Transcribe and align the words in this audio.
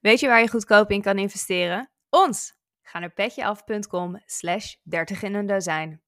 Weet 0.00 0.20
je 0.20 0.26
waar 0.26 0.40
je 0.40 0.48
goedkoop 0.48 0.90
in 0.90 1.02
kan 1.02 1.18
investeren? 1.18 1.90
Ons! 2.08 2.56
Ga 2.82 2.98
naar 2.98 3.12
petjeaf.com 3.12 4.22
slash 4.26 4.74
30 4.82 5.22
in 5.22 5.34
een 5.34 5.46
dozijn. 5.46 6.02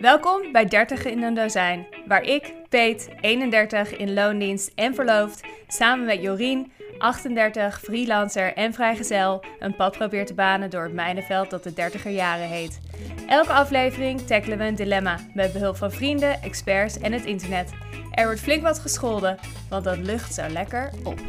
Welkom 0.00 0.52
bij 0.52 0.64
30 0.64 1.04
in 1.04 1.22
een 1.22 1.34
dozijn, 1.34 1.86
waar 2.06 2.22
ik, 2.22 2.52
Peet, 2.68 3.08
31, 3.20 3.96
in 3.96 4.14
loondienst 4.14 4.72
en 4.74 4.94
verloofd, 4.94 5.40
samen 5.68 6.06
met 6.06 6.22
Jorien, 6.22 6.72
38, 6.98 7.80
freelancer 7.80 8.54
en 8.54 8.72
vrijgezel, 8.72 9.44
een 9.58 9.76
pad 9.76 9.96
probeer 9.96 10.26
te 10.26 10.34
banen 10.34 10.70
door 10.70 10.82
het 10.82 10.92
mijnenveld 10.92 11.50
dat 11.50 11.62
de 11.62 11.72
30er 11.72 12.10
jaren 12.10 12.48
heet. 12.48 12.80
Elke 13.26 13.52
aflevering 13.52 14.20
tackelen 14.20 14.58
we 14.58 14.64
een 14.64 14.74
dilemma 14.74 15.18
met 15.34 15.52
behulp 15.52 15.76
van 15.76 15.92
vrienden, 15.92 16.42
experts 16.42 16.98
en 16.98 17.12
het 17.12 17.24
internet. 17.24 17.70
Er 18.10 18.24
wordt 18.24 18.40
flink 18.40 18.62
wat 18.62 18.78
gescholden, 18.78 19.38
want 19.68 19.84
dat 19.84 19.98
lucht 19.98 20.34
zo 20.34 20.48
lekker 20.48 20.90
op. 21.04 21.20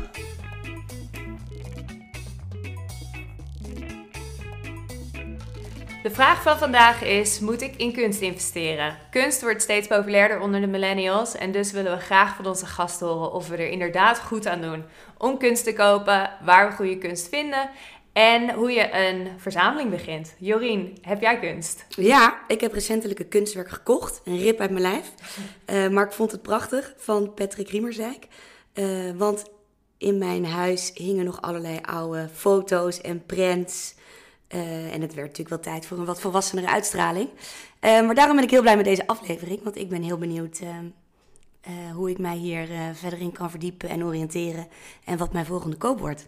De 6.03 6.11
vraag 6.11 6.41
van 6.41 6.57
vandaag 6.57 7.03
is: 7.03 7.39
moet 7.39 7.61
ik 7.61 7.75
in 7.75 7.93
kunst 7.93 8.21
investeren? 8.21 8.97
Kunst 9.09 9.41
wordt 9.41 9.61
steeds 9.61 9.87
populairder 9.87 10.39
onder 10.39 10.61
de 10.61 10.67
millennials 10.67 11.35
en 11.35 11.51
dus 11.51 11.71
willen 11.71 11.91
we 11.91 12.03
graag 12.03 12.35
van 12.35 12.45
onze 12.45 12.65
gasten 12.65 13.07
horen 13.07 13.33
of 13.33 13.47
we 13.47 13.55
er 13.55 13.69
inderdaad 13.69 14.19
goed 14.19 14.47
aan 14.47 14.61
doen 14.61 14.83
om 15.17 15.37
kunst 15.37 15.63
te 15.63 15.73
kopen, 15.73 16.29
waar 16.43 16.69
we 16.69 16.75
goede 16.75 16.97
kunst 16.97 17.29
vinden 17.29 17.69
en 18.13 18.53
hoe 18.53 18.71
je 18.71 18.93
een 18.93 19.27
verzameling 19.37 19.89
begint. 19.89 20.35
Jorien, 20.37 20.97
heb 21.01 21.21
jij 21.21 21.39
kunst? 21.39 21.85
Ja, 21.89 22.39
ik 22.47 22.61
heb 22.61 22.73
recentelijk 22.73 23.19
een 23.19 23.27
kunstwerk 23.27 23.69
gekocht, 23.69 24.21
een 24.25 24.37
rip 24.37 24.59
uit 24.59 24.71
mijn 24.71 24.81
lijf. 24.81 25.11
Uh, 25.65 25.87
maar 25.87 26.05
ik 26.05 26.11
vond 26.11 26.31
het 26.31 26.41
prachtig 26.41 26.93
van 26.97 27.33
Patrick 27.33 27.69
Riemerzijk. 27.69 28.27
Uh, 28.73 29.11
want 29.15 29.43
in 29.97 30.17
mijn 30.17 30.45
huis 30.45 30.91
hingen 30.93 31.25
nog 31.25 31.41
allerlei 31.41 31.79
oude 31.81 32.29
foto's 32.33 33.01
en 33.01 33.25
prints. 33.25 33.95
Uh, 34.53 34.93
en 34.93 35.01
het 35.01 35.13
werd 35.13 35.27
natuurlijk 35.27 35.49
wel 35.49 35.73
tijd 35.73 35.85
voor 35.85 35.97
een 35.97 36.05
wat 36.05 36.21
volwassenere 36.21 36.67
uitstraling. 36.67 37.29
Uh, 37.29 38.05
maar 38.05 38.15
daarom 38.15 38.35
ben 38.35 38.45
ik 38.45 38.51
heel 38.51 38.61
blij 38.61 38.75
met 38.75 38.85
deze 38.85 39.07
aflevering. 39.07 39.63
Want 39.63 39.77
ik 39.77 39.89
ben 39.89 40.01
heel 40.01 40.17
benieuwd 40.17 40.59
uh, 40.61 41.91
hoe 41.93 42.09
ik 42.09 42.17
mij 42.17 42.35
hier 42.35 42.67
verder 42.93 43.19
in 43.19 43.31
kan 43.31 43.49
verdiepen 43.49 43.89
en 43.89 44.03
oriënteren. 44.03 44.67
En 45.05 45.17
wat 45.17 45.33
mijn 45.33 45.45
volgende 45.45 45.77
koop 45.77 45.99
wordt. 45.99 46.27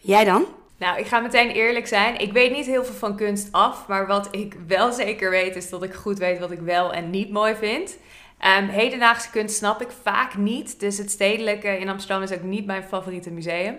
Jij 0.00 0.24
dan? 0.24 0.46
Nou, 0.78 0.98
ik 0.98 1.06
ga 1.06 1.20
meteen 1.20 1.50
eerlijk 1.50 1.86
zijn. 1.86 2.20
Ik 2.20 2.32
weet 2.32 2.52
niet 2.52 2.66
heel 2.66 2.84
veel 2.84 2.94
van 2.94 3.16
kunst 3.16 3.48
af. 3.50 3.88
Maar 3.88 4.06
wat 4.06 4.28
ik 4.30 4.56
wel 4.66 4.92
zeker 4.92 5.30
weet, 5.30 5.56
is 5.56 5.70
dat 5.70 5.82
ik 5.82 5.94
goed 5.94 6.18
weet 6.18 6.38
wat 6.38 6.50
ik 6.50 6.60
wel 6.60 6.92
en 6.92 7.10
niet 7.10 7.30
mooi 7.30 7.54
vind. 7.54 7.96
Um, 8.58 8.68
hedendaagse 8.68 9.30
kunst 9.30 9.56
snap 9.56 9.80
ik 9.82 9.90
vaak 10.02 10.36
niet. 10.36 10.80
Dus 10.80 10.98
het 10.98 11.10
stedelijke 11.10 11.78
in 11.78 11.88
Amsterdam 11.88 12.22
is 12.22 12.32
ook 12.32 12.42
niet 12.42 12.66
mijn 12.66 12.82
favoriete 12.82 13.30
museum. 13.30 13.76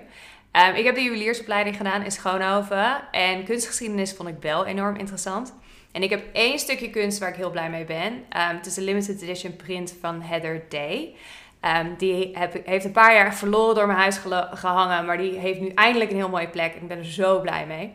Um, 0.52 0.76
ik 0.76 0.86
heb 0.86 0.96
de 0.96 1.02
juweliersopleiding 1.02 1.78
gedaan 1.78 2.04
in 2.04 2.12
Schoonhoven. 2.12 3.12
En 3.12 3.44
kunstgeschiedenis 3.44 4.14
vond 4.14 4.30
ik 4.30 4.36
wel 4.40 4.66
enorm 4.66 4.96
interessant. 4.96 5.54
En 5.92 6.04
ik 6.04 6.10
heb 6.10 6.24
één 6.34 6.60
stukje 6.60 6.90
kunst 6.90 7.20
waar 7.20 7.30
ik 7.30 7.36
heel 7.36 7.50
blij 7.50 7.70
mee 7.70 7.86
ben. 7.86 8.14
Um, 8.14 8.24
het 8.32 8.66
is 8.66 8.78
een 8.78 8.84
limited 8.84 9.22
edition 9.22 9.56
print 9.56 9.96
van 10.02 10.22
Heather 10.22 10.66
Day. 10.70 11.16
Um, 11.62 11.96
die 11.98 12.38
heb, 12.38 12.66
heeft 12.66 12.86
een 12.86 12.92
paar 12.92 13.14
jaar 13.14 13.36
verloren 13.36 13.76
door 13.76 13.88
mijn 13.88 14.00
huis 14.00 14.20
gehangen. 14.54 15.06
Maar 15.06 15.18
die 15.18 15.32
heeft 15.32 15.60
nu 15.60 15.72
eindelijk 15.76 16.10
een 16.12 16.18
heel 16.18 16.30
mooie 16.30 16.50
plek. 16.50 16.74
En 16.76 16.81
ik 16.81 16.88
ben 16.88 16.98
er 16.98 17.06
zo 17.06 17.42
blij 17.42 17.66
mee. 17.66 17.94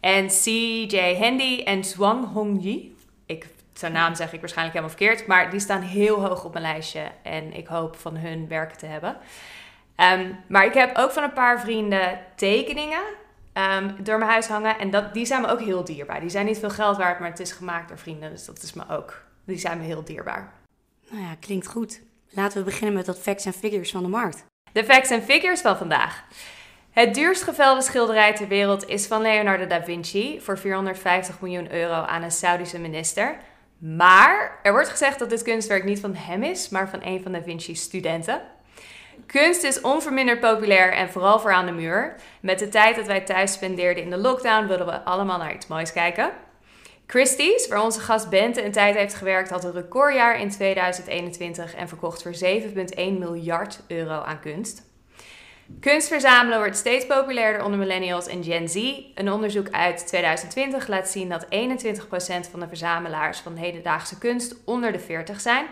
En 0.00 0.26
C.J. 0.26 1.16
Handy 1.18 1.62
en 1.64 1.84
Zwang 1.84 2.32
Hongyi. 2.32 2.96
Ik, 3.26 3.46
zijn 3.72 3.92
naam 3.92 4.14
zeg 4.14 4.32
ik 4.32 4.40
waarschijnlijk 4.40 4.76
helemaal 4.76 4.96
verkeerd. 4.96 5.26
Maar 5.26 5.50
die 5.50 5.60
staan 5.60 5.82
heel 5.82 6.26
hoog 6.26 6.44
op 6.44 6.52
mijn 6.52 6.64
lijstje. 6.64 7.02
En 7.22 7.52
ik 7.52 7.66
hoop 7.66 7.96
van 7.96 8.16
hun 8.16 8.48
werken 8.48 8.78
te 8.78 8.86
hebben. 8.86 9.16
Um, 9.96 10.38
maar 10.46 10.64
ik 10.64 10.74
heb 10.74 10.96
ook 10.96 11.10
van 11.10 11.22
een 11.22 11.32
paar 11.32 11.60
vrienden 11.60 12.18
tekeningen 12.34 13.02
um, 13.54 13.96
door 14.04 14.18
mijn 14.18 14.30
huis 14.30 14.46
hangen. 14.46 14.78
En 14.78 14.90
dat, 14.90 15.14
die 15.14 15.26
zijn 15.26 15.42
me 15.42 15.48
ook 15.48 15.60
heel 15.60 15.84
dierbaar. 15.84 16.20
Die 16.20 16.30
zijn 16.30 16.46
niet 16.46 16.58
veel 16.58 16.70
geld 16.70 16.96
waard, 16.96 17.18
maar 17.18 17.30
het 17.30 17.40
is 17.40 17.52
gemaakt 17.52 17.88
door 17.88 17.98
vrienden. 17.98 18.30
Dus 18.30 18.44
dat 18.44 18.62
is 18.62 18.72
me 18.72 18.82
ook. 18.88 19.22
Die 19.44 19.58
zijn 19.58 19.78
me 19.78 19.84
heel 19.84 20.04
dierbaar. 20.04 20.52
Nou 21.10 21.22
ja, 21.22 21.34
klinkt 21.40 21.66
goed. 21.66 22.00
Laten 22.30 22.58
we 22.58 22.64
beginnen 22.64 22.94
met 22.94 23.06
wat 23.06 23.18
facts 23.18 23.44
en 23.44 23.52
figures 23.52 23.90
van 23.90 24.02
de 24.02 24.08
markt. 24.08 24.44
De 24.72 24.84
facts 24.84 25.10
en 25.10 25.22
figures 25.22 25.60
van 25.60 25.76
vandaag. 25.76 26.24
Het 26.90 27.14
duurst 27.14 27.42
gevelde 27.42 27.82
schilderij 27.82 28.34
ter 28.34 28.48
wereld 28.48 28.88
is 28.88 29.06
van 29.06 29.22
Leonardo 29.22 29.66
da 29.66 29.82
Vinci 29.82 30.40
voor 30.40 30.58
450 30.58 31.40
miljoen 31.40 31.72
euro 31.72 31.92
aan 31.92 32.22
een 32.22 32.30
Saudische 32.30 32.78
minister. 32.78 33.36
Maar 33.78 34.58
er 34.62 34.72
wordt 34.72 34.88
gezegd 34.88 35.18
dat 35.18 35.30
dit 35.30 35.42
kunstwerk 35.42 35.84
niet 35.84 36.00
van 36.00 36.14
hem 36.14 36.42
is, 36.42 36.68
maar 36.68 36.88
van 36.88 37.00
een 37.02 37.22
van 37.22 37.32
da 37.32 37.42
Vinci's 37.42 37.80
studenten. 37.80 38.42
Kunst 39.26 39.62
is 39.62 39.80
onverminderd 39.80 40.40
populair 40.40 40.92
en 40.92 41.10
vooral 41.10 41.40
voor 41.40 41.52
aan 41.52 41.66
de 41.66 41.72
muur. 41.72 42.14
Met 42.40 42.58
de 42.58 42.68
tijd 42.68 42.96
dat 42.96 43.06
wij 43.06 43.20
thuis 43.20 43.52
spendeerden 43.52 44.02
in 44.02 44.10
de 44.10 44.16
lockdown 44.16 44.66
wilden 44.66 44.86
we 44.86 45.02
allemaal 45.02 45.38
naar 45.38 45.54
iets 45.54 45.66
moois 45.66 45.92
kijken. 45.92 46.30
Christie's, 47.06 47.68
waar 47.68 47.82
onze 47.82 48.00
gast 48.00 48.28
Bente 48.28 48.64
een 48.64 48.72
tijd 48.72 48.96
heeft 48.96 49.14
gewerkt, 49.14 49.50
had 49.50 49.64
een 49.64 49.72
recordjaar 49.72 50.40
in 50.40 50.50
2021 50.50 51.74
en 51.74 51.88
verkocht 51.88 52.22
voor 52.22 52.34
7,1 52.34 52.94
miljard 52.94 53.80
euro 53.88 54.20
aan 54.20 54.40
kunst. 54.40 54.82
Kunst 55.80 56.08
verzamelen 56.08 56.58
wordt 56.58 56.76
steeds 56.76 57.06
populairder 57.06 57.64
onder 57.64 57.78
millennials 57.78 58.26
en 58.26 58.44
Gen 58.44 58.68
Z. 58.68 58.74
Een 59.14 59.32
onderzoek 59.32 59.70
uit 59.70 60.06
2020 60.06 60.88
laat 60.88 61.08
zien 61.08 61.28
dat 61.28 61.44
21% 61.44 61.48
van 62.50 62.60
de 62.60 62.68
verzamelaars 62.68 63.38
van 63.38 63.56
hedendaagse 63.56 64.18
kunst 64.18 64.56
onder 64.64 64.92
de 64.92 64.98
40 64.98 65.40
zijn. 65.40 65.66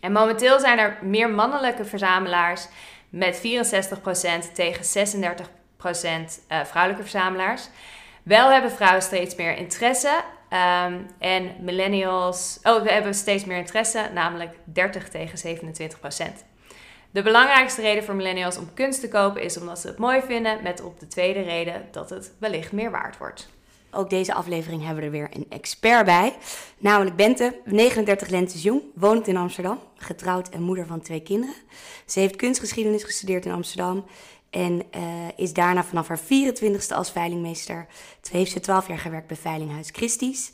En 0.00 0.12
momenteel 0.12 0.60
zijn 0.60 0.78
er 0.78 0.98
meer 1.02 1.30
mannelijke 1.30 1.84
verzamelaars 1.84 2.66
met 3.08 3.38
64% 3.38 4.52
tegen 4.54 5.08
36% 5.08 5.42
uh, 5.82 6.64
vrouwelijke 6.64 7.02
verzamelaars. 7.02 7.68
Wel 8.22 8.50
hebben 8.50 8.70
vrouwen 8.70 9.02
steeds 9.02 9.34
meer 9.34 9.56
interesse. 9.56 10.22
Um, 10.86 11.06
en 11.18 11.54
millennials, 11.60 12.58
oh, 12.62 12.82
we 12.82 12.92
hebben 12.92 13.14
steeds 13.14 13.44
meer 13.44 13.56
interesse, 13.56 14.10
namelijk 14.14 14.54
30 14.64 15.08
tegen 15.08 15.56
27% 15.56 15.94
De 17.10 17.22
belangrijkste 17.22 17.80
reden 17.80 18.04
voor 18.04 18.14
millennials 18.14 18.56
om 18.56 18.74
kunst 18.74 19.00
te 19.00 19.08
kopen 19.08 19.42
is 19.42 19.58
omdat 19.58 19.78
ze 19.78 19.86
het 19.86 19.98
mooi 19.98 20.20
vinden, 20.22 20.62
met 20.62 20.82
op 20.82 21.00
de 21.00 21.06
tweede 21.06 21.42
reden 21.42 21.88
dat 21.90 22.10
het 22.10 22.32
wellicht 22.38 22.72
meer 22.72 22.90
waard 22.90 23.18
wordt. 23.18 23.48
Ook 23.90 24.10
deze 24.10 24.34
aflevering 24.34 24.84
hebben 24.84 25.00
we 25.00 25.04
er 25.04 25.10
weer 25.10 25.30
een 25.32 25.46
expert 25.48 26.04
bij. 26.04 26.36
Namelijk 26.78 27.16
Bente, 27.16 27.60
39 27.64 28.28
lentes 28.28 28.62
jong, 28.62 28.82
woont 28.94 29.28
in 29.28 29.36
Amsterdam. 29.36 29.78
Getrouwd 29.94 30.48
en 30.48 30.62
moeder 30.62 30.86
van 30.86 31.00
twee 31.00 31.20
kinderen. 31.20 31.54
Ze 32.06 32.20
heeft 32.20 32.36
kunstgeschiedenis 32.36 33.04
gestudeerd 33.04 33.44
in 33.44 33.52
Amsterdam. 33.52 34.04
En 34.50 34.82
uh, 34.96 35.02
is 35.36 35.52
daarna 35.52 35.84
vanaf 35.84 36.08
haar 36.08 36.20
24ste 36.20 36.94
als 36.94 37.10
veilingmeester. 37.10 37.86
Toen 38.20 38.38
heeft 38.38 38.52
ze 38.52 38.60
12 38.60 38.88
jaar 38.88 38.98
gewerkt 38.98 39.26
bij 39.26 39.36
Veilinghuis 39.36 39.88
Christie's. 39.92 40.52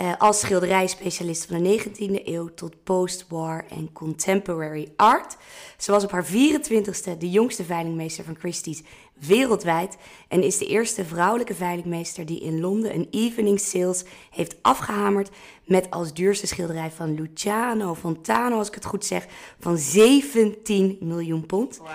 Uh, 0.00 0.12
als 0.18 0.40
schilderijspecialist 0.40 1.46
van 1.46 1.62
de 1.62 1.82
19e 1.82 2.26
eeuw 2.26 2.54
tot 2.54 2.84
post-war 2.84 3.64
en 3.70 3.92
contemporary 3.92 4.92
art. 4.96 5.36
Ze 5.76 5.90
was 5.90 6.04
op 6.04 6.10
haar 6.10 6.26
24ste 6.26 7.18
de 7.18 7.30
jongste 7.30 7.64
veilingmeester 7.64 8.24
van 8.24 8.36
Christie's 8.38 8.82
wereldwijd. 9.14 9.96
En 10.28 10.42
is 10.42 10.58
de 10.58 10.66
eerste 10.66 11.04
vrouwelijke 11.04 11.54
veilingmeester 11.54 12.26
die 12.26 12.40
in 12.40 12.60
Londen 12.60 12.94
een 12.94 13.08
evening 13.10 13.60
sales 13.60 14.04
heeft 14.30 14.56
afgehamerd. 14.62 15.30
Met 15.64 15.90
als 15.90 16.14
duurste 16.14 16.46
schilderij 16.46 16.90
van 16.90 17.14
Luciano 17.14 17.94
Fontano, 17.94 18.58
als 18.58 18.68
ik 18.68 18.74
het 18.74 18.84
goed 18.84 19.04
zeg, 19.04 19.26
van 19.60 19.76
17 19.78 20.96
miljoen 21.00 21.46
pond. 21.46 21.76
Wow. 21.76 21.88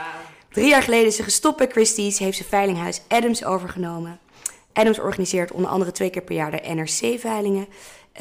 Drie 0.52 0.70
jaar 0.70 0.84
geleden 0.84 1.08
is 1.08 1.16
ze 1.16 1.24
gestopt 1.24 1.58
bij 1.58 1.68
Christie's, 1.68 2.20
heeft 2.20 2.38
ze 2.38 2.44
veilinghuis 2.44 3.02
Adams 3.08 3.44
overgenomen. 3.44 4.20
Adams 4.74 5.00
organiseert 5.00 5.52
onder 5.52 5.72
andere 5.72 5.92
twee 5.92 6.10
keer 6.10 6.22
per 6.22 6.36
jaar 6.36 6.52
de 6.52 6.74
NRC-veilingen. 6.74 7.68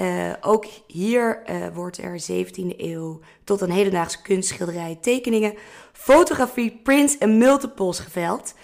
Uh, 0.00 0.32
ook 0.40 0.66
hier 0.86 1.42
uh, 1.50 1.66
wordt 1.74 1.98
er 1.98 2.22
17e 2.30 2.76
eeuw 2.76 3.20
tot 3.44 3.60
een 3.60 3.70
hedendaagse 3.70 4.22
kunstschilderij, 4.22 4.98
tekeningen, 5.00 5.54
fotografie, 5.92 6.80
prints 6.82 7.18
en 7.18 7.38
multiples 7.38 7.98
geveld. 7.98 8.54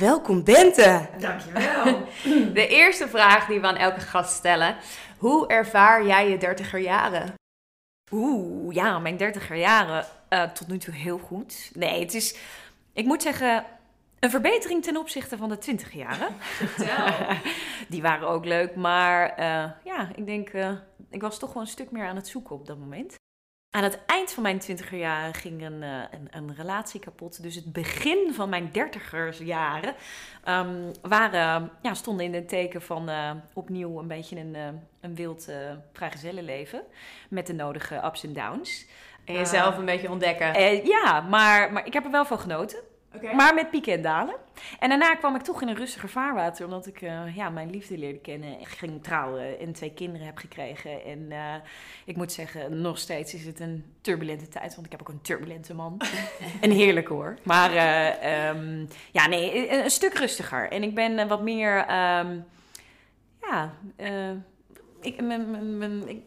Welkom 0.00 0.44
Bente. 0.44 1.08
Dankjewel. 1.18 2.06
De 2.54 2.66
eerste 2.66 3.08
vraag 3.08 3.46
die 3.46 3.60
we 3.60 3.66
aan 3.66 3.76
elke 3.76 4.00
gast 4.00 4.36
stellen. 4.36 4.76
Hoe 5.18 5.46
ervaar 5.46 6.06
jij 6.06 6.30
je 6.30 6.38
dertiger 6.38 6.78
jaren? 6.78 7.34
Oeh, 8.12 8.74
ja, 8.74 8.98
mijn 8.98 9.16
dertiger 9.16 9.56
jaren 9.56 10.06
uh, 10.30 10.42
tot 10.42 10.68
nu 10.68 10.78
toe 10.78 10.94
heel 10.94 11.18
goed. 11.18 11.70
Nee, 11.74 12.00
het 12.00 12.14
is, 12.14 12.36
ik 12.92 13.04
moet 13.04 13.22
zeggen, 13.22 13.64
een 14.18 14.30
verbetering 14.30 14.82
ten 14.82 14.96
opzichte 14.96 15.36
van 15.36 15.48
de 15.48 15.58
twintig 15.58 15.92
jaren. 15.92 16.28
Die 17.88 18.02
waren 18.02 18.28
ook 18.28 18.44
leuk, 18.44 18.74
maar 18.74 19.30
uh, 19.30 19.70
ja, 19.84 20.10
ik 20.14 20.26
denk, 20.26 20.52
uh, 20.52 20.70
ik 21.10 21.20
was 21.20 21.38
toch 21.38 21.52
wel 21.52 21.62
een 21.62 21.68
stuk 21.68 21.90
meer 21.90 22.06
aan 22.06 22.16
het 22.16 22.28
zoeken 22.28 22.54
op 22.54 22.66
dat 22.66 22.78
moment. 22.78 23.14
Aan 23.72 23.82
het 23.82 23.98
eind 24.06 24.32
van 24.32 24.42
mijn 24.42 24.58
twintiger 24.58 24.98
jaren 24.98 25.34
ging 25.34 25.62
een, 25.62 25.82
uh, 25.82 26.02
een, 26.10 26.28
een, 26.30 26.54
relatie 26.56 27.00
kapot. 27.00 27.42
Dus 27.42 27.54
het 27.54 27.72
begin 27.72 28.32
van 28.34 28.48
mijn 28.48 28.68
dertigersjaren 28.72 29.94
um, 30.48 30.90
waren, 31.02 31.70
ja, 31.82 31.94
stonden 31.94 32.26
in 32.26 32.34
het 32.34 32.48
teken 32.48 32.82
van 32.82 33.10
uh, 33.10 33.30
opnieuw 33.54 33.98
een 33.98 34.06
beetje 34.06 34.36
een, 34.36 34.54
uh, 34.54 34.66
een 35.00 35.14
wild 35.14 35.48
vrijgezellenleven. 35.92 36.82
Met 37.28 37.46
de 37.46 37.52
nodige 37.52 38.04
ups 38.04 38.24
en 38.24 38.32
downs. 38.32 38.86
En 39.24 39.34
jezelf 39.34 39.78
een 39.78 39.84
beetje 39.84 40.10
ontdekken. 40.10 40.84
ja, 40.86 41.20
maar, 41.20 41.72
maar 41.72 41.86
ik 41.86 41.92
heb 41.92 42.04
er 42.04 42.10
wel 42.10 42.24
van 42.24 42.38
genoten. 42.38 42.78
Maar 43.34 43.54
met 43.54 43.70
pieken 43.70 43.92
en 43.92 44.02
dalen. 44.02 44.34
En 44.78 44.88
daarna 44.88 45.14
kwam 45.14 45.34
ik 45.34 45.42
toch 45.42 45.62
in 45.62 45.68
een 45.68 45.76
rustiger 45.76 46.08
vaarwater, 46.08 46.64
omdat 46.64 46.86
ik 46.86 47.00
uh, 47.00 47.36
ja, 47.36 47.50
mijn 47.50 47.70
liefde 47.70 47.98
leerde 47.98 48.18
kennen. 48.18 48.60
Ik 48.60 48.68
ging 48.68 49.02
trouwen 49.02 49.58
en 49.58 49.72
twee 49.72 49.92
kinderen 49.92 50.26
heb 50.26 50.36
gekregen. 50.36 51.04
En 51.04 51.18
uh, 51.18 51.54
ik 52.04 52.16
moet 52.16 52.32
zeggen, 52.32 52.80
nog 52.80 52.98
steeds 52.98 53.34
is 53.34 53.46
het 53.46 53.60
een 53.60 53.94
turbulente 54.00 54.48
tijd, 54.48 54.74
want 54.74 54.86
ik 54.86 54.92
heb 54.92 55.00
ook 55.00 55.08
een 55.08 55.20
turbulente 55.20 55.74
man. 55.74 56.00
en 56.60 56.70
heerlijk 56.70 57.08
hoor. 57.08 57.38
Maar 57.42 57.74
uh, 57.74 58.48
um, 58.48 58.88
ja, 59.10 59.26
nee, 59.26 59.70
een, 59.70 59.84
een, 59.84 59.90
stuk 59.90 60.14
rustiger. 60.14 60.70
En 60.70 60.82
ik 60.82 60.94
ben 60.94 61.28
wat 61.28 61.42
meer, 61.42 61.78
um, 61.78 62.44
ja 63.40 63.72
ik, 65.00 65.20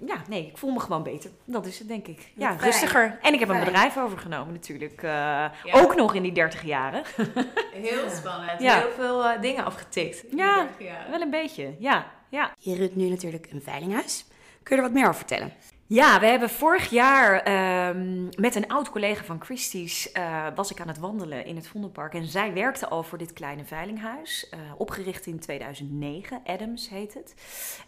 ja, 0.06 0.22
nee, 0.30 0.48
ik 0.48 0.58
voel 0.58 0.72
me 0.72 0.80
gewoon 0.80 1.04
beter. 1.04 1.30
Dat 1.46 1.66
is 1.66 1.80
het, 1.80 1.88
denk 1.88 2.08
ik. 2.08 2.31
Ja, 2.36 2.56
rustiger. 2.60 3.20
En 3.22 3.34
ik 3.34 3.40
heb 3.40 3.50
een 3.50 3.60
bedrijf 3.60 3.98
overgenomen 3.98 4.54
natuurlijk. 4.54 5.02
Uh, 5.04 5.46
Ook 5.72 5.96
nog 5.96 6.16
in 6.16 6.24
die 6.24 6.31
30 6.31 6.64
jaren. 6.64 7.04
Heel 7.74 8.10
spannend. 8.10 8.62
Ja. 8.62 8.80
Heel 8.80 8.92
veel 8.96 9.25
uh, 9.25 9.42
dingen 9.42 9.66
afgetikt. 9.66 10.24
Ja, 10.36 10.68
wel 11.10 11.22
een 11.22 11.30
beetje. 11.30 11.75
Ja, 11.80 12.06
ja. 12.30 12.52
Je 12.58 12.75
runt 12.75 12.96
nu 12.96 13.10
natuurlijk 13.10 13.48
een 13.52 13.62
veilinghuis. 13.62 14.25
Kun 14.64 14.75
je 14.75 14.81
er 14.81 14.88
wat 14.88 14.98
meer 14.98 15.08
over 15.08 15.16
vertellen? 15.16 15.54
Ja, 15.88 16.19
we 16.19 16.25
hebben 16.25 16.50
vorig 16.50 16.89
jaar 16.89 17.47
um, 17.89 18.30
met 18.38 18.56
een 18.56 18.68
oud 18.68 18.89
collega 18.89 19.24
van 19.24 19.41
Christie's 19.41 20.09
uh, 20.13 20.47
was 20.56 20.71
ik 20.71 20.81
aan 20.81 20.88
het 20.88 20.97
wandelen 20.97 21.45
in 21.45 21.56
het 21.56 21.68
Vondelpark. 21.68 22.13
En 22.13 22.25
zij 22.25 22.53
werkte 22.53 22.88
al 22.88 23.03
voor 23.03 23.18
dit 23.18 23.33
kleine 23.33 23.65
veilinghuis, 23.65 24.50
uh, 24.53 24.59
opgericht 24.77 25.25
in 25.25 25.39
2009, 25.39 26.41
Adams 26.45 26.89
heet 26.89 27.13
het. 27.13 27.35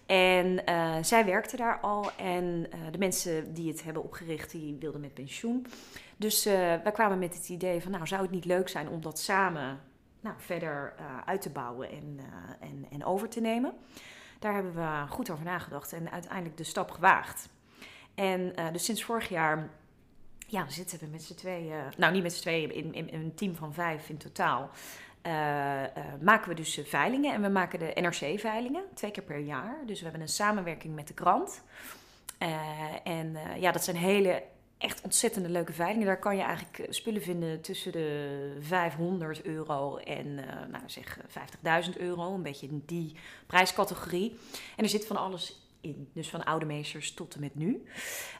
En 0.05 0.61
uh, 0.69 0.95
zij 1.01 1.25
werkte 1.25 1.55
daar 1.55 1.79
al 1.79 2.11
en 2.15 2.69
de 2.91 2.97
mensen 2.97 3.53
die 3.53 3.71
het 3.71 3.83
hebben 3.83 4.03
opgericht, 4.03 4.51
die 4.51 4.77
wilden 4.79 5.01
met 5.01 5.13
pensioen. 5.13 5.65
Dus 6.17 6.43
wij 6.43 6.91
kwamen 6.93 7.19
met 7.19 7.33
het 7.33 7.49
idee 7.49 7.81
van, 7.81 7.91
nou 7.91 8.07
zou 8.07 8.21
het 8.21 8.31
niet 8.31 8.45
leuk 8.45 8.69
zijn 8.69 8.89
om 8.89 9.01
dat 9.01 9.19
samen 9.19 9.79
nou, 10.19 10.35
verder 10.37 10.93
uit 11.25 11.41
te 11.41 11.49
bouwen 11.49 11.89
en, 11.89 12.19
en, 12.59 12.85
en 12.91 13.05
over 13.05 13.29
te 13.29 13.41
nemen. 13.41 13.73
Daar 14.39 14.53
hebben 14.53 14.75
we 14.75 15.05
goed 15.09 15.29
over 15.29 15.45
nagedacht 15.45 15.93
en 15.93 16.11
uiteindelijk 16.11 16.57
de 16.57 16.63
stap 16.63 16.91
gewaagd. 16.91 17.49
En 18.15 18.53
uh, 18.59 18.71
dus 18.71 18.85
sinds 18.85 19.03
vorig 19.03 19.29
jaar 19.29 19.69
ja, 20.47 20.69
zitten 20.69 20.99
we 20.99 21.05
met 21.05 21.23
z'n 21.23 21.35
tweeën, 21.35 21.81
nou 21.97 22.13
niet 22.13 22.23
met 22.23 22.33
z'n 22.33 22.41
tweeën, 22.41 22.73
in, 22.73 22.93
in, 22.93 23.09
een 23.11 23.33
team 23.35 23.55
van 23.55 23.73
vijf 23.73 24.09
in 24.09 24.17
totaal. 24.17 24.69
Uh, 25.27 25.83
maken 26.21 26.49
we 26.49 26.55
dus 26.55 26.79
veilingen 26.83 27.33
en 27.33 27.41
we 27.41 27.49
maken 27.49 27.79
de 27.79 27.91
NRC-veilingen 28.01 28.83
twee 28.93 29.11
keer 29.11 29.23
per 29.23 29.39
jaar. 29.39 29.77
Dus 29.85 29.97
we 29.97 30.03
hebben 30.03 30.21
een 30.21 30.27
samenwerking 30.27 30.95
met 30.95 31.07
de 31.07 31.13
krant. 31.13 31.61
en 33.03 33.37
ja, 33.59 33.71
dat 33.71 33.83
zijn 33.83 33.95
hele 33.95 34.43
echt 34.77 35.01
ontzettende 35.01 35.49
leuke 35.49 35.73
veilingen. 35.73 36.05
Daar 36.05 36.19
kan 36.19 36.35
je 36.35 36.43
eigenlijk 36.43 36.93
spullen 36.93 37.21
vinden 37.21 37.61
tussen 37.61 37.91
de 37.91 38.57
500 38.59 39.41
euro 39.41 39.97
en 39.97 40.27
uh, 40.27 40.45
nou 40.71 40.83
zeg 40.85 41.19
50.000 41.89 41.97
euro. 41.97 42.33
Een 42.33 42.41
beetje 42.41 42.67
in 42.67 42.83
die 42.85 43.15
prijscategorie. 43.47 44.39
En 44.75 44.83
er 44.83 44.89
zit 44.89 45.07
van 45.07 45.17
alles 45.17 45.64
in. 45.85 46.09
Dus 46.13 46.29
van 46.29 46.43
oude 46.43 46.65
meesters 46.65 47.13
tot 47.13 47.33
en 47.33 47.39
met 47.39 47.55
nu. 47.55 47.85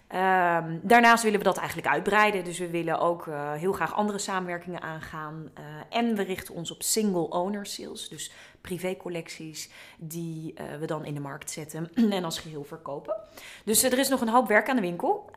Um, 0.10 0.80
daarnaast 0.84 1.24
willen 1.24 1.40
we 1.40 1.46
dat 1.46 1.58
eigenlijk 1.58 1.88
uitbreiden. 1.88 2.44
Dus 2.44 2.60
we 2.60 2.70
willen 2.70 3.00
ook 3.00 3.26
uh, 3.26 3.54
heel 3.54 3.74
graag 3.74 3.96
andere 3.96 4.18
samenwerkingen 4.18 4.82
aangaan. 4.82 5.50
Uh, 5.60 5.66
en 5.90 6.16
we 6.16 6.24
richten 6.24 6.56
ons 6.56 6.72
op 6.72 6.84
single 6.84 7.30
owner 7.30 7.66
sales. 7.66 8.10
Dus 8.10 8.32
privécollecties 8.62 9.70
die 9.98 10.54
uh, 10.54 10.80
we 10.80 10.86
dan 10.86 11.06
in 11.06 11.14
de 11.14 11.20
markt 11.20 11.52
zetten 11.52 11.90
en 12.10 12.24
als 12.24 12.40
geheel 12.40 12.64
verkopen. 12.64 13.16
Dus 13.66 13.84
er 13.84 14.00
is 14.00 14.10
nog 14.10 14.22
een 14.22 14.30
hoop 14.30 14.48
werk 14.48 14.70
aan 14.70 14.76
de 14.76 14.82
winkel. 14.82 15.30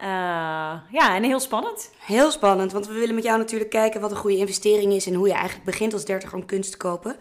ja, 0.90 1.14
en 1.16 1.22
heel 1.22 1.40
spannend. 1.40 1.90
Heel 1.98 2.30
spannend, 2.30 2.72
want 2.72 2.86
we 2.86 2.92
willen 2.92 3.14
met 3.14 3.24
jou 3.24 3.38
natuurlijk 3.38 3.70
kijken 3.70 4.00
wat 4.00 4.10
een 4.10 4.16
goede 4.16 4.36
investering 4.36 4.92
is 4.92 5.06
en 5.06 5.14
hoe 5.14 5.26
je 5.26 5.32
eigenlijk 5.34 5.64
begint 5.64 5.92
als 5.92 6.04
dertiger 6.04 6.36
om 6.36 6.46
kunst 6.46 6.70
te 6.70 6.76
kopen. 6.76 7.16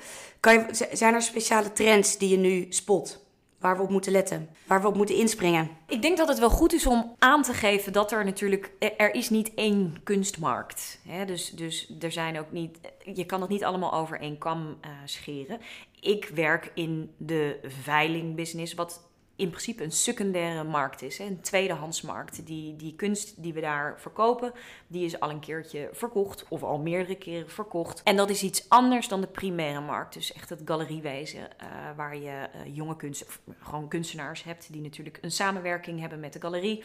Zijn 0.92 1.14
er 1.14 1.22
speciale 1.22 1.74
trends 1.74 2.18
die 2.18 2.30
je 2.30 2.38
nu 2.38 2.66
spot? 2.70 3.27
Waar 3.60 3.78
we 3.78 3.84
op 3.84 3.90
moeten 3.90 4.12
letten, 4.12 4.50
waar 4.68 4.82
we 4.82 4.88
op 4.88 4.96
moeten 4.96 5.16
inspringen. 5.16 5.70
Ik 5.88 6.02
denk 6.02 6.18
dat 6.18 6.28
het 6.28 6.40
wel 6.40 6.50
goed 6.50 6.74
is 6.74 6.88
om 6.88 7.16
aan 7.20 7.44
te 7.44 7.54
geven 7.54 7.94
dat 7.94 8.12
er 8.12 8.26
natuurlijk, 8.26 8.72
er 8.98 9.14
is 9.14 9.30
niet 9.30 9.54
één 9.54 10.04
kunstmarkt. 10.04 11.00
Hè? 11.08 11.26
Dus, 11.26 11.50
dus 11.50 11.94
er 12.00 12.12
zijn 12.12 12.40
ook 12.40 12.52
niet, 12.52 12.78
je 13.14 13.26
kan 13.26 13.42
het 13.42 13.50
niet 13.50 13.64
allemaal 13.64 13.94
over 13.94 14.20
één 14.20 14.38
kam 14.38 14.68
uh, 14.68 14.92
scheren. 15.06 15.60
Ik 16.00 16.32
werk 16.34 16.72
in 16.74 17.14
de 17.18 17.60
veilingbusiness, 17.64 18.74
wat 18.74 19.08
in 19.38 19.50
principe 19.50 19.84
een 19.84 19.92
secundaire 19.92 20.64
markt 20.64 21.02
is. 21.02 21.18
Hè? 21.18 21.26
Een 21.26 21.42
tweedehandsmarkt. 21.42 22.46
Die, 22.46 22.76
die 22.76 22.96
kunst 22.96 23.44
die 23.44 23.54
we 23.54 23.62
daar 23.62 24.00
verkopen, 24.00 24.52
die 24.88 25.06
is 25.06 25.20
al 25.20 25.30
een 25.30 25.40
keertje 25.40 25.90
verkocht 25.92 26.46
of 26.48 26.64
al 26.64 26.80
meerdere 26.80 27.16
keren 27.16 27.50
verkocht. 27.50 28.02
En 28.04 28.16
dat 28.16 28.30
is 28.30 28.44
iets 28.44 28.70
anders 28.70 29.08
dan 29.08 29.22
de 29.22 29.28
primaire 29.28 29.82
markt. 29.82 30.14
Dus 30.14 30.34
echt 30.34 30.50
het 30.50 30.62
galeriewezen, 30.66 31.40
uh, 31.40 31.68
waar 31.96 32.18
je 32.18 32.50
uh, 32.56 32.76
jonge 32.76 32.96
kunst, 32.96 33.40
gewoon 33.60 33.88
kunstenaars 33.88 34.44
hebt 34.44 34.72
die 34.72 34.82
natuurlijk 34.82 35.18
een 35.22 35.32
samenwerking 35.32 36.00
hebben 36.00 36.20
met 36.20 36.34
de 36.34 36.42
galerie. 36.42 36.84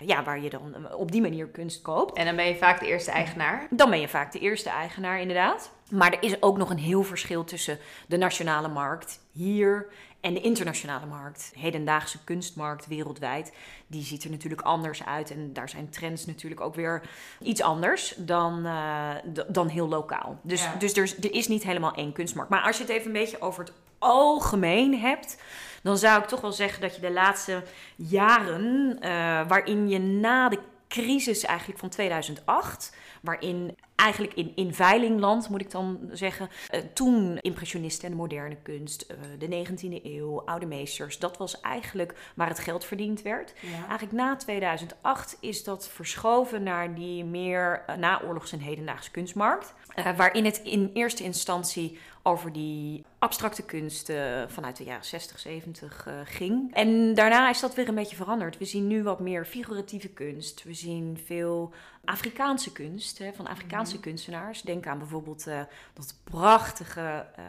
Ja, 0.00 0.24
waar 0.24 0.40
je 0.40 0.50
dan 0.50 0.74
eh, 0.74 0.98
op 0.98 1.12
die 1.12 1.20
manier 1.20 1.48
kunst 1.48 1.82
koopt. 1.82 2.16
En 2.16 2.24
dan 2.24 2.36
ben 2.36 2.46
je 2.46 2.56
vaak 2.56 2.80
de 2.80 2.86
eerste 2.86 3.10
eigenaar? 3.10 3.66
Dan 3.70 3.90
ben 3.90 4.00
je 4.00 4.08
vaak 4.08 4.32
de 4.32 4.38
eerste 4.38 4.70
eigenaar, 4.70 5.20
inderdaad. 5.20 5.70
Maar 5.90 6.12
er 6.12 6.22
is 6.22 6.42
ook 6.42 6.56
nog 6.56 6.70
een 6.70 6.78
heel 6.78 7.02
verschil 7.02 7.44
tussen 7.44 7.78
de 8.06 8.16
nationale 8.16 8.68
markt 8.68 9.20
hier 9.32 9.86
en 10.20 10.34
de 10.34 10.40
internationale 10.40 11.06
markt, 11.06 11.52
hedendaagse 11.54 12.24
kunstmarkt 12.24 12.86
wereldwijd, 12.86 13.52
die 13.86 14.04
ziet 14.04 14.24
er 14.24 14.30
natuurlijk 14.30 14.60
anders 14.60 15.04
uit. 15.04 15.30
En 15.30 15.52
daar 15.52 15.68
zijn 15.68 15.90
trends 15.90 16.26
natuurlijk 16.26 16.60
ook 16.60 16.74
weer 16.74 17.02
iets 17.40 17.62
anders 17.62 18.14
dan, 18.16 18.66
uh, 18.66 19.10
dan 19.48 19.68
heel 19.68 19.88
lokaal. 19.88 20.38
Dus, 20.42 20.62
ja. 20.62 20.74
dus 20.78 20.96
er, 20.96 21.14
er 21.20 21.32
is 21.32 21.48
niet 21.48 21.62
helemaal 21.62 21.94
één 21.94 22.12
kunstmarkt. 22.12 22.50
Maar 22.50 22.62
als 22.62 22.76
je 22.76 22.82
het 22.82 22.92
even 22.92 23.06
een 23.06 23.12
beetje 23.12 23.40
over 23.40 23.64
het 23.64 23.72
algemeen 23.98 24.98
hebt, 24.98 25.42
dan 25.82 25.98
zou 25.98 26.22
ik 26.22 26.28
toch 26.28 26.40
wel 26.40 26.52
zeggen 26.52 26.80
dat 26.80 26.94
je 26.94 27.00
de 27.00 27.10
laatste 27.10 27.62
jaren, 27.96 28.98
uh, 29.00 29.48
waarin 29.48 29.88
je 29.88 29.98
na 29.98 30.48
de 30.48 30.58
crisis 30.88 31.44
eigenlijk 31.44 31.78
van 31.78 31.88
2008, 31.88 32.96
waarin 33.28 33.76
eigenlijk 33.96 34.34
in, 34.34 34.52
in 34.54 34.74
veilingland, 34.74 35.48
moet 35.48 35.60
ik 35.60 35.70
dan 35.70 36.10
zeggen. 36.12 36.48
Uh, 36.74 36.80
toen 36.94 37.38
impressionisten 37.40 38.04
en 38.04 38.10
de 38.10 38.16
moderne 38.16 38.56
kunst, 38.62 39.06
uh, 39.10 39.16
de 39.38 39.66
19e 39.66 40.04
eeuw, 40.04 40.42
oude 40.44 40.66
meesters. 40.66 41.18
Dat 41.18 41.36
was 41.36 41.60
eigenlijk 41.60 42.14
waar 42.34 42.48
het 42.48 42.58
geld 42.58 42.84
verdiend 42.84 43.22
werd. 43.22 43.52
Eigenlijk 43.88 44.12
na 44.12 44.36
2008 44.36 45.36
is 45.40 45.64
dat 45.64 45.88
verschoven 45.88 46.62
naar 46.62 46.94
die 46.94 47.24
meer 47.24 47.84
uh, 47.90 47.96
naoorlogs- 47.96 48.52
en 48.52 48.60
hedendaagse 48.60 49.10
kunstmarkt. 49.10 49.74
waarin 50.16 50.44
het 50.44 50.60
in 50.64 50.90
eerste 50.92 51.24
instantie 51.24 51.98
over 52.28 52.52
die 52.52 53.04
abstracte 53.18 53.62
kunst 53.62 54.12
vanuit 54.46 54.76
de 54.76 54.84
jaren 54.84 55.04
60, 55.04 55.38
70 55.38 56.06
uh, 56.08 56.14
ging. 56.24 56.74
En 56.74 57.14
daarna 57.14 57.50
is 57.50 57.60
dat 57.60 57.74
weer 57.74 57.88
een 57.88 57.94
beetje 57.94 58.16
veranderd. 58.16 58.58
We 58.58 58.64
zien 58.64 58.86
nu 58.86 59.02
wat 59.02 59.20
meer 59.20 59.44
figuratieve 59.44 60.08
kunst. 60.08 60.64
We 60.64 60.74
zien 60.74 61.20
veel 61.24 61.72
Afrikaanse 62.04 62.72
kunst, 62.72 63.18
hè, 63.18 63.32
van 63.32 63.46
Afrikaanse 63.46 63.94
mhm. 63.94 64.02
kunstenaars. 64.02 64.62
Denk 64.62 64.86
aan 64.86 64.98
bijvoorbeeld 64.98 65.46
uh, 65.46 65.60
dat 65.94 66.14
prachtige 66.24 67.26
uh, 67.38 67.44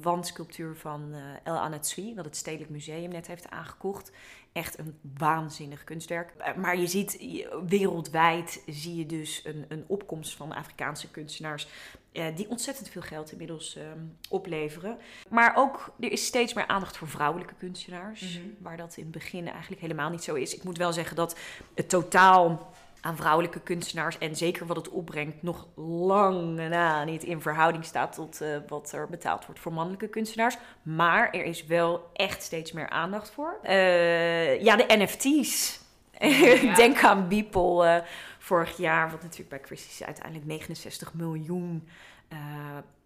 wandsculptuur 0.00 0.76
van 0.76 1.14
El 1.44 1.56
Anatsui, 1.56 2.14
wat 2.14 2.24
het 2.24 2.36
Stedelijk 2.36 2.70
Museum 2.70 3.10
net 3.10 3.26
heeft 3.26 3.50
aangekocht. 3.50 4.12
Echt 4.52 4.78
een 4.78 4.98
waanzinnig 5.18 5.84
kunstwerk. 5.84 6.56
Maar 6.56 6.78
je 6.78 6.86
ziet 6.86 7.18
wereldwijd 7.66 8.62
zie 8.66 8.96
je 8.96 9.06
dus 9.06 9.42
een, 9.44 9.64
een 9.68 9.84
opkomst 9.86 10.36
van 10.36 10.52
Afrikaanse 10.52 11.10
kunstenaars 11.10 11.68
uh, 12.12 12.24
die 12.36 12.48
ontzettend 12.48 12.88
veel 12.88 13.02
geld 13.02 13.32
inmiddels 13.32 13.76
uh, 13.76 13.82
opleveren. 14.28 14.98
Maar 15.28 15.56
ook, 15.56 15.94
er 16.00 16.12
is 16.12 16.26
steeds 16.26 16.54
meer 16.54 16.66
aandacht 16.66 16.96
voor 16.96 17.08
vrouwelijke 17.08 17.54
kunstenaars. 17.58 18.22
Mm 18.22 18.42
-hmm. 18.42 18.56
Waar 18.58 18.76
dat 18.76 18.96
in 18.96 19.02
het 19.02 19.12
begin 19.12 19.48
eigenlijk 19.48 19.80
helemaal 19.80 20.10
niet 20.10 20.22
zo 20.22 20.34
is. 20.34 20.54
Ik 20.54 20.64
moet 20.64 20.78
wel 20.78 20.92
zeggen 20.92 21.16
dat 21.16 21.38
het 21.74 21.88
totaal 21.88 22.72
aan 23.00 23.16
vrouwelijke 23.16 23.60
kunstenaars 23.60 24.18
en 24.18 24.36
zeker 24.36 24.66
wat 24.66 24.76
het 24.76 24.88
opbrengt, 24.88 25.42
nog 25.42 25.66
lang 25.74 26.68
na 26.68 27.04
niet 27.04 27.24
in 27.24 27.40
verhouding 27.40 27.84
staat 27.84 28.12
tot 28.12 28.42
uh, 28.42 28.56
wat 28.68 28.92
er 28.92 29.08
betaald 29.08 29.46
wordt 29.46 29.60
voor 29.60 29.72
mannelijke 29.72 30.08
kunstenaars. 30.08 30.56
Maar 30.82 31.30
er 31.30 31.44
is 31.44 31.66
wel 31.66 32.10
echt 32.12 32.42
steeds 32.42 32.72
meer 32.72 32.88
aandacht 32.88 33.30
voor. 33.30 33.58
Uh, 33.64 34.62
ja, 34.62 34.76
de 34.76 34.84
NFT's. 34.88 35.80
Ja. 36.18 36.74
Denk 36.74 37.04
aan 37.04 37.28
Beeple 37.28 37.86
uh, 37.86 38.06
vorig 38.38 38.76
jaar, 38.76 39.10
wat 39.10 39.22
natuurlijk 39.22 39.50
bij 39.50 39.60
Christie's 39.62 40.02
uiteindelijk 40.02 40.46
69 40.46 41.14
miljoen 41.14 41.88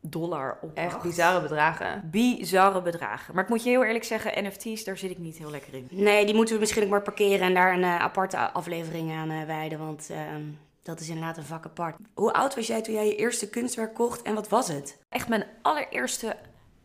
dollar 0.02 0.58
op. 0.62 0.76
Echt 0.76 1.02
bizarre 1.02 1.40
bedragen. 1.40 2.08
Bizarre 2.10 2.82
bedragen. 2.82 3.34
Maar 3.34 3.44
ik 3.44 3.50
moet 3.50 3.62
je 3.62 3.70
heel 3.70 3.84
eerlijk 3.84 4.04
zeggen, 4.04 4.44
NFT's, 4.44 4.84
daar 4.84 4.96
zit 4.96 5.10
ik 5.10 5.18
niet 5.18 5.36
heel 5.36 5.50
lekker 5.50 5.74
in. 5.74 5.86
Nee, 5.90 6.24
die 6.24 6.34
moeten 6.34 6.54
we 6.54 6.60
misschien 6.60 6.82
ook 6.82 6.88
maar 6.88 7.02
parkeren 7.02 7.46
en 7.46 7.54
daar 7.54 7.72
een 7.72 7.82
uh, 7.82 8.00
aparte 8.00 8.36
aflevering 8.36 9.12
aan 9.12 9.30
uh, 9.30 9.44
wijden. 9.44 9.78
Want 9.78 10.10
ehm, 10.10 10.42
dat 10.82 11.00
is 11.00 11.08
inderdaad 11.08 11.36
een 11.36 11.44
vak 11.44 11.64
apart. 11.64 11.96
Hoe 12.14 12.32
oud 12.32 12.54
was 12.54 12.66
jij 12.66 12.82
toen 12.82 12.94
jij 12.94 13.06
je 13.06 13.16
eerste 13.16 13.50
kunstwerk 13.50 13.94
kocht 13.94 14.22
en 14.22 14.34
wat 14.34 14.48
was 14.48 14.68
het? 14.68 14.98
Echt 15.08 15.28
mijn 15.28 15.46
allereerste 15.62 16.36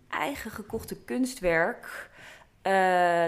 eigen 0.10 0.52
gekochte 0.52 0.96
kunstwerk. 0.96 2.10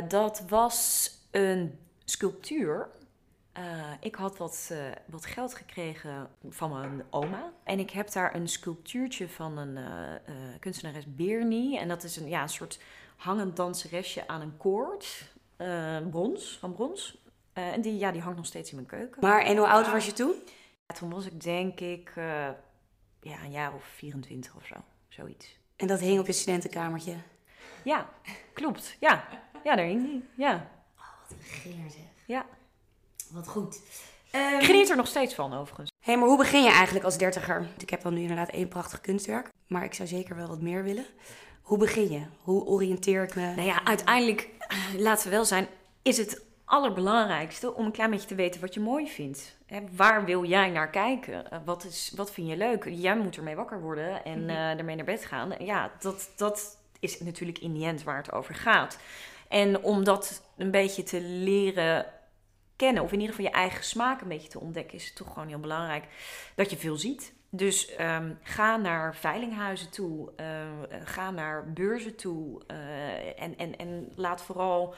dat 0.07 0.43
was 0.47 1.11
een 1.31 1.79
sculptuur 2.05 2.89
uh, 3.59 3.91
ik 3.99 4.15
had 4.15 4.37
wat, 4.37 4.69
uh, 4.71 4.77
wat 5.05 5.25
geld 5.25 5.53
gekregen 5.53 6.29
van 6.49 6.69
mijn 6.69 7.03
oma. 7.09 7.51
En 7.63 7.79
ik 7.79 7.89
heb 7.89 8.11
daar 8.11 8.35
een 8.35 8.47
sculptuurtje 8.47 9.29
van 9.29 9.57
een 9.57 9.77
uh, 9.77 10.33
kunstenares 10.59 11.15
Bernie. 11.15 11.79
En 11.79 11.87
dat 11.87 12.03
is 12.03 12.15
een, 12.15 12.27
ja, 12.27 12.41
een 12.41 12.49
soort 12.49 12.79
hangend 13.15 13.55
danseresje 13.55 14.27
aan 14.27 14.41
een 14.41 14.57
koord. 14.57 15.33
brons, 16.09 16.57
van 16.59 16.73
brons. 16.73 17.17
en 17.53 17.81
die, 17.81 17.97
ja, 17.97 18.11
die 18.11 18.21
hangt 18.21 18.37
nog 18.37 18.45
steeds 18.45 18.69
in 18.69 18.75
mijn 18.75 18.87
keuken. 18.87 19.21
Maar 19.21 19.41
en 19.41 19.57
hoe 19.57 19.67
oud 19.67 19.91
was 19.91 20.05
je 20.05 20.13
toen? 20.13 20.35
Ja, 20.87 20.95
toen 20.95 21.09
was 21.09 21.25
ik 21.25 21.41
denk 21.41 21.79
ik 21.79 22.11
ja, 23.21 23.43
een 23.43 23.51
jaar 23.51 23.73
of 23.73 23.83
24 23.83 24.55
of 24.55 24.65
zo. 24.65 24.75
Zoiets. 25.07 25.57
En 25.75 25.87
dat 25.87 25.99
hing 25.99 26.19
op 26.19 26.25
je 26.25 26.31
studentenkamertje? 26.31 27.15
Ja, 27.83 28.09
klopt. 28.53 28.97
Ja, 28.99 29.27
ja 29.63 29.75
daar 29.75 29.85
hing 29.85 30.05
die. 30.05 30.23
Ja. 30.35 30.69
Oh, 30.97 31.19
wat 31.21 31.37
een 31.37 31.43
geer 31.43 31.89
zeg. 31.89 32.25
Ja. 32.25 32.45
Wat 33.31 33.47
goed. 33.47 33.81
Um, 34.35 34.59
ik 34.59 34.65
geniet 34.65 34.89
er 34.89 34.95
nog 34.95 35.07
steeds 35.07 35.33
van, 35.33 35.53
overigens. 35.53 35.89
Hé, 35.99 36.11
hey, 36.11 36.19
maar 36.19 36.27
hoe 36.29 36.37
begin 36.37 36.63
je 36.63 36.71
eigenlijk 36.71 37.05
als 37.05 37.17
dertiger? 37.17 37.67
Ik 37.77 37.89
heb 37.89 38.01
dan 38.01 38.13
nu 38.13 38.21
inderdaad 38.21 38.49
één 38.49 38.67
prachtig 38.67 39.01
kunstwerk, 39.01 39.49
maar 39.67 39.83
ik 39.83 39.93
zou 39.93 40.07
zeker 40.07 40.35
wel 40.35 40.47
wat 40.47 40.61
meer 40.61 40.83
willen. 40.83 41.05
Hoe 41.61 41.77
begin 41.77 42.11
je? 42.11 42.21
Hoe 42.41 42.65
oriënteer 42.65 43.23
ik 43.23 43.35
me? 43.35 43.53
Nou 43.55 43.67
ja, 43.67 43.85
uiteindelijk, 43.85 44.49
eh, 44.59 44.77
laten 44.97 45.23
we 45.29 45.35
wel 45.35 45.45
zijn, 45.45 45.67
is 46.01 46.17
het 46.17 46.41
allerbelangrijkste 46.65 47.73
om 47.73 47.85
een 47.85 47.91
klein 47.91 48.09
beetje 48.09 48.27
te 48.27 48.35
weten 48.35 48.61
wat 48.61 48.73
je 48.73 48.79
mooi 48.79 49.07
vindt. 49.07 49.57
Waar 49.95 50.25
wil 50.25 50.43
jij 50.45 50.69
naar 50.69 50.89
kijken? 50.89 51.51
Eh, 51.51 51.59
wat, 51.65 51.83
is, 51.83 52.13
wat 52.15 52.31
vind 52.31 52.47
je 52.47 52.57
leuk? 52.57 52.87
Jij 52.89 53.17
moet 53.17 53.37
ermee 53.37 53.55
wakker 53.55 53.81
worden 53.81 54.23
en 54.23 54.39
uh, 54.39 54.77
ermee 54.77 54.95
naar 54.95 55.05
bed 55.05 55.25
gaan. 55.25 55.53
Ja, 55.59 55.91
dat, 55.99 56.29
dat 56.35 56.77
is 56.99 57.19
natuurlijk 57.19 57.59
in 57.59 57.73
die 57.73 57.85
end 57.85 58.03
waar 58.03 58.17
het 58.17 58.31
over 58.31 58.55
gaat. 58.55 58.97
En 59.47 59.83
om 59.83 60.03
dat 60.03 60.41
een 60.57 60.71
beetje 60.71 61.03
te 61.03 61.21
leren 61.21 62.05
kennen, 62.79 63.03
of 63.03 63.11
in 63.11 63.19
ieder 63.19 63.35
geval 63.35 63.51
je 63.51 63.57
eigen 63.57 63.83
smaak 63.83 64.21
een 64.21 64.27
beetje 64.27 64.49
te 64.49 64.59
ontdekken, 64.59 64.97
is 64.97 65.05
het 65.05 65.15
toch 65.15 65.33
gewoon 65.33 65.47
heel 65.47 65.59
belangrijk 65.59 66.03
dat 66.55 66.69
je 66.69 66.77
veel 66.77 66.95
ziet. 66.95 67.33
Dus 67.49 67.99
um, 67.99 68.37
ga 68.43 68.77
naar 68.77 69.15
veilinghuizen 69.15 69.89
toe, 69.89 70.31
uh, 70.39 70.45
ga 71.03 71.31
naar 71.31 71.71
beurzen 71.73 72.15
toe 72.15 72.61
uh, 72.71 73.41
en, 73.41 73.57
en, 73.57 73.77
en 73.77 74.11
laat 74.15 74.41
vooral 74.41 74.93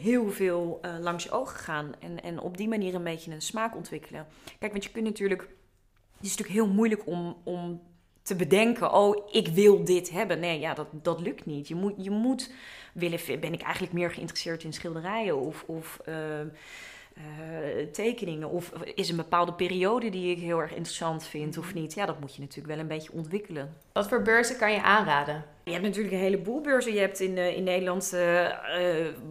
heel 0.00 0.30
veel 0.30 0.80
langs 1.00 1.24
je 1.24 1.30
ogen 1.30 1.58
gaan. 1.58 1.94
En, 2.00 2.22
en 2.22 2.40
op 2.40 2.56
die 2.56 2.68
manier 2.68 2.94
een 2.94 3.04
beetje 3.04 3.32
een 3.32 3.42
smaak 3.42 3.76
ontwikkelen. 3.76 4.26
Kijk, 4.58 4.72
want 4.72 4.84
je 4.84 4.90
kunt 4.90 5.04
natuurlijk. 5.04 5.40
Het 5.40 6.26
is 6.26 6.36
natuurlijk 6.36 6.58
heel 6.58 6.74
moeilijk 6.74 7.06
om, 7.06 7.36
om 7.44 7.82
te 8.28 8.36
bedenken: 8.36 8.92
oh, 8.92 9.26
ik 9.30 9.48
wil 9.48 9.84
dit 9.84 10.10
hebben. 10.10 10.40
Nee, 10.40 10.60
ja, 10.60 10.74
dat, 10.74 10.86
dat 10.90 11.20
lukt 11.20 11.46
niet. 11.46 11.68
Je 11.68 11.74
moet. 11.74 11.94
Je 11.96 12.10
moet 12.10 12.50
willen, 12.92 13.40
ben 13.40 13.52
ik 13.52 13.62
eigenlijk 13.62 13.92
meer 13.92 14.10
geïnteresseerd 14.10 14.64
in 14.64 14.72
schilderijen 14.72 15.38
of, 15.38 15.64
of 15.66 16.00
uh, 16.08 16.14
uh, 16.40 17.86
tekeningen? 17.92 18.50
Of 18.50 18.72
is 18.94 19.08
een 19.08 19.16
bepaalde 19.16 19.52
periode 19.52 20.10
die 20.10 20.36
ik 20.36 20.42
heel 20.42 20.60
erg 20.60 20.70
interessant 20.70 21.24
vind 21.24 21.58
of 21.58 21.74
niet? 21.74 21.94
Ja, 21.94 22.06
dat 22.06 22.20
moet 22.20 22.34
je 22.34 22.40
natuurlijk 22.40 22.74
wel 22.74 22.78
een 22.78 22.88
beetje 22.88 23.12
ontwikkelen. 23.12 23.76
Wat 23.92 24.08
voor 24.08 24.22
beurzen 24.22 24.56
kan 24.56 24.72
je 24.72 24.82
aanraden? 24.82 25.44
Je 25.68 25.74
hebt 25.74 25.86
natuurlijk 25.86 26.14
een 26.14 26.20
heleboel 26.20 26.60
beurzen. 26.60 26.92
Je 26.92 27.00
hebt 27.00 27.20
in, 27.20 27.36
uh, 27.36 27.56
in 27.56 27.64
Nederland 27.64 28.16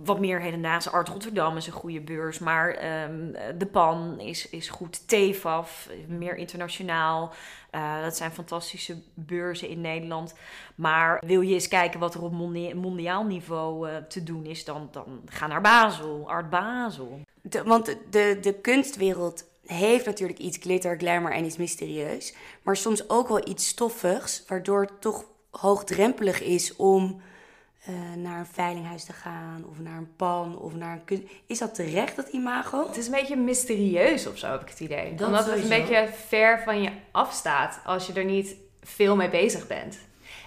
wat 0.03 0.19
meer 0.19 0.41
hedendaagse. 0.41 0.89
Art 0.89 1.07
Rotterdam 1.07 1.57
is 1.57 1.67
een 1.67 1.73
goede 1.73 2.01
beurs. 2.01 2.39
Maar 2.39 3.03
um, 3.03 3.35
de 3.57 3.65
PAN 3.65 4.19
is, 4.19 4.49
is 4.49 4.69
goed. 4.69 5.07
TEFAF, 5.07 5.89
meer 6.07 6.35
internationaal. 6.35 7.33
Dat 8.03 8.17
zijn 8.17 8.31
fantastische 8.31 9.01
beurzen 9.13 9.69
in 9.69 9.81
Nederland. 9.81 10.33
Maar 10.75 11.23
wil 11.25 11.41
je 11.41 11.53
eens 11.53 11.67
kijken 11.67 11.99
wat 11.99 12.13
er 12.13 12.23
op 12.23 12.31
mondiaal 12.73 13.23
niveau 13.23 13.89
te 14.07 14.23
doen 14.23 14.45
is, 14.45 14.65
dan, 14.65 14.89
dan 14.91 15.21
ga 15.25 15.47
naar 15.47 15.61
Basel, 15.61 16.29
Art 16.29 16.49
Basel. 16.49 17.19
Want 17.65 17.95
de, 18.09 18.37
de 18.41 18.53
kunstwereld 18.53 19.45
heeft 19.65 20.05
natuurlijk 20.05 20.39
iets 20.39 20.57
glitter, 20.57 20.97
glamour 20.97 21.33
en 21.33 21.45
iets 21.45 21.57
mysterieus. 21.57 22.33
Maar 22.61 22.77
soms 22.77 23.09
ook 23.09 23.27
wel 23.27 23.47
iets 23.47 23.67
stoffigs, 23.67 24.43
waardoor 24.47 24.81
het 24.81 25.01
toch 25.01 25.25
hoogdrempelig 25.59 26.41
is 26.41 26.75
om 26.75 27.21
uh, 27.89 27.95
naar 28.15 28.39
een 28.39 28.45
veilinghuis 28.45 29.03
te 29.03 29.13
gaan 29.13 29.65
of 29.69 29.79
naar 29.79 29.97
een 29.97 30.15
pan 30.15 30.59
of 30.59 30.73
naar 30.73 30.93
een 30.93 31.05
kunst. 31.05 31.23
Is 31.45 31.59
dat 31.59 31.75
terecht, 31.75 32.15
dat 32.15 32.27
imago? 32.27 32.87
Het 32.87 32.97
is 32.97 33.05
een 33.05 33.11
beetje 33.11 33.35
mysterieus 33.35 34.27
of 34.27 34.37
zo, 34.37 34.51
heb 34.51 34.61
ik 34.61 34.69
het 34.69 34.79
idee. 34.79 35.15
Dat 35.15 35.27
Omdat 35.27 35.45
het 35.45 35.63
een 35.63 35.69
beetje 35.69 36.09
ver 36.27 36.61
van 36.63 36.81
je 36.81 36.89
afstaat 37.11 37.79
als 37.85 38.07
je 38.07 38.13
er 38.13 38.25
niet 38.25 38.55
veel 38.83 39.15
mee 39.15 39.29
bezig 39.29 39.67
bent. 39.67 39.97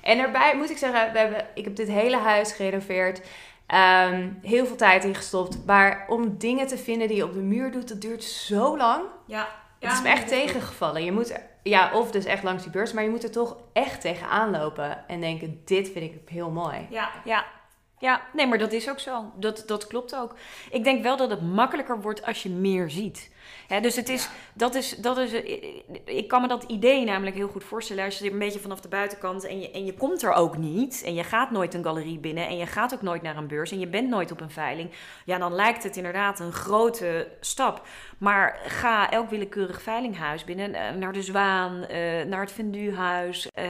En 0.03 0.19
daarbij 0.19 0.57
moet 0.57 0.71
ik 0.71 0.79
zeggen, 0.79 1.13
we 1.13 1.19
hebben, 1.19 1.47
ik 1.55 1.65
heb 1.65 1.77
dit 1.77 1.89
hele 1.89 2.17
huis 2.17 2.53
gerenoveerd. 2.53 3.19
Um, 3.19 4.39
heel 4.43 4.67
veel 4.67 4.77
tijd 4.77 5.05
ingestopt. 5.05 5.67
Maar 5.67 6.05
om 6.09 6.39
dingen 6.39 6.67
te 6.67 6.79
vinden 6.79 7.09
die 7.09 7.17
je 7.17 7.25
op 7.25 7.33
de 7.33 7.41
muur 7.41 7.73
doet, 7.73 7.89
dat 7.89 8.01
duurt 8.01 8.25
zo 8.25 8.77
lang. 8.77 9.03
Ja. 9.27 9.49
Het 9.81 9.93
is 9.93 10.03
me 10.03 10.09
echt 10.09 10.29
tegengevallen. 10.29 11.05
Je 11.05 11.13
moet, 11.13 11.41
ja, 11.63 11.91
of 11.95 12.11
dus 12.11 12.25
echt 12.25 12.43
langs 12.43 12.63
die 12.63 12.73
beurs, 12.73 12.93
maar 12.93 13.03
je 13.03 13.11
moet 13.11 13.25
er 13.25 13.31
toch 13.31 13.57
echt 13.73 14.01
tegenaan 14.01 14.51
lopen 14.51 15.09
en 15.09 15.21
denken: 15.21 15.63
dit 15.65 15.91
vind 15.91 16.15
ik 16.15 16.29
heel 16.29 16.51
mooi. 16.51 16.87
Ja, 16.91 17.11
ja. 17.25 17.45
Ja, 18.01 18.21
nee, 18.33 18.47
maar 18.47 18.59
dat 18.59 18.73
is 18.73 18.91
ook 18.91 18.99
zo. 18.99 19.33
Dat, 19.35 19.63
dat 19.67 19.87
klopt 19.87 20.17
ook. 20.17 20.35
Ik 20.71 20.85
denk 20.85 21.03
wel 21.03 21.17
dat 21.17 21.31
het 21.31 21.43
makkelijker 21.43 22.01
wordt 22.01 22.27
als 22.27 22.43
je 22.43 22.49
meer 22.49 22.91
ziet. 22.91 23.31
Dus 23.81 23.97
het 23.97 24.09
is, 24.09 24.29
dat 24.53 24.75
is, 24.75 24.97
dat 24.97 25.19
is, 25.19 25.33
ik 26.05 26.29
kan 26.29 26.43
me 26.43 26.49
dat 26.49 26.63
idee 26.63 27.05
namelijk 27.05 27.37
heel 27.37 27.49
goed 27.49 27.65
voorstellen. 27.65 28.05
Als 28.05 28.19
je 28.19 28.25
er 28.25 28.33
een 28.33 28.39
beetje 28.39 28.59
vanaf 28.59 28.81
de 28.81 28.89
buitenkant 28.89 29.45
en 29.45 29.61
je, 29.61 29.71
en 29.71 29.85
je 29.85 29.95
komt 29.95 30.23
er 30.23 30.33
ook 30.33 30.57
niet. 30.57 31.03
En 31.05 31.15
je 31.15 31.25
gaat 31.25 31.51
nooit 31.51 31.75
een 31.75 31.85
galerie 31.85 32.19
binnen. 32.19 32.47
En 32.47 32.57
je 32.57 32.67
gaat 32.67 32.95
ook 32.95 33.03
nooit 33.03 33.23
naar 33.23 33.37
een 33.37 33.47
beurs. 33.47 33.71
En 33.71 33.79
je 33.79 33.89
bent 33.89 34.09
nooit 34.09 34.31
op 34.31 34.41
een 34.41 34.51
veiling. 34.51 34.91
Ja, 35.25 35.39
dan 35.39 35.55
lijkt 35.55 35.83
het 35.83 35.97
inderdaad 35.97 36.41
een 36.41 36.53
grote 36.53 37.29
stap. 37.41 37.87
Maar 38.19 38.61
ga 38.65 39.11
elk 39.11 39.31
willekeurig 39.31 39.83
veilinghuis 39.83 40.45
binnen. 40.45 40.75
Eh, 40.75 40.95
naar 40.95 41.13
de 41.13 41.23
Zwaan, 41.23 41.85
eh, 41.85 42.25
naar 42.25 42.41
het 42.41 42.53
Venduhuis, 42.53 43.49
uh, 43.55 43.65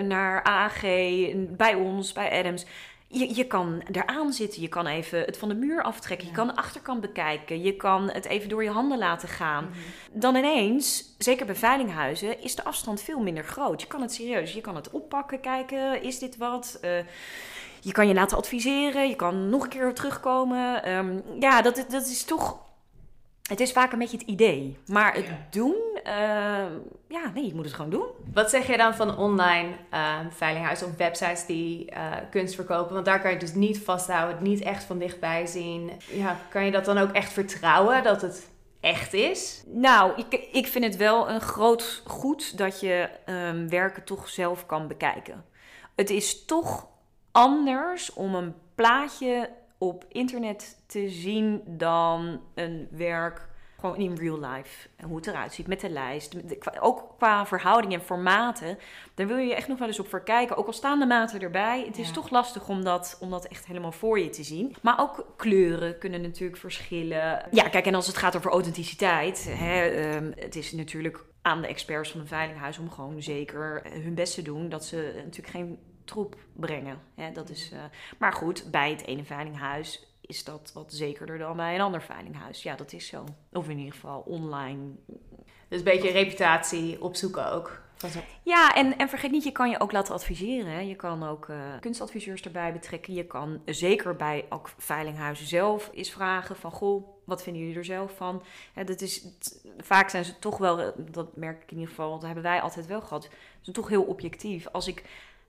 naar 0.00 0.42
AAG, 0.42 0.80
bij 1.36 1.74
ons, 1.74 2.12
bij 2.12 2.38
Adams 2.38 2.66
Je, 3.08 3.34
je 3.34 3.46
kan 3.46 3.82
eraan 3.92 4.32
zitten, 4.32 4.62
je 4.62 4.68
kan 4.68 4.86
even 4.86 5.20
het 5.20 5.38
van 5.38 5.48
de 5.48 5.54
muur 5.54 5.82
aftrekken, 5.82 6.26
je 6.26 6.32
kan 6.32 6.46
de 6.46 6.56
achterkant 6.56 7.00
bekijken, 7.00 7.62
je 7.62 7.76
kan 7.76 8.10
het 8.10 8.24
even 8.24 8.48
door 8.48 8.62
je 8.64 8.70
handen 8.70 8.98
laten 8.98 9.28
gaan. 9.28 9.64
Mhm. 9.64 10.20
Dan 10.20 10.36
ineens, 10.36 11.14
zeker 11.18 11.46
bij 11.46 11.54
veilinghuizen, 11.54 12.42
is 12.42 12.54
de 12.54 12.64
afstand 12.64 13.02
veel 13.02 13.20
minder 13.20 13.44
groot. 13.44 13.80
Je 13.80 13.86
kan 13.86 14.00
het 14.00 14.12
serieus, 14.12 14.52
je 14.52 14.60
kan 14.60 14.76
het 14.76 14.90
oppakken, 14.90 15.40
kijken, 15.40 16.02
is 16.02 16.18
dit 16.18 16.36
wat? 16.36 16.78
Eh, 16.80 16.90
je 17.80 17.92
kan 17.92 18.08
je 18.08 18.14
laten 18.14 18.36
adviseren, 18.36 19.08
je 19.08 19.16
kan 19.16 19.48
nog 19.48 19.62
een 19.62 19.68
keer 19.68 19.94
terugkomen. 19.94 20.82
Ehm, 20.82 21.20
ja, 21.40 21.62
dat, 21.62 21.84
dat 21.88 22.06
is 22.06 22.24
toch. 22.24 22.64
Het 23.48 23.60
is 23.60 23.72
vaak 23.72 23.92
een 23.92 23.98
beetje 23.98 24.16
het 24.16 24.26
idee. 24.26 24.78
Maar 24.86 25.14
het 25.14 25.26
doen, 25.50 25.76
ehm, 26.02 26.72
ja, 27.08 27.30
nee, 27.34 27.46
je 27.46 27.54
moet 27.54 27.64
het 27.64 27.74
gewoon 27.74 27.90
doen. 27.90 28.06
Wat 28.32 28.50
zeg 28.50 28.66
jij 28.66 28.76
dan 28.76 28.94
van 28.94 29.18
online 29.18 29.68
eh, 29.90 30.18
veilinghuizen 30.30 30.86
of 30.86 30.96
websites 30.96 31.46
die 31.46 31.90
eh, 31.90 32.12
kunst 32.30 32.54
verkopen? 32.54 32.94
Want 32.94 33.06
daar 33.06 33.20
kan 33.20 33.30
je 33.30 33.38
dus 33.38 33.54
niet 33.54 33.78
vasthouden, 33.78 34.42
niet 34.42 34.60
echt 34.60 34.84
van 34.84 34.98
dichtbij 34.98 35.46
zien. 35.46 35.90
Ja, 36.10 36.36
kan 36.50 36.64
je 36.64 36.70
dat 36.70 36.84
dan 36.84 36.98
ook 36.98 37.12
echt 37.12 37.32
vertrouwen 37.32 38.02
dat 38.02 38.22
het 38.22 38.48
echt 38.80 39.12
is? 39.12 39.62
Nou, 39.66 40.12
ik, 40.16 40.48
ik 40.52 40.66
vind 40.66 40.84
het 40.84 40.96
wel 40.96 41.30
een 41.30 41.40
groot 41.40 42.02
goed 42.06 42.58
dat 42.58 42.80
je 42.80 43.08
ehm, 43.24 43.68
werken 43.68 44.04
toch 44.04 44.28
zelf 44.28 44.66
kan 44.66 44.88
bekijken. 44.88 45.44
Het 45.94 46.10
is 46.10 46.44
toch 46.44 46.88
anders 47.32 48.12
om 48.12 48.34
een 48.34 48.54
plaatje 48.74 49.50
op 49.78 50.04
internet 50.08 50.82
te 50.86 51.08
zien 51.08 51.62
dan 51.66 52.40
een 52.54 52.88
werk 52.90 53.48
gewoon 53.80 53.96
in 53.96 54.14
real 54.14 54.38
life. 54.40 54.88
En 54.96 55.06
hoe 55.06 55.16
het 55.16 55.26
eruit 55.26 55.52
ziet 55.54 55.66
met 55.66 55.80
de 55.80 55.90
lijst. 55.90 56.48
de- 56.48 56.80
ook 56.80 57.14
qua 57.18 57.46
verhouding 57.46 57.92
en 57.92 58.00
formaten. 58.00 58.78
Daar 59.14 59.26
wil 59.26 59.36
je 59.36 59.54
echt 59.54 59.68
nog 59.68 59.78
wel 59.78 59.88
eens 59.88 59.98
op 60.00 60.08
voor 60.08 60.22
kijken. 60.22 60.56
Ook 60.56 60.66
al 60.66 60.72
staan 60.72 60.98
de 60.98 61.06
maten 61.06 61.40
erbij. 61.40 61.84
Het 61.86 61.98
is 61.98 62.06
Ja. 62.06 62.12
toch 62.12 62.30
lastig 62.30 62.68
om 62.68 62.84
dat, 62.84 63.16
om 63.20 63.30
dat 63.30 63.44
echt 63.46 63.66
helemaal 63.66 63.92
voor 63.92 64.18
je 64.20 64.28
te 64.28 64.42
zien. 64.42 64.74
Maar 64.82 65.00
ook 65.00 65.32
kleuren 65.36 65.98
kunnen 65.98 66.20
natuurlijk 66.20 66.60
verschillen. 66.60 67.42
Ja, 67.50 67.68
kijk, 67.68 67.86
en 67.86 67.94
als 67.94 68.06
het 68.06 68.16
gaat 68.16 68.36
over 68.36 68.50
authenticiteit. 68.50 69.46
Hè, 69.50 69.82
ehm, 69.86 70.32
het 70.36 70.56
is 70.56 70.72
natuurlijk 70.72 71.24
aan 71.42 71.60
de 71.62 71.68
experts 71.68 72.10
van 72.10 72.20
een 72.20 72.26
veilinghuis 72.26 72.78
om 72.78 72.90
gewoon 72.90 73.22
zeker 73.22 73.82
hun 74.02 74.14
best 74.14 74.34
te 74.34 74.42
doen. 74.42 74.68
Dat 74.68 74.84
ze 74.84 75.12
natuurlijk 75.16 75.48
geen 75.48 75.78
troep 76.06 76.36
brengen. 76.52 77.00
Hè, 77.14 77.32
dat 77.32 77.50
is, 77.50 77.70
eh, 77.72 77.78
maar 78.18 78.32
goed, 78.32 78.70
bij 78.70 78.90
het 78.90 79.06
ene 79.06 79.24
veilinghuis 79.24 80.06
is 80.20 80.44
dat 80.44 80.70
wat 80.74 80.92
zekerder 80.92 81.38
dan 81.38 81.56
bij 81.56 81.74
een 81.74 81.80
ander 81.80 82.02
veilinghuis. 82.02 82.62
Ja, 82.62 82.76
dat 82.76 82.92
is 82.92 83.06
zo. 83.06 83.24
Of 83.52 83.68
in 83.68 83.78
ieder 83.78 83.94
geval 83.94 84.20
online. 84.20 84.94
Dus 85.68 85.78
een 85.78 85.84
beetje 85.84 86.10
reputatie 86.10 87.02
opzoeken 87.02 87.52
ook. 87.52 87.84
Ja, 88.42 88.74
en, 88.74 88.98
en 88.98 89.08
vergeet 89.08 89.30
niet, 89.30 89.44
je 89.44 89.52
kan 89.52 89.70
je 89.70 89.80
ook 89.80 89.92
laten 89.92 90.14
adviseren. 90.14 90.72
hè. 90.72 90.80
Je 90.80 90.94
kan 90.94 91.22
ook 91.22 91.48
eh, 91.48 91.56
kunstadviseurs 91.80 92.42
erbij 92.42 92.72
betrekken. 92.72 93.14
Je 93.14 93.24
kan 93.26 93.62
zeker 93.64 94.16
bij 94.16 94.46
ook 94.48 94.70
veilinghuizen 94.78 95.46
zelf 95.46 95.90
eens 95.94 96.10
vragen 96.10 96.56
van... 96.56 96.70
Goh, 96.70 97.08
wat 97.24 97.42
vinden 97.42 97.62
jullie 97.62 97.76
er 97.76 97.84
zelf 97.84 98.16
van? 98.16 98.42
Hè, 98.72 98.84
dat 98.84 99.00
is, 99.00 99.26
vaak 99.78 100.10
zijn 100.10 100.24
ze 100.24 100.38
toch 100.38 100.58
wel, 100.58 100.80
eh, 100.80 100.88
dat 101.10 101.36
merk 101.36 101.62
ik 101.62 101.70
in 101.70 101.76
ieder 101.76 101.88
geval... 101.88 102.10
dat 102.12 102.22
hebben 102.22 102.42
wij 102.42 102.60
altijd 102.60 102.86
wel 102.86 103.00
gehad. 103.00 103.22
Ze 103.22 103.30
zijn 103.60 103.76
toch 103.76 103.88
heel 103.88 104.04
objectief. 104.04 104.66
Als 104.66 104.86
ik 104.86 105.04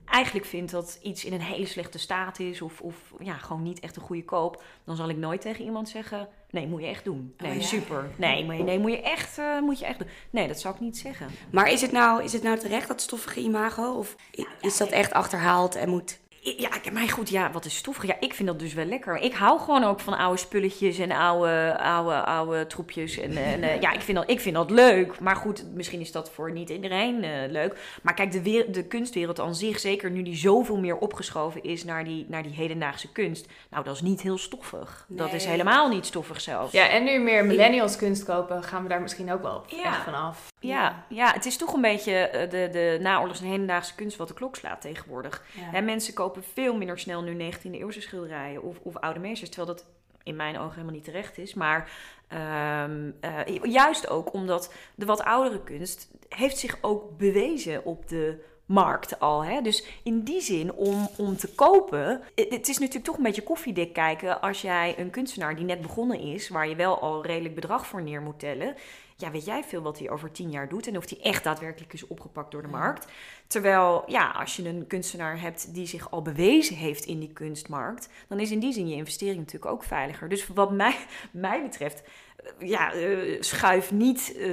eigenlijk 0.09 0.45
vind 0.45 0.71
dat 0.71 0.99
iets 1.01 1.25
in 1.25 1.33
een 1.33 1.41
hele 1.41 1.65
slechte 1.65 1.97
staat 1.97 2.39
is... 2.39 2.61
of, 2.61 2.81
of 2.81 2.95
ja, 3.19 3.33
gewoon 3.33 3.63
niet 3.63 3.79
echt 3.79 3.95
een 3.95 4.01
goede 4.01 4.23
koop... 4.25 4.63
dan 4.83 4.95
zal 4.95 5.09
ik 5.09 5.17
nooit 5.17 5.41
tegen 5.41 5.63
iemand 5.65 5.89
zeggen... 5.89 6.27
nee, 6.51 6.67
moet 6.67 6.81
je 6.81 6.87
echt 6.87 7.03
doen. 7.03 7.33
Nee, 7.37 7.51
Oh 7.51 7.57
ja. 7.57 7.63
super. 7.67 8.09
Nee, 8.15 8.45
maar- 8.45 8.63
nee 8.63 8.79
moet, 8.79 8.91
je 8.91 9.01
echt, 9.01 9.37
eh, 9.37 9.59
moet 9.59 9.79
je 9.79 9.85
echt 9.85 9.99
doen. 9.99 10.07
Nee, 10.29 10.47
dat 10.47 10.59
zou 10.59 10.73
ik 10.73 10.79
niet 10.79 10.97
zeggen. 10.97 11.27
Maar 11.51 11.71
is 11.71 11.81
het, 11.81 11.91
nou, 11.91 12.23
is 12.23 12.33
het 12.33 12.43
nou 12.43 12.57
terecht, 12.59 12.87
dat 12.87 13.01
stoffige 13.01 13.39
imago? 13.39 13.93
Of 13.93 14.15
i- 14.37 14.47
is 14.61 14.77
dat 14.77 14.89
echt 14.89 15.13
achterhaald 15.13 15.75
en 15.75 15.89
moet... 15.89 16.19
Ja, 16.57 16.69
maar 16.93 17.09
goed, 17.09 17.29
ja, 17.29 17.51
wat 17.51 17.65
is 17.65 17.75
stoffig? 17.75 18.05
Ja, 18.05 18.15
ik 18.19 18.33
vind 18.33 18.47
dat 18.47 18.59
dus 18.59 18.73
wel 18.73 18.85
lekker. 18.85 19.17
Ik 19.17 19.33
hou 19.33 19.59
gewoon 19.59 19.83
ook 19.83 19.99
van 19.99 20.17
oude 20.17 20.39
spulletjes 20.39 20.97
en 20.97 21.11
oude, 21.11 21.77
oude, 21.79 22.13
oude 22.25 22.67
troepjes. 22.67 23.17
En, 23.19 23.37
en 23.37 23.63
eh, 23.63 23.81
ja, 23.81 23.91
ik 23.91 24.01
vind, 24.01 24.17
dat, 24.17 24.29
ik 24.29 24.39
vind 24.39 24.55
dat 24.55 24.69
leuk. 24.71 25.19
Maar 25.19 25.35
goed, 25.35 25.65
misschien 25.73 25.99
is 25.99 26.11
dat 26.11 26.29
voor 26.31 26.51
niet 26.51 26.69
iedereen 26.69 27.23
eh, 27.23 27.51
leuk. 27.51 27.97
Maar 28.01 28.13
kijk, 28.13 28.31
de, 28.31 28.65
de 28.71 28.83
kunstwereld 28.83 29.39
aan 29.39 29.55
zich, 29.55 29.79
zeker 29.79 30.11
nu 30.11 30.23
die 30.23 30.35
zoveel 30.35 30.77
meer 30.77 30.97
opgeschoven 30.97 31.63
is 31.63 31.83
naar 31.83 32.03
die, 32.03 32.25
naar 32.29 32.43
die 32.43 32.53
hedendaagse 32.53 33.11
kunst. 33.11 33.45
Nou, 33.69 33.83
dat 33.83 33.95
is 33.95 34.01
niet 34.01 34.21
heel 34.21 34.37
stoffig. 34.37 35.05
Dat 35.09 35.33
is 35.33 35.45
helemaal 35.45 35.89
niet 35.89 36.05
stoffig 36.05 36.41
zelfs. 36.41 36.71
Ja, 36.71 36.89
en 36.89 37.03
nu 37.03 37.19
meer 37.19 37.45
millennials 37.45 37.95
kunst 37.95 38.23
kopen, 38.23 38.63
gaan 38.63 38.83
we 38.83 38.89
daar 38.89 39.01
misschien 39.01 39.31
ook 39.31 39.41
wel 39.41 39.63
Ja. 39.67 39.83
echt 39.83 40.03
van 40.03 40.13
af. 40.13 40.47
Ja, 40.59 41.05
ja, 41.09 41.33
het 41.33 41.45
is 41.45 41.57
toch 41.57 41.73
een 41.73 41.81
beetje 41.81 42.13
eh, 42.13 42.49
de, 42.49 42.69
de 42.71 42.97
naoorlogs- 43.01 43.41
en 43.41 43.47
hedendaagse 43.47 43.95
kunst 43.95 44.17
wat 44.17 44.27
de 44.27 44.33
klok 44.33 44.55
slaat 44.55 44.81
tegenwoordig. 44.81 45.45
Hè, 45.59 45.81
mensen 45.81 46.13
kopen 46.13 46.43
veel 46.53 46.75
minder 46.75 46.99
snel 46.99 47.21
nu 47.21 47.51
19e 47.51 47.71
eeuwse 47.71 48.01
schilderijen 48.01 48.63
of, 48.63 48.77
of 48.81 48.95
oude 48.95 49.19
meesters. 49.19 49.49
Terwijl 49.49 49.75
dat 49.75 49.85
in 50.23 50.35
mijn 50.35 50.57
ogen 50.57 50.71
helemaal 50.71 50.93
niet 50.93 51.03
terecht 51.03 51.37
is. 51.37 51.53
Maar 51.53 51.91
ehm, 52.27 53.11
eh, 53.19 53.63
juist 53.63 54.09
ook 54.09 54.33
omdat 54.33 54.73
de 54.95 55.05
wat 55.05 55.23
oudere 55.23 55.63
kunst 55.63 56.11
heeft 56.29 56.57
zich 56.57 56.77
ook 56.81 57.17
bewezen 57.17 57.85
op 57.85 58.07
de 58.07 58.43
markt 58.65 59.19
al. 59.19 59.43
Hè? 59.43 59.61
Dus 59.61 59.85
in 60.03 60.23
die 60.23 60.41
zin, 60.41 60.73
om, 60.73 61.09
om 61.17 61.37
te 61.37 61.53
kopen... 61.55 62.21
Het 62.35 62.67
is 62.67 62.77
natuurlijk 62.77 63.05
toch 63.05 63.17
een 63.17 63.23
beetje 63.23 63.43
koffiedik 63.43 63.93
kijken... 63.93 64.41
als 64.41 64.61
jij 64.61 64.95
een 64.97 65.09
kunstenaar 65.09 65.55
die 65.55 65.65
net 65.65 65.81
begonnen 65.81 66.19
is... 66.19 66.49
waar 66.49 66.67
je 66.67 66.75
wel 66.75 66.99
al 66.99 67.25
redelijk 67.25 67.55
bedrag 67.55 67.87
voor 67.87 68.01
neer 68.01 68.21
moet 68.21 68.39
tellen... 68.39 68.75
ja, 69.19 69.31
weet 69.31 69.45
jij 69.45 69.63
veel 69.63 69.81
wat 69.81 69.99
hij 69.99 70.09
over 70.09 70.31
tien 70.31 70.51
jaar 70.51 70.69
doet... 70.69 70.87
en 70.87 70.97
of 70.97 71.09
hij 71.09 71.19
echt 71.21 71.43
daadwerkelijk 71.43 71.93
is 71.93 72.07
opgepakt 72.07 72.51
door 72.51 72.61
de 72.61 72.67
markt. 72.67 73.11
Terwijl, 73.47 74.03
ja, 74.07 74.29
als 74.31 74.55
je 74.55 74.69
een 74.69 74.87
kunstenaar 74.87 75.41
hebt... 75.41 75.73
die 75.73 75.87
zich 75.87 76.11
al 76.11 76.21
bewezen 76.21 76.75
heeft 76.75 77.05
in 77.05 77.19
die 77.19 77.33
kunstmarkt... 77.33 78.09
dan 78.27 78.39
is 78.39 78.51
in 78.51 78.59
die 78.59 78.73
zin 78.73 78.87
je 78.87 78.95
investering 78.95 79.37
natuurlijk 79.37 79.71
ook 79.71 79.83
veiliger. 79.83 80.29
Dus 80.29 80.47
wat 80.47 80.71
mij, 80.71 80.95
mij 81.31 81.61
betreft... 81.61 82.03
eh, 82.37 82.67
Ja, 82.67 82.93
eh, 82.93 83.41
schuif 83.41 83.91
niet 83.91 84.33
eh, 84.37 84.43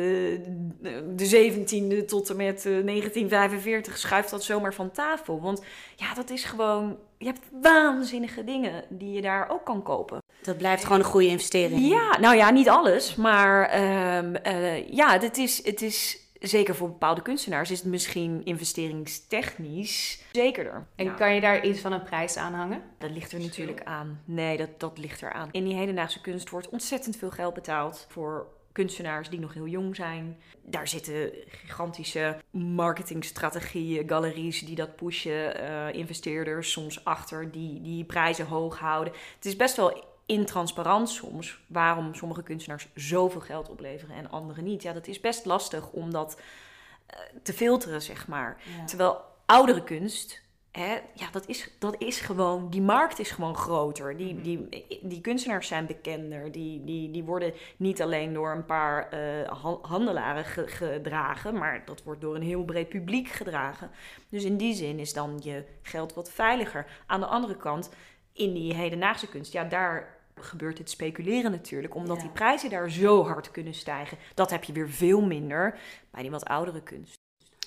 de 1.16 1.26
17e 1.26 2.04
tot 2.04 2.30
en 2.30 2.36
met 2.36 2.56
eh, 2.66 2.84
1945, 2.84 3.98
schuif 3.98 4.26
dat 4.26 4.44
zomaar 4.44 4.74
van 4.74 4.90
tafel. 4.90 5.40
Want 5.40 5.62
ja, 5.96 6.14
dat 6.14 6.30
is 6.30 6.44
gewoon, 6.44 6.96
je 7.18 7.26
hebt 7.26 7.40
waanzinnige 7.62 8.44
dingen 8.44 8.84
die 8.88 9.12
je 9.12 9.22
daar 9.22 9.48
ook 9.50 9.64
kan 9.64 9.82
kopen. 9.82 10.22
Dat 10.42 10.58
blijft 10.58 10.82
gewoon 10.84 10.98
een 10.98 11.04
goede 11.04 11.26
investering. 11.26 11.88
Ja, 11.88 12.18
nou 12.20 12.36
ja, 12.36 12.50
niet 12.50 12.68
alles, 12.68 13.14
maar 13.14 13.68
ehm, 13.68 14.34
eh, 14.34 14.88
ja, 14.88 15.18
het 15.20 15.38
is, 15.38 15.64
het 15.66 15.82
is 15.82 16.18
zeker 16.48 16.74
voor 16.74 16.88
bepaalde 16.88 17.22
kunstenaars 17.22 17.70
is 17.70 17.78
het 17.78 17.88
misschien 17.88 18.44
investeringstechnisch 18.44 20.22
zekerder. 20.32 20.86
En 20.96 21.04
Ja. 21.04 21.12
kan 21.12 21.34
je 21.34 21.40
daar 21.40 21.64
iets 21.66 21.80
van 21.80 21.92
een 21.92 22.02
prijs 22.02 22.36
aan 22.36 22.54
hangen? 22.54 22.82
Dat 22.98 23.10
ligt 23.10 23.32
er 23.32 23.40
natuurlijk 23.40 23.82
aan. 23.84 24.20
Nee, 24.24 24.56
dat, 24.56 24.80
dat 24.80 24.98
ligt 24.98 25.20
er 25.20 25.32
aan. 25.32 25.48
In 25.52 25.64
die 25.64 25.74
hedendaagse 25.74 26.20
kunst 26.20 26.50
wordt 26.50 26.68
ontzettend 26.68 27.16
veel 27.16 27.30
geld 27.30 27.54
betaald 27.54 28.06
voor 28.08 28.46
kunstenaars 28.72 29.28
die 29.28 29.40
nog 29.40 29.54
heel 29.54 29.66
jong 29.66 29.96
zijn. 29.96 30.36
Daar 30.62 30.88
zitten 30.88 31.30
gigantische 31.46 32.36
marketingstrategieën, 32.50 34.08
galeries 34.08 34.60
die 34.60 34.74
dat 34.76 34.96
pushen, 34.96 35.60
eh, 35.60 35.94
investeerders 35.98 36.72
soms 36.72 37.04
achter 37.04 37.50
die 37.50 37.80
die 37.82 38.04
prijzen 38.04 38.46
hoog 38.46 38.78
houden. 38.78 39.12
Het 39.36 39.44
is 39.44 39.56
best 39.56 39.76
wel 39.76 40.04
intransparant 40.26 41.08
soms 41.08 41.60
waarom 41.66 42.14
sommige 42.14 42.42
kunstenaars 42.42 42.88
zoveel 42.94 43.40
geld 43.40 43.68
opleveren 43.70 44.16
en 44.16 44.30
anderen 44.30 44.64
niet. 44.64 44.82
Ja, 44.82 44.92
dat 44.92 45.06
is 45.06 45.20
best 45.20 45.44
lastig 45.44 45.90
om 45.90 46.10
dat 46.10 46.40
eh, 47.06 47.18
te 47.42 47.52
filteren, 47.52 48.02
zeg 48.02 48.28
maar. 48.28 48.56
Terwijl 48.86 49.20
oudere 49.46 49.84
kunst, 49.84 50.42
hè, 50.70 50.92
ja, 51.14 51.30
dat 51.32 51.46
is, 51.46 51.70
dat 51.78 51.94
is 51.98 52.20
gewoon, 52.20 52.70
die 52.70 52.82
markt 52.82 53.18
is 53.18 53.30
gewoon 53.30 53.56
groter. 53.56 54.16
Die, 54.16 54.40
die, 54.40 54.68
die 55.02 55.20
kunstenaars 55.20 55.66
zijn 55.66 55.86
bekender. 55.86 56.52
Die, 56.52 56.84
die, 56.84 57.10
die 57.10 57.24
worden 57.24 57.52
niet 57.76 58.02
alleen 58.02 58.32
door 58.32 58.50
een 58.50 58.64
paar 58.66 59.08
eh, 59.08 59.48
han- 59.62 59.78
handelaren 59.82 60.44
ge- 60.44 60.66
gedragen, 60.68 61.54
maar 61.58 61.82
dat 61.84 62.02
wordt 62.02 62.20
door 62.20 62.34
een 62.34 62.42
heel 62.42 62.64
breed 62.64 62.88
publiek 62.88 63.28
gedragen. 63.28 63.90
Dus 64.28 64.44
in 64.44 64.56
die 64.56 64.74
zin 64.74 64.98
is 64.98 65.12
dan 65.12 65.40
je 65.42 65.64
geld 65.82 66.14
wat 66.14 66.30
veiliger. 66.30 66.86
Aan 67.06 67.20
de 67.20 67.26
andere 67.26 67.56
kant, 67.56 67.90
in 68.34 68.52
die 68.52 68.74
hedendaagse 68.74 69.28
kunst, 69.28 69.52
ja, 69.52 69.64
daar 69.64 70.18
gebeurt 70.34 70.78
het 70.78 70.90
speculeren 70.90 71.50
natuurlijk, 71.50 71.94
omdat 71.94 72.20
die 72.20 72.30
prijzen 72.30 72.70
daar 72.70 72.90
zo 72.90 73.24
hard 73.24 73.50
kunnen 73.50 73.74
stijgen. 73.74 74.18
Dat 74.34 74.50
heb 74.50 74.64
je 74.64 74.72
weer 74.72 74.90
veel 74.90 75.20
minder 75.20 75.78
bij 76.10 76.22
die 76.22 76.30
wat 76.30 76.44
oudere 76.44 76.82
kunst. 76.82 77.14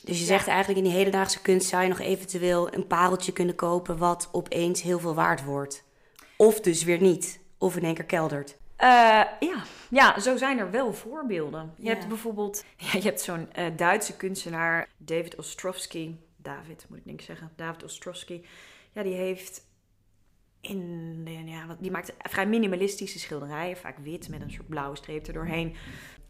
Dus 0.03 0.19
je 0.19 0.25
zegt 0.25 0.47
eigenlijk 0.47 0.79
in 0.79 0.85
die 0.85 0.97
hedendaagse 0.97 1.41
kunst 1.41 1.67
zou 1.67 1.83
je 1.83 1.89
nog 1.89 1.99
eventueel 1.99 2.73
een 2.73 2.87
pareltje 2.87 3.31
kunnen 3.31 3.55
kopen 3.55 3.97
wat 3.97 4.29
opeens 4.31 4.81
heel 4.81 4.99
veel 4.99 5.13
waard 5.13 5.43
wordt. 5.43 5.83
Of 6.37 6.59
dus 6.59 6.83
weer 6.83 7.01
niet. 7.01 7.39
Of 7.57 7.75
in 7.75 7.83
één 7.83 7.93
keer 7.93 8.05
keldert. 8.05 8.57
Eh, 8.75 8.87
ja. 9.39 9.63
ja, 9.89 10.19
zo 10.19 10.37
zijn 10.37 10.59
er 10.59 10.71
wel 10.71 10.93
voorbeelden. 10.93 11.73
Je 11.77 11.89
hebt 11.89 12.07
bijvoorbeeld 12.07 12.63
ja, 12.77 12.89
je 12.91 13.01
hebt 13.01 13.21
zo'n 13.21 13.53
eh, 13.53 13.65
Duitse 13.75 14.15
kunstenaar, 14.15 14.89
David 14.97 15.35
Ostrowski. 15.35 16.19
David, 16.35 16.85
moet 16.89 16.97
ik 16.97 17.05
denk 17.05 17.19
ik 17.19 17.25
zeggen. 17.25 17.51
David 17.55 17.83
Ostrowski. 17.83 18.45
Ja, 18.91 19.03
die 19.03 19.13
heeft 19.13 19.66
in, 20.67 21.27
ja, 21.45 21.77
die 21.79 21.91
maakt 21.91 22.13
vrij 22.17 22.47
minimalistische 22.47 23.19
schilderijen. 23.19 23.77
Vaak 23.77 23.97
wit 23.97 24.29
met 24.29 24.41
een 24.41 24.51
soort 24.51 24.67
blauwe 24.67 24.95
streep 24.95 25.27
er 25.27 25.33
doorheen. 25.33 25.75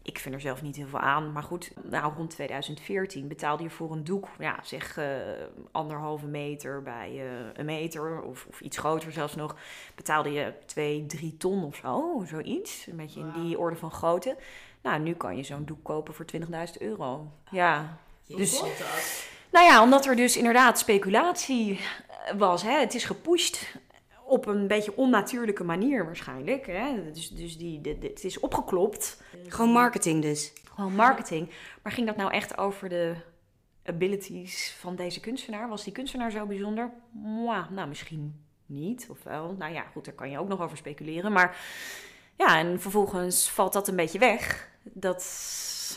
ik 0.02 0.18
vind 0.18 0.34
er 0.34 0.40
zelf 0.40 0.62
niet 0.62 0.76
heel 0.76 0.86
veel 0.86 0.98
aan. 0.98 1.32
Maar 1.32 1.42
goed, 1.42 1.72
nou, 1.82 2.14
rond 2.14 2.30
2014 2.30 3.28
betaalde 3.28 3.62
je 3.62 3.70
voor 3.70 3.92
een 3.92 4.04
doek, 4.04 4.28
ja, 4.38 4.58
zeg 4.62 4.98
uh, 4.98 5.06
anderhalve 5.72 6.26
meter 6.26 6.82
bij 6.82 7.12
uh, 7.14 7.30
een 7.54 7.64
meter 7.64 8.22
of, 8.22 8.46
of, 8.48 8.60
iets 8.60 8.76
groter 8.76 9.12
zelfs 9.12 9.34
nog. 9.34 9.56
Betaalde 9.94 10.32
je 10.32 10.52
2, 10.66 11.06
3 11.06 11.36
ton 11.36 11.64
of 11.64 11.76
zo, 11.76 12.24
zoiets. 12.26 12.86
Een 12.86 12.96
beetje 12.96 13.20
in 13.20 13.32
die 13.32 13.58
orde 13.58 13.76
van 13.76 13.90
grootte. 13.90 14.36
Nou, 14.82 15.00
nu 15.00 15.14
kan 15.14 15.36
je 15.36 15.42
zo'n 15.42 15.64
doek 15.64 15.84
kopen 15.84 16.14
voor 16.14 16.26
20.000 16.36 16.46
euro. 16.78 17.32
Ja, 17.50 17.98
dus... 18.26 18.62
Nou 19.50 19.66
ja, 19.66 19.82
omdat 19.82 20.06
er 20.06 20.16
dus 20.16 20.36
inderdaad 20.36 20.78
speculatie 20.78 21.80
was. 22.36 22.62
Hè? 22.62 22.78
Het 22.78 22.94
is 22.94 23.04
gepusht 23.04 23.74
op 24.28 24.46
een 24.46 24.66
beetje 24.66 24.96
onnatuurlijke 24.96 25.64
manier 25.64 26.04
waarschijnlijk. 26.04 26.66
Hè? 26.66 27.12
Dus, 27.12 27.30
dus 27.30 27.58
die, 27.58 27.80
de, 27.80 27.96
het 28.00 28.24
is 28.24 28.40
opgeklopt. 28.40 29.22
Gewoon 29.48 29.70
marketing 29.70 30.22
dus. 30.22 30.52
Gewoon 30.74 30.94
marketing. 30.94 31.50
Maar 31.82 31.92
ging 31.92 32.06
dat 32.06 32.16
nou 32.16 32.32
echt 32.32 32.58
over 32.58 32.88
de 32.88 33.14
abilities 33.84 34.76
van 34.78 34.96
deze 34.96 35.20
kunstenaar? 35.20 35.68
Was 35.68 35.84
die 35.84 35.92
kunstenaar 35.92 36.30
zo 36.30 36.46
bijzonder? 36.46 36.90
Mwah, 37.12 37.70
nou, 37.70 37.88
misschien 37.88 38.44
niet. 38.66 39.06
Of 39.10 39.22
wel. 39.22 39.54
Nou 39.58 39.72
ja, 39.72 39.82
goed, 39.82 40.04
daar 40.04 40.14
kan 40.14 40.30
je 40.30 40.38
ook 40.38 40.48
nog 40.48 40.60
over 40.60 40.76
speculeren. 40.76 41.32
Maar 41.32 41.56
ja, 42.36 42.58
en 42.58 42.80
vervolgens 42.80 43.50
valt 43.50 43.72
dat 43.72 43.88
een 43.88 43.96
beetje 43.96 44.18
weg. 44.18 44.70
Dat 44.82 45.22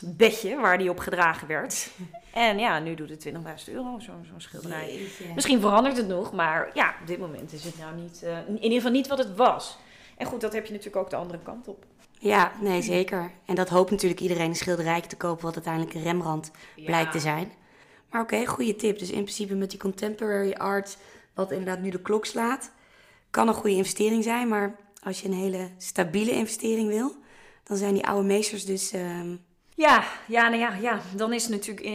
bedje 0.05 0.59
waar 0.59 0.77
die 0.77 0.89
op 0.89 0.99
gedragen 0.99 1.47
werd. 1.47 1.89
En 2.33 2.59
ja, 2.59 2.79
nu 2.79 2.95
doet 2.95 3.09
het 3.09 3.29
20.000 3.67 3.73
euro, 3.73 3.99
zo'n 3.99 4.25
zo 4.25 4.33
schilderij. 4.37 4.99
Misschien 5.35 5.59
verandert 5.59 5.97
het 5.97 6.07
nog, 6.07 6.33
maar 6.33 6.69
ja, 6.73 6.95
op 7.01 7.07
dit 7.07 7.19
moment 7.19 7.53
is 7.53 7.63
het 7.63 7.77
nou 7.77 7.95
niet, 7.95 8.21
uh, 8.23 8.37
in 8.47 8.53
ieder 8.55 8.77
geval 8.77 8.91
niet 8.91 9.07
wat 9.07 9.17
het 9.17 9.35
was. 9.35 9.77
En 10.17 10.25
goed, 10.25 10.41
dat 10.41 10.53
heb 10.53 10.65
je 10.65 10.71
natuurlijk 10.71 11.03
ook 11.03 11.09
de 11.09 11.15
andere 11.15 11.39
kant 11.43 11.67
op. 11.67 11.85
Ja, 12.19 12.51
nee, 12.61 12.81
zeker. 12.81 13.31
En 13.45 13.55
dat 13.55 13.69
hoopt 13.69 13.91
natuurlijk 13.91 14.21
iedereen 14.21 14.49
een 14.49 14.55
schilderij 14.55 15.01
te 15.01 15.17
kopen, 15.17 15.45
wat 15.45 15.53
uiteindelijk 15.53 15.93
een 15.93 16.03
Rembrandt 16.03 16.51
blijkt 16.75 17.11
te 17.11 17.19
zijn. 17.19 17.51
Maar 18.09 18.21
oké, 18.21 18.45
goede 18.45 18.75
tip. 18.75 18.99
Dus 18.99 19.09
in 19.09 19.23
principe 19.23 19.55
met 19.55 19.69
die 19.69 19.79
contemporary 19.79 20.51
art, 20.51 20.97
wat 21.33 21.51
inderdaad 21.51 21.81
nu 21.81 21.89
de 21.89 22.01
klok 22.01 22.25
slaat, 22.25 22.71
kan 23.29 23.47
een 23.47 23.53
goede 23.53 23.75
investering 23.75 24.23
zijn. 24.23 24.47
Maar 24.47 24.75
als 25.03 25.21
je 25.21 25.27
een 25.27 25.33
hele 25.33 25.69
stabiele 25.77 26.31
investering 26.31 26.87
wil, 26.87 27.15
dan 27.63 27.77
zijn 27.77 27.93
die 27.93 28.07
oude 28.07 28.27
meesters 28.27 28.65
dus 28.65 28.91
ehm, 28.91 29.35
ja, 29.81 30.03
ja, 30.27 30.47
nou 30.47 30.61
ja, 30.61 30.75
ja, 30.75 31.01
dan 31.15 31.33
is 31.33 31.43
het 31.43 31.51
natuurlijk 31.51 31.87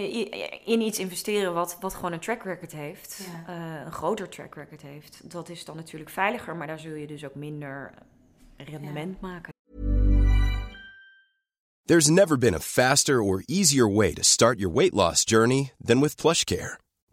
in, 0.65 0.81
iets 0.81 0.99
investeren 0.99 1.55
wat, 1.55 1.77
wat 1.81 1.95
gewoon 1.95 2.13
een 2.13 2.21
track 2.21 2.43
record 2.43 2.73
heeft. 2.73 3.21
Uh, 3.49 3.81
een 3.85 3.93
groter 3.93 4.29
track 4.29 4.55
record 4.55 4.83
heeft. 4.83 5.31
Dat 5.31 5.49
is 5.49 5.65
dan 5.65 5.77
natuurlijk 5.77 6.11
veiliger, 6.11 6.57
maar 6.57 6.67
daar 6.67 6.79
zul 6.79 6.95
je 6.95 7.07
dus 7.07 7.25
ook 7.25 7.35
minder 7.35 7.95
rendement 8.57 9.17
ja. 9.21 9.29
maken. 9.29 9.55
There's 11.85 12.09
never 12.09 12.39
been 12.39 12.55
a 12.55 12.61
faster 12.61 13.21
or 13.21 13.43
easier 13.45 13.89
way 13.93 14.13
to 14.13 14.23
start 14.23 14.59
your 14.59 14.75
weight 14.75 14.93
loss 14.93 15.23
journey 15.25 15.73
than 15.85 16.01
with 16.01 16.17
PlushCare. 16.17 16.86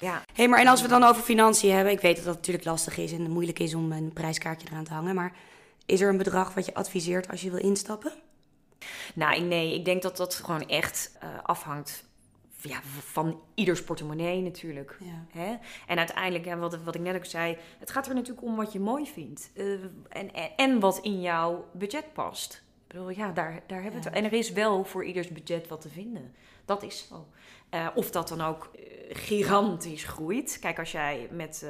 Ja, 0.00 0.22
hey, 0.32 0.48
maar 0.48 0.60
en 0.60 0.66
als 0.66 0.82
we 0.82 0.88
het 0.88 1.00
dan 1.00 1.10
over 1.10 1.22
financiën 1.22 1.74
hebben, 1.74 1.92
ik 1.92 2.00
weet 2.00 2.16
dat 2.16 2.24
dat 2.24 2.34
natuurlijk 2.34 2.64
lastig 2.64 2.96
is 2.96 3.12
en 3.12 3.30
moeilijk 3.30 3.58
is 3.58 3.74
om 3.74 3.92
een 3.92 4.12
prijskaartje 4.12 4.68
eraan 4.70 4.84
te 4.84 4.92
hangen, 4.92 5.14
maar 5.14 5.32
is 5.86 6.00
er 6.00 6.08
een 6.08 6.16
bedrag 6.16 6.54
wat 6.54 6.66
je 6.66 6.74
adviseert 6.74 7.30
als 7.30 7.40
je 7.40 7.50
wil 7.50 7.60
instappen? 7.60 8.12
Nou, 9.14 9.40
nee, 9.40 9.74
ik 9.74 9.84
denk 9.84 10.02
dat 10.02 10.16
dat 10.16 10.34
gewoon 10.34 10.68
echt 10.68 11.16
uh, 11.22 11.28
afhangt 11.42 12.04
ja, 12.60 12.80
van 12.84 13.40
ieders 13.54 13.84
portemonnee 13.84 14.40
natuurlijk. 14.42 14.98
Hè? 15.30 15.56
En 15.86 15.98
uiteindelijk, 15.98 16.54
wat, 16.54 16.78
wat 16.84 16.94
ik 16.94 17.00
net 17.00 17.16
ook 17.16 17.24
zei, 17.24 17.56
het 17.78 17.90
gaat 17.90 18.06
er 18.08 18.14
natuurlijk 18.14 18.46
om 18.46 18.56
wat 18.56 18.72
je 18.72 18.80
mooi 18.80 19.06
vindt. 19.06 19.50
Uh, 19.54 19.72
en, 20.08 20.34
en, 20.34 20.50
en, 20.56 20.80
wat 20.80 20.98
in 20.98 21.20
jouw 21.20 21.68
budget 21.72 22.12
past. 22.12 22.62
Ik 22.86 22.94
bedoel, 22.94 23.10
ja, 23.10 23.32
daar, 23.32 23.62
daar 23.66 23.82
hebben 23.82 24.00
we 24.00 24.08
het. 24.08 24.16
En 24.16 24.24
er 24.24 24.32
is 24.32 24.52
wel 24.52 24.84
voor 24.84 25.04
ieders 25.04 25.28
budget 25.28 25.68
wat 25.68 25.80
te 25.80 25.88
vinden. 25.88 26.34
Dat 26.64 26.82
is 26.82 27.06
zo. 27.08 27.26
Uh, 27.74 27.86
of 27.94 28.10
dat 28.10 28.28
dan 28.28 28.40
ook 28.40 28.70
uh, 28.76 28.82
gigantisch 29.08 30.04
groeit. 30.04 30.58
Kijk, 30.60 30.78
als 30.78 30.92
jij 30.92 31.28
met 31.30 31.66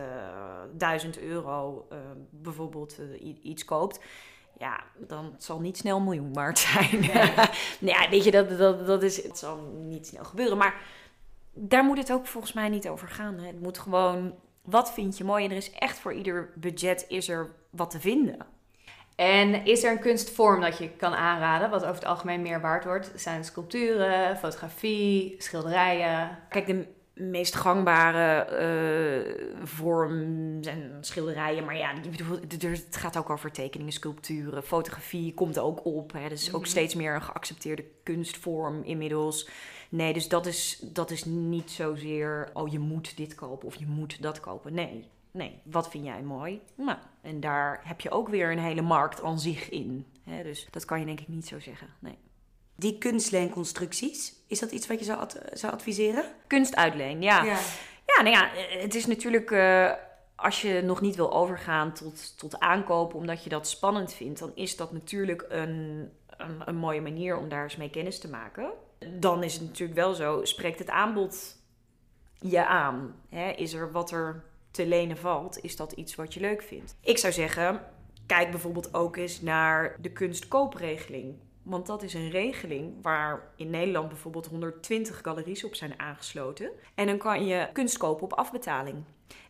duizend 0.72 1.18
euro 1.18 1.88
bijvoorbeeld 2.30 2.98
iets 3.42 3.64
koopt 3.64 4.00
ja, 4.58 4.80
dan 4.96 5.34
zal 5.38 5.60
niet 5.60 5.76
snel 5.76 6.00
miljoen 6.00 6.32
waard 6.32 6.58
zijn. 6.68 7.00
nou 7.80 8.02
ja, 8.02 8.08
weet 8.10 8.24
je, 8.24 8.30
dat, 8.30 8.58
dat, 8.58 8.86
dat 8.86 9.02
is, 9.02 9.22
het 9.22 9.38
zal 9.38 9.56
niet 9.84 10.06
snel 10.06 10.24
gebeuren. 10.24 10.58
Maar 10.58 10.80
daar 11.52 11.84
moet 11.84 11.98
het 11.98 12.12
ook 12.12 12.26
volgens 12.26 12.52
mij 12.52 12.68
niet 12.68 12.88
over 12.88 13.08
gaan. 13.08 13.38
Hè. 13.38 13.46
Het 13.46 13.60
moet 13.60 13.78
gewoon, 13.78 14.34
wat 14.62 14.92
vind 14.92 15.18
je 15.18 15.24
mooi? 15.24 15.44
En 15.44 15.50
er 15.50 15.56
is 15.56 15.70
echt 15.70 15.98
voor 15.98 16.12
ieder 16.12 16.52
budget 16.54 17.04
is 17.08 17.28
er 17.28 17.54
wat 17.70 17.90
te 17.90 18.00
vinden. 18.00 18.46
En 19.18 19.64
is 19.64 19.84
er 19.84 19.90
een 19.90 20.00
kunstvorm 20.00 20.60
dat 20.60 20.78
je 20.78 20.90
kan 20.90 21.14
aanraden, 21.14 21.70
wat 21.70 21.82
over 21.82 21.94
het 21.94 22.04
algemeen 22.04 22.42
meer 22.42 22.60
waard 22.60 22.84
wordt? 22.84 23.12
Zijn 23.14 23.44
sculpturen, 23.44 24.36
fotografie, 24.36 25.34
schilderijen? 25.38 26.38
Kijk, 26.48 26.66
de 26.66 26.86
meest 27.14 27.54
gangbare 27.54 28.46
uh, 28.50 29.66
vorm 29.66 30.12
zijn 30.60 30.92
schilderijen. 31.00 31.64
Maar 31.64 31.76
ja, 31.76 31.92
het 32.58 32.96
gaat 32.96 33.16
ook 33.16 33.30
over 33.30 33.50
tekeningen, 33.50 33.92
sculpturen, 33.92 34.62
fotografie 34.62 35.34
komt 35.34 35.58
ook 35.58 35.84
op. 35.84 36.12
Hè. 36.12 36.22
Dat 36.22 36.38
is 36.38 36.54
ook 36.54 36.60
mhm. 36.60 36.70
steeds 36.70 36.94
meer 36.94 37.14
een 37.14 37.22
geaccepteerde 37.22 37.84
kunstvorm 38.02 38.82
inmiddels. 38.82 39.48
Nee, 39.88 40.12
dus 40.12 40.28
dat 40.28 40.46
is, 40.46 40.78
dat 40.82 41.10
is 41.10 41.24
niet 41.24 41.70
zozeer, 41.70 42.50
oh 42.52 42.68
je 42.68 42.78
moet 42.78 43.16
dit 43.16 43.34
kopen 43.34 43.66
of 43.66 43.74
je 43.74 43.86
moet 43.86 44.22
dat 44.22 44.40
kopen. 44.40 44.74
Nee, 44.74 45.08
nee, 45.30 45.60
wat 45.64 45.90
vind 45.90 46.04
jij 46.04 46.22
mooi? 46.22 46.60
Nou, 46.74 46.98
en 47.22 47.40
daar 47.40 47.80
heb 47.84 48.00
je 48.00 48.10
ook 48.10 48.28
weer 48.28 48.50
een 48.50 48.58
hele 48.58 48.82
markt 48.82 49.22
aan 49.22 49.38
zich 49.38 49.68
in. 49.68 50.06
Dus 50.42 50.66
dat 50.70 50.84
kan 50.84 51.00
je 51.00 51.06
denk 51.06 51.20
ik 51.20 51.28
niet 51.28 51.46
zo 51.46 51.60
zeggen, 51.60 51.88
nee. 51.98 52.18
Die 52.76 52.98
kunstleenconstructies, 52.98 54.34
is 54.46 54.58
dat 54.58 54.70
iets 54.70 54.86
wat 54.86 54.98
je 54.98 55.04
zou, 55.04 55.28
zou 55.52 55.72
adviseren? 55.72 56.24
Kunstuitleen, 56.46 57.22
ja. 57.22 57.42
ja. 57.42 57.58
Ja, 58.06 58.22
nou 58.22 58.36
ja, 58.36 58.48
het 58.80 58.94
is 58.94 59.06
natuurlijk... 59.06 59.50
Uh, 59.50 59.92
als 60.36 60.62
je 60.62 60.82
nog 60.82 61.00
niet 61.00 61.16
wil 61.16 61.32
overgaan 61.32 61.92
tot, 61.92 62.38
tot 62.38 62.58
aankopen 62.58 63.18
omdat 63.18 63.44
je 63.44 63.50
dat 63.50 63.68
spannend 63.68 64.12
vindt, 64.14 64.38
dan 64.38 64.52
is 64.54 64.76
dat 64.76 64.92
natuurlijk 64.92 65.44
een, 65.48 66.10
een, 66.28 66.62
een, 66.64 66.76
mooie 66.76 67.00
manier 67.00 67.36
om 67.36 67.48
daar 67.48 67.62
eens 67.62 67.76
mee 67.76 67.90
kennis 67.90 68.18
te 68.18 68.28
maken. 68.28 68.70
Dan 69.14 69.42
is 69.42 69.54
het 69.54 69.62
natuurlijk 69.62 69.98
wel 69.98 70.14
zo, 70.14 70.44
spreekt 70.44 70.78
het 70.78 70.90
aanbod 70.90 71.56
je 72.40 72.66
aan? 72.66 73.14
Is 73.56 73.72
er 73.72 73.92
wat 73.92 74.10
er 74.10 74.44
te 74.70 74.86
lenen 74.86 75.16
valt? 75.16 75.60
Is 75.62 75.76
dat 75.76 75.92
iets 75.92 76.14
wat 76.14 76.34
je 76.34 76.40
leuk 76.40 76.62
vindt? 76.62 76.96
Ik 77.00 77.18
zou 77.18 77.32
zeggen, 77.32 77.80
kijk 78.26 78.50
bijvoorbeeld 78.50 78.94
ook 78.94 79.16
eens 79.16 79.40
naar 79.40 79.96
de 80.00 80.12
kunstkoopregeling. 80.12 81.34
Want 81.62 81.86
dat 81.86 82.02
is 82.02 82.14
een 82.14 82.30
regeling 82.30 83.02
waar 83.02 83.52
in 83.56 83.70
Nederland 83.70 84.08
bijvoorbeeld 84.08 84.46
120 84.46 85.20
galeries 85.22 85.64
op 85.64 85.74
zijn 85.74 85.98
aangesloten. 85.98 86.70
En 86.94 87.06
dan 87.06 87.18
kan 87.18 87.46
je 87.46 87.68
kunst 87.72 87.96
kopen 87.96 88.24
op 88.24 88.32
afbetaling. 88.32 88.96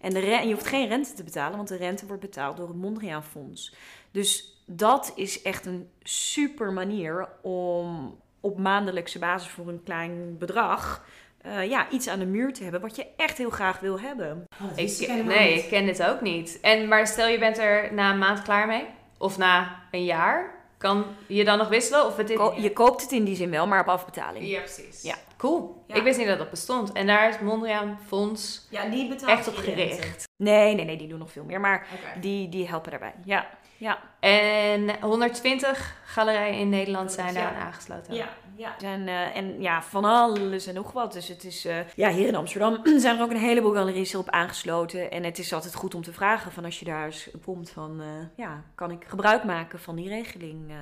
En 0.00 0.14
de 0.14 0.20
je 0.20 0.52
hoeft 0.52 0.66
geen 0.66 0.88
rente 0.88 1.12
te 1.12 1.24
betalen, 1.24 1.56
want 1.56 1.68
de 1.68 1.76
rente 1.76 2.06
wordt 2.06 2.22
betaald 2.22 2.56
door 2.56 2.68
het 2.68 2.76
Mondriaan 2.76 3.24
Fonds. 3.24 3.74
Dus 4.10 4.62
dat 4.66 5.12
is 5.14 5.42
echt 5.42 5.66
een 5.66 5.90
super 6.02 6.72
manier 6.72 7.28
om 7.42 8.16
op 8.40 8.58
maandelijkse 8.58 9.18
basis 9.18 9.50
voor 9.50 9.68
een 9.68 9.82
klein 9.82 10.38
bedrag 10.38 11.06
uh, 11.46 11.68
ja, 11.68 11.90
iets 11.90 12.08
aan 12.08 12.18
de 12.18 12.26
muur 12.26 12.52
te 12.52 12.62
hebben 12.62 12.80
wat 12.80 12.96
je 12.96 13.06
echt 13.16 13.38
heel 13.38 13.50
graag 13.50 13.80
wil 13.80 14.00
hebben. 14.00 14.44
Oh, 14.62 14.78
ik, 14.78 15.24
nee, 15.24 15.54
ik 15.54 15.68
ken 15.68 15.86
dit 15.86 16.02
ook 16.02 16.20
niet. 16.20 16.58
En, 16.60 16.88
maar 16.88 17.06
stel 17.06 17.28
je 17.28 17.38
bent 17.38 17.58
er 17.58 17.94
na 17.94 18.10
een 18.10 18.18
maand 18.18 18.42
klaar 18.42 18.66
mee? 18.66 18.86
Of 19.18 19.38
na 19.38 19.82
een 19.90 20.04
jaar? 20.04 20.56
Kan 20.78 21.04
je 21.26 21.44
dan 21.44 21.58
nog 21.58 21.68
wisselen? 21.68 22.06
Of 22.06 22.16
het 22.16 22.28
Je 22.56 22.70
koopt 22.72 23.02
het 23.02 23.12
in 23.12 23.24
die 23.24 23.36
zin 23.36 23.50
wel, 23.50 23.66
maar 23.66 23.80
op 23.80 23.88
afbetaling. 23.88 24.48
Ja, 24.48 24.60
precies. 24.60 25.02
Ja. 25.02 25.14
Cool. 25.36 25.84
Ja. 25.86 25.94
Ik 25.94 26.02
wist 26.02 26.18
niet 26.18 26.26
dat 26.26 26.38
dat 26.38 26.50
bestond. 26.50 26.92
En 26.92 27.06
daar 27.06 27.28
is 27.28 27.38
Mondriaan 27.38 27.98
Fonds 28.06 28.66
Ja, 28.70 28.84
die 28.88 29.08
betaalt 29.08 29.38
echt 29.38 29.48
op 29.48 29.56
gericht. 29.56 30.24
Nee, 30.36 30.74
nee, 30.74 30.84
nee, 30.84 30.96
die 30.96 31.08
doen 31.08 31.18
nog 31.18 31.32
veel 31.32 31.44
meer. 31.44 31.60
Maar 31.60 31.86
die, 32.20 32.48
die 32.48 32.68
helpen 32.68 32.90
daarbij. 32.90 33.14
Ja, 33.24 33.48
ja. 33.78 33.98
En 34.20 35.00
120 35.00 35.96
galerijen 36.04 36.58
in 36.58 36.68
Nederland 36.68 37.12
zijn 37.12 37.34
Ja. 37.34 37.40
daar 37.40 37.54
aangesloten. 37.54 38.14
Ja, 38.14 38.28
ja. 38.56 38.74
Zijn, 38.78 39.08
eh, 39.08 39.36
en 39.36 39.60
ja, 39.60 39.82
van 39.82 40.04
alles 40.04 40.66
en 40.66 40.74
nog 40.74 40.92
wat. 40.92 41.12
Dus 41.12 41.28
het 41.28 41.44
is, 41.44 41.64
eh, 41.64 41.76
ja, 41.94 42.10
hier 42.10 42.26
in 42.28 42.34
Amsterdam 42.34 42.80
zijn 43.00 43.16
er 43.16 43.22
ook 43.22 43.30
een 43.30 43.36
heleboel 43.36 43.72
galeries 43.74 44.14
op 44.14 44.30
aangesloten. 44.30 45.10
En 45.10 45.24
het 45.24 45.38
is 45.38 45.52
altijd 45.52 45.74
goed 45.74 45.94
om 45.94 46.02
te 46.02 46.12
vragen 46.12 46.52
van 46.52 46.64
als 46.64 46.78
je 46.78 46.84
daar 46.84 47.04
eens 47.04 47.28
komt 47.44 47.70
van, 47.70 48.00
eh, 48.00 48.06
ja, 48.36 48.62
kan 48.74 48.90
ik 48.90 49.04
gebruik 49.06 49.44
maken 49.44 49.78
van 49.80 49.96
die 49.96 50.08
regeling? 50.08 50.70
eh? 50.70 50.76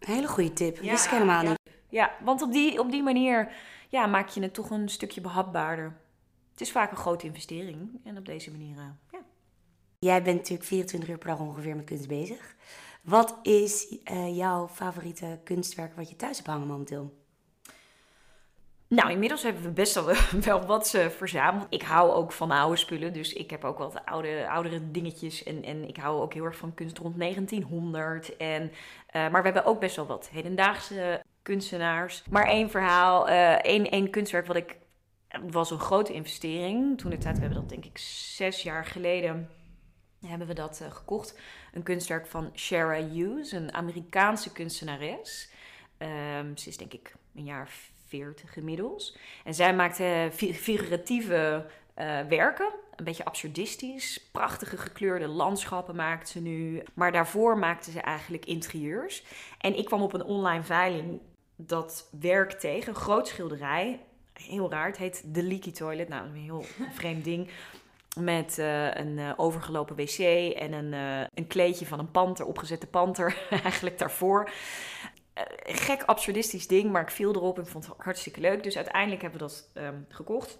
Een 0.00 0.14
hele 0.14 0.28
goede 0.28 0.52
tip. 0.52 0.82
Ja, 0.82 0.90
Wist 0.90 1.04
ik 1.04 1.10
helemaal 1.10 1.42
ja. 1.42 1.48
niet. 1.48 1.60
Ja, 1.88 2.10
want 2.24 2.42
op 2.42 2.52
die, 2.52 2.80
op 2.80 2.90
die 2.90 3.02
manier 3.02 3.48
ja, 3.88 4.06
maak 4.06 4.28
je 4.28 4.42
het 4.42 4.54
toch 4.54 4.70
een 4.70 4.88
stukje 4.88 5.20
behapbaarder. 5.20 5.96
Het 6.52 6.60
is 6.60 6.72
vaak 6.72 6.90
een 6.90 6.96
grote 6.96 7.26
investering 7.26 8.00
en 8.04 8.16
op 8.18 8.26
deze 8.26 8.50
manier, 8.50 8.76
eh. 8.76 8.84
Jij 10.02 10.22
bent 10.22 10.36
natuurlijk 10.36 10.68
24 10.68 11.10
uur 11.10 11.18
per 11.18 11.28
dag 11.28 11.40
ongeveer 11.40 11.76
met 11.76 11.84
kunst 11.84 12.08
bezig. 12.08 12.54
Wat 13.02 13.38
is 13.42 13.98
eh, 14.04 14.36
jouw 14.36 14.68
favoriete 14.68 15.40
kunstwerk 15.44 15.96
wat 15.96 16.08
je 16.08 16.16
thuis 16.16 16.36
hebt 16.36 16.48
hangen 16.48 16.66
momenteel? 16.66 17.12
Nou, 18.88 19.10
inmiddels 19.10 19.42
hebben 19.42 19.62
we 19.62 19.70
best 19.70 19.94
wel, 20.44 20.66
wat 20.66 20.94
eh, 20.94 21.08
verzameld. 21.08 21.66
Ik 21.68 21.82
hou 21.82 22.12
ook 22.12 22.32
van 22.32 22.50
oude 22.50 22.76
spullen, 22.76 23.12
dus 23.12 23.32
ik 23.32 23.50
heb 23.50 23.64
ook 23.64 23.78
wat 23.78 24.04
oude, 24.04 24.48
oudere 24.48 24.90
dingetjes. 24.90 25.42
En, 25.42 25.62
en 25.62 25.88
ik 25.88 25.96
hou 25.96 26.20
ook 26.20 26.34
heel 26.34 26.44
erg 26.44 26.56
van 26.56 26.74
kunst 26.74 26.98
rond 26.98 27.18
1900. 27.18 28.36
En, 28.36 28.72
eh, 29.06 29.28
maar 29.28 29.42
we 29.42 29.48
hebben 29.48 29.64
ook 29.64 29.80
best 29.80 29.96
wel 29.96 30.06
wat 30.06 30.28
hedendaagse 30.32 31.22
kunstenaars. 31.42 32.22
Maar 32.30 32.46
één 32.46 32.70
verhaal, 32.70 33.28
eh, 33.28 33.52
één, 33.52 33.90
één 33.90 34.10
kunstwerk 34.10 34.46
wat 34.46 34.56
ik... 34.56 34.76
Was 35.50 35.70
een 35.70 35.78
grote 35.78 36.12
investering. 36.12 36.98
Toen 36.98 37.10
de 37.10 37.18
tijd, 37.18 37.34
we 37.34 37.40
hebben 37.40 37.60
dat 37.60 37.68
denk 37.68 37.84
ik 37.84 37.98
zes 37.98 38.62
jaar 38.62 38.84
geleden... 38.84 39.48
Hebben 40.26 40.46
we 40.46 40.54
dat 40.54 40.80
eh, 40.80 40.90
gekocht. 40.92 41.38
Een 41.72 41.82
kunstwerk 41.82 42.26
van 42.26 42.50
Shara 42.54 43.02
Hughes, 43.08 43.52
een 43.52 43.72
Amerikaanse 43.74 44.52
kunstenares. 44.52 45.48
Ehm, 45.98 46.56
ze 46.56 46.68
is 46.68 46.76
denk 46.76 46.92
ik 46.92 47.14
een 47.34 47.44
jaar 47.44 47.68
40 48.06 48.56
inmiddels. 48.56 49.16
En 49.44 49.54
zij 49.54 49.74
maakt 49.74 50.00
eh, 50.00 50.28
fi- 50.32 50.54
figuratieve 50.54 51.66
eh, 51.94 52.20
werken, 52.28 52.72
een 52.96 53.04
beetje 53.04 53.24
absurdistisch. 53.24 54.28
Prachtige 54.32 54.76
gekleurde 54.76 55.26
landschappen 55.26 55.96
maakt 55.96 56.28
ze 56.28 56.40
nu. 56.40 56.82
Maar 56.94 57.12
daarvoor 57.12 57.58
maakte 57.58 57.90
ze 57.90 58.00
eigenlijk 58.00 58.44
interieurs. 58.46 59.24
En 59.58 59.78
ik 59.78 59.84
kwam 59.84 60.02
op 60.02 60.12
een 60.12 60.24
online 60.24 60.62
veiling 60.62 61.20
dat 61.56 62.08
werk 62.20 62.52
tegen, 62.52 62.88
een 62.88 63.00
groot 63.00 63.28
schilderij. 63.28 64.00
Heel 64.32 64.70
raar, 64.70 64.86
het 64.86 64.96
heet 64.96 65.24
The 65.32 65.42
Leaky 65.42 65.72
Toilet. 65.72 66.08
Nou, 66.08 66.26
een 66.26 66.34
heel 66.34 66.64
vreemd 66.98 67.24
ding. 67.24 67.48
Met 68.20 68.58
eh, 68.58 68.94
een 68.94 69.18
eh, 69.18 69.32
overgelopen 69.36 69.96
wc 69.96 70.18
en 70.56 70.72
een, 70.72 70.92
eh, 70.92 71.26
een 71.34 71.46
kleedje 71.46 71.86
van 71.86 71.98
een 71.98 72.10
panter, 72.10 72.46
opgezette 72.46 72.86
panter, 72.86 73.46
eigenlijk 73.62 73.98
daarvoor. 73.98 74.50
Gek 75.64 76.02
absurdistisch 76.02 76.66
ding, 76.66 76.90
maar 76.90 77.02
ik 77.02 77.10
viel 77.10 77.34
erop 77.34 77.58
en 77.58 77.66
vond 77.66 77.86
het 77.86 77.94
hartstikke 77.98 78.40
leuk. 78.40 78.62
Dus 78.62 78.76
uiteindelijk 78.76 79.22
hebben 79.22 79.40
we 79.40 79.46
dat 79.46 79.70
ehm, 79.74 80.00
gekocht. 80.08 80.58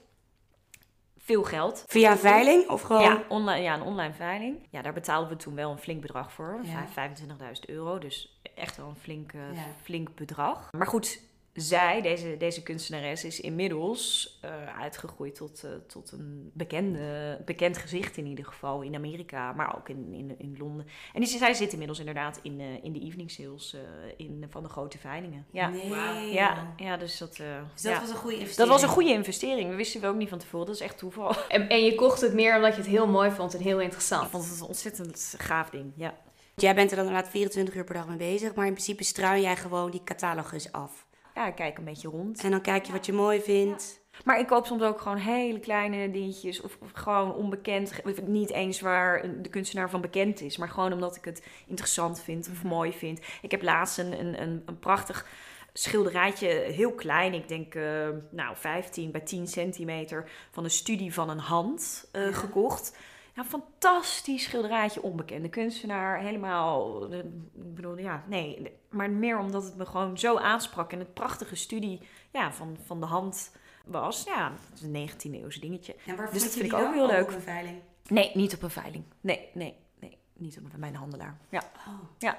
Veel 1.19 1.43
geld. 1.43 1.85
Via 1.87 2.17
veiling 2.17 2.69
of 2.69 2.83
gewoon? 2.83 3.03
Ja, 3.03 3.23
online, 3.29 3.63
ja, 3.63 3.75
een 3.75 3.83
online 3.83 4.13
veiling. 4.15 4.67
Ja, 4.71 4.83
daar 4.83 4.93
betaalden 4.93 5.29
we 5.29 5.37
toen 5.37 5.55
wel 5.55 5.71
een 5.71 5.79
flink 5.79 6.01
bedrag 6.01 6.33
voor. 6.33 6.61
Ja. 6.63 6.87
Vijf- 6.87 7.21
25.000 7.21 7.61
euro. 7.67 7.99
Dus 7.99 8.41
echt 8.55 8.77
wel 8.77 8.89
een 8.89 8.97
flink, 8.97 9.33
Ja. 9.33 9.65
flink 9.83 10.15
bedrag. 10.15 10.69
Maar 10.73 10.87
goed, 10.87 11.21
zij, 11.53 12.03
deze, 12.03 12.37
deze 12.37 12.63
kunstenares, 12.63 13.25
is 13.25 13.41
inmiddels 13.41 14.39
eh, 14.41 14.81
uitgegroeid 14.81 15.35
tot, 15.35 15.65
eh, 15.65 15.71
tot 15.87 16.13
een 16.13 16.51
bekende, 16.55 17.39
bekend 17.45 17.79
gezicht 17.79 18.17
in 18.17 18.27
ieder 18.27 18.45
geval 18.45 18.83
in 18.83 18.95
Amerika, 18.95 19.53
maar 19.53 19.77
ook 19.77 19.89
in, 19.89 20.13
in, 20.13 20.35
in 20.39 20.57
Londen. 20.59 20.87
En 21.13 21.21
die, 21.21 21.39
zij 21.39 21.55
zit 21.55 21.73
inmiddels 21.73 21.99
inderdaad 21.99 22.41
in, 22.43 22.61
eh, 22.61 22.85
in 22.85 22.93
de 22.93 23.01
evening 23.01 23.31
sales 23.31 23.75
eh, 23.75 23.81
in, 24.17 24.47
van 24.51 24.63
de 24.63 24.69
grote 24.69 24.99
veilingen. 24.99 25.47
Ja, 25.51 25.69
Nee. 25.69 26.33
ja, 26.33 26.75
ja 26.77 26.97
dus 26.97 27.19
dat, 27.19 27.39
eh, 27.39 27.47
Dus 27.73 27.83
dat 27.83 27.93
ja. 27.93 28.01
was 28.01 28.11
een 28.11 28.17
goede 28.17 28.39
investering. 28.39 28.69
dat 28.69 28.81
was 28.81 28.83
een 28.83 28.95
goede 28.95 29.13
investering. 29.13 29.71
We 29.71 29.77
wisten 29.77 30.01
we 30.01 30.07
ook 30.07 30.17
niet 30.17 30.29
van 30.29 30.39
tevoren. 30.39 30.67
Dat 30.67 30.75
is 30.75 30.81
echt 30.81 30.99
toeval. 30.99 31.35
En, 31.49 31.69
en 31.69 31.85
je 31.85 31.95
kocht 31.95 32.21
het 32.21 32.35
meer 32.35 32.57
omdat 32.57 32.75
je 32.75 32.81
het 32.81 32.91
heel 32.91 33.07
mooi 33.07 33.31
vond 33.31 33.55
en 33.55 33.61
heel 33.61 33.81
interessant. 33.81 34.25
Ik 34.25 34.31
vond 34.31 34.45
het 34.49 34.61
een 34.61 34.67
ontzettend 34.67 35.35
gaaf 35.39 35.71
ding. 35.71 35.93
Ja. 35.97 36.15
Jij 36.55 36.75
bent 36.75 36.91
er 36.91 36.97
dan 36.97 37.07
inderdaad 37.07 37.31
24 37.31 37.75
uur 37.75 37.85
per 37.85 37.95
dag 37.95 38.09
mee 38.09 38.17
bezig, 38.17 38.55
maar 38.55 38.67
in 38.67 38.73
principe 38.73 39.05
struin 39.05 39.41
jij 39.41 39.57
gewoon 39.57 39.91
die 39.91 40.05
catalogus 40.05 40.73
af. 40.73 41.02
Ja, 41.35 41.47
ik 41.47 41.55
kijk 41.55 41.79
een 41.79 41.85
beetje 41.85 42.09
rond. 42.09 42.45
En 42.45 42.51
dan 42.51 42.61
kijk 42.61 42.87
je 42.87 42.93
wat 42.93 43.07
je 43.07 43.13
mooi 43.13 43.41
vindt. 43.41 44.01
Maar 44.25 44.39
ik 44.39 44.47
koop 44.47 44.67
soms 44.67 44.83
ook 44.83 45.01
gewoon 45.01 45.17
hele 45.17 45.61
kleine 45.61 46.11
dingetjes. 46.11 46.61
Of, 46.61 46.79
of 46.81 46.91
gewoon 46.93 47.35
onbekend. 47.35 48.01
Of 48.05 48.23
Niet 48.23 48.51
eens 48.51 48.81
waar 48.81 49.43
de 49.43 49.49
kunstenaar 49.49 49.91
van 49.91 50.01
bekend 50.01 50.41
is. 50.41 50.57
Maar 50.57 50.69
gewoon 50.69 50.93
omdat 50.93 51.17
ik 51.17 51.25
het 51.25 51.47
interessant 51.67 52.23
vind 52.23 52.49
of 52.53 52.63
mooi 52.63 52.93
vind. 52.93 53.21
Ik 53.43 53.51
heb 53.51 53.63
laatst 53.63 53.99
een, 53.99 54.21
een, 54.21 54.43
een, 54.43 54.63
een 54.67 54.79
prachtig 54.79 55.27
schilderijtje. 55.73 56.49
Heel 56.49 56.93
klein. 56.93 57.35
Ik 57.35 57.49
denk 57.49 57.75
eh, 57.75 58.09
nou 58.31 58.57
15 58.57 59.11
bij 59.11 59.21
10 59.21 59.47
centimeter. 59.47 60.31
Van 60.51 60.65
een 60.65 60.71
studie 60.71 61.15
van 61.15 61.31
een 61.31 61.39
hand 61.39 62.09
eh, 62.13 62.35
gekocht. 62.35 62.97
Ja, 63.35 63.45
fantastisch 63.45 64.43
schilderijtje, 64.43 65.03
onbekende 65.03 65.49
kunstenaar. 65.49 66.19
Helemaal, 66.21 67.09
eh, 67.13 67.19
ik 67.55 67.75
bedoel, 67.75 67.99
ja, 67.99 68.25
nee. 68.29 68.73
Maar 68.91 69.11
meer 69.11 69.39
omdat 69.39 69.65
het 69.65 69.77
me 69.77 69.87
gewoon 69.87 70.19
zo 70.19 70.37
aansprak. 70.37 70.93
En 70.93 70.99
het 70.99 71.15
prachtige 71.15 71.57
studie 71.57 72.01
ja, 72.33 72.53
van, 72.53 72.77
van 72.85 73.01
de 73.01 73.07
hand 73.07 73.57
was. 73.87 74.25
Ja, 74.25 74.53
het 74.71 74.81
is 74.81 74.83
een 74.83 75.09
19e 75.11 75.43
eeuwse 75.43 75.61
dingetje. 75.61 75.95
En 76.07 76.17
waar 76.17 76.31
Dus 76.31 76.43
vond 76.43 76.43
dat 76.43 76.55
je 76.55 76.61
vind 76.61 76.73
ik 76.73 76.79
ook 76.79 76.95
heel 76.95 77.07
leuk. 77.07 77.29
op 77.29 77.35
een 77.35 77.41
veiling. 77.41 77.77
Nee, 78.09 78.31
niet 78.35 78.55
op 78.55 78.63
een 78.63 78.71
veiling. 78.71 79.05
Nee, 79.21 79.49
nee, 79.55 79.75
nee. 80.01 80.19
Niet 80.37 80.59
op 80.59 80.77
mijn 80.77 80.95
handelaar. 80.95 81.37
Ja. 81.49 81.63
Oh. 81.89 81.95
Ja. 82.19 82.39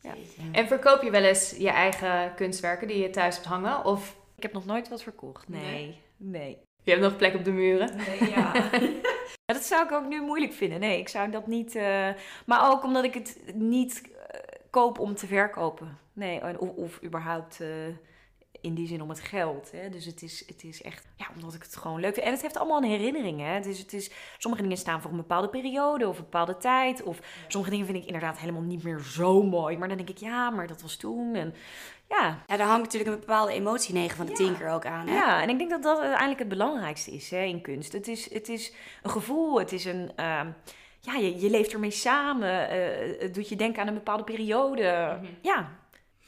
ja. 0.00 0.14
En 0.52 0.66
verkoop 0.66 1.02
je 1.02 1.10
wel 1.10 1.22
eens 1.22 1.50
je 1.50 1.70
eigen 1.70 2.34
kunstwerken 2.34 2.88
die 2.88 2.98
je 2.98 3.10
thuis 3.10 3.34
hebt 3.34 3.46
hangen? 3.46 3.84
Of 3.84 4.16
Ik 4.36 4.42
heb 4.42 4.52
nog 4.52 4.64
nooit 4.66 4.88
wat 4.88 5.02
verkocht. 5.02 5.48
Nee. 5.48 5.62
Nee? 5.62 6.00
Nee. 6.16 6.58
je 6.82 6.90
hebt 6.90 7.02
nog 7.02 7.16
plek 7.16 7.34
op 7.34 7.44
de 7.44 7.52
muren? 7.52 7.96
Nee, 7.96 8.30
ja. 8.30 8.52
Ja, 9.44 9.54
dat 9.54 9.62
zou 9.64 9.84
ik 9.84 9.92
ook 9.92 10.06
nu 10.06 10.20
moeilijk 10.22 10.52
vinden. 10.52 10.80
Nee, 10.80 10.98
ik 10.98 11.08
zou 11.08 11.30
dat 11.30 11.46
niet. 11.46 11.74
eh, 11.74 12.08
Maar 12.46 12.70
ook 12.70 12.84
omdat 12.84 13.04
ik 13.04 13.14
het 13.14 13.40
niet 13.54 14.02
eh, 14.30 14.40
koop 14.70 14.98
om 14.98 15.14
te 15.14 15.26
verkopen. 15.26 15.98
Nee, 16.12 16.58
of, 16.60 16.68
of 16.70 17.02
überhaupt 17.04 17.60
eh, 17.60 17.68
in 18.60 18.74
die 18.74 18.86
zin 18.86 19.02
om 19.02 19.08
het 19.08 19.20
geld. 19.20 19.70
Hè. 19.72 19.88
Dus 19.88 20.04
het 20.04 20.22
is, 20.22 20.44
het 20.46 20.64
is 20.64 20.82
echt. 20.82 21.06
Ja, 21.16 21.26
omdat 21.34 21.54
ik 21.54 21.62
het 21.62 21.76
gewoon 21.76 22.00
leuk 22.00 22.14
vind. 22.14 22.26
En 22.26 22.32
het 22.32 22.42
heeft 22.42 22.56
allemaal 22.56 22.82
een 22.82 22.88
herinnering. 22.90 23.40
Hè. 23.40 23.58
Is, 23.58 23.78
het 23.78 23.92
is, 23.92 24.10
sommige 24.38 24.62
dingen 24.62 24.76
staan 24.78 25.00
voor 25.00 25.10
een 25.10 25.16
bepaalde 25.16 25.48
periode 25.48 26.08
of 26.08 26.16
een 26.18 26.22
bepaalde 26.24 26.56
tijd. 26.56 27.02
Of 27.02 27.18
sommige 27.48 27.72
dingen 27.72 27.86
vind 27.86 27.98
ik 27.98 28.06
inderdaad 28.06 28.38
helemaal 28.38 28.62
niet 28.62 28.82
meer 28.82 29.00
zo 29.00 29.42
mooi. 29.42 29.76
Maar 29.76 29.88
dan 29.88 29.96
denk 29.96 30.08
ik, 30.08 30.18
ja, 30.18 30.50
maar 30.50 30.66
dat 30.66 30.82
was 30.82 30.96
toen. 30.96 31.34
En 31.34 31.54
ja, 32.08 32.42
Ja, 32.46 32.56
daar 32.56 32.66
hangt 32.66 32.82
natuurlijk 32.84 33.10
een 33.10 33.20
bepaalde 33.20 33.52
emotie 33.52 33.94
9 33.94 34.16
van 34.16 34.26
de 34.26 34.32
10 34.32 34.56
keer 34.56 34.68
ook 34.68 34.86
aan. 34.86 35.06
Hè? 35.08 35.14
ja, 35.14 35.42
en 35.42 35.48
ik 35.48 35.58
denk 35.58 35.70
dat 35.70 35.82
dat 35.82 35.98
uiteindelijk 35.98 36.38
het 36.38 36.48
belangrijkste 36.48 37.10
is 37.10 37.30
hè, 37.30 37.42
in 37.42 37.60
kunst. 37.60 37.92
Het 37.92 38.08
is, 38.08 38.32
het 38.32 38.48
is 38.48 38.72
een 39.02 39.10
gevoel, 39.10 39.58
het 39.58 39.72
is 39.72 39.84
een... 39.84 40.12
ehm, 40.16 40.50
ja, 41.00 41.14
je, 41.14 41.40
je 41.40 41.50
leeft 41.50 41.72
ermee 41.72 41.90
samen. 41.90 42.68
eh, 42.68 43.20
het 43.20 43.34
doet 43.34 43.48
je 43.48 43.56
denken 43.56 43.82
aan 43.82 43.88
een 43.88 43.94
bepaalde 43.94 44.24
periode. 44.24 45.18
Ja, 45.42 45.68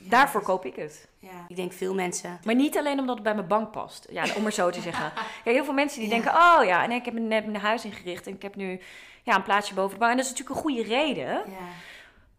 daarvoor 0.09 0.43
koop 0.43 0.65
ik 0.65 0.77
het. 0.77 1.09
Ja. 1.19 1.45
Ik 1.49 1.57
denk 1.57 1.73
veel 1.73 1.95
mensen. 1.95 2.41
Maar 2.45 2.55
niet 2.55 2.79
alleen 2.79 2.99
omdat 2.99 3.15
het 3.15 3.25
bij 3.25 3.35
mijn 3.35 3.47
bank 3.47 3.71
past. 3.71 4.07
Ja, 4.11 4.25
om 4.37 4.43
maar 4.43 4.53
zo 4.53 4.71
te 4.71 4.81
zeggen. 4.81 5.13
Kijk, 5.45 5.57
heel 5.57 5.65
veel 5.65 5.75
mensen 5.75 6.01
die 6.01 6.09
denken... 6.09 6.31
Oh 6.35 6.61
ja, 6.65 6.83
en 6.83 6.91
ik 6.91 7.05
heb 7.05 7.15
net 7.15 7.47
mijn 7.47 7.63
huis 7.63 7.85
ingericht... 7.85 8.27
en 8.27 8.35
ik 8.35 8.43
heb 8.43 8.55
nu 8.57 8.81
ja, 9.23 9.35
een 9.35 9.43
plaatsje 9.43 9.75
boven 9.75 9.93
de 9.93 9.99
bank. 9.99 10.11
En 10.11 10.17
dat 10.17 10.27
is 10.27 10.31
natuurlijk 10.31 10.59
een 10.59 10.65
goede 10.65 10.83
reden. 10.89 11.29
Ja. 11.29 11.43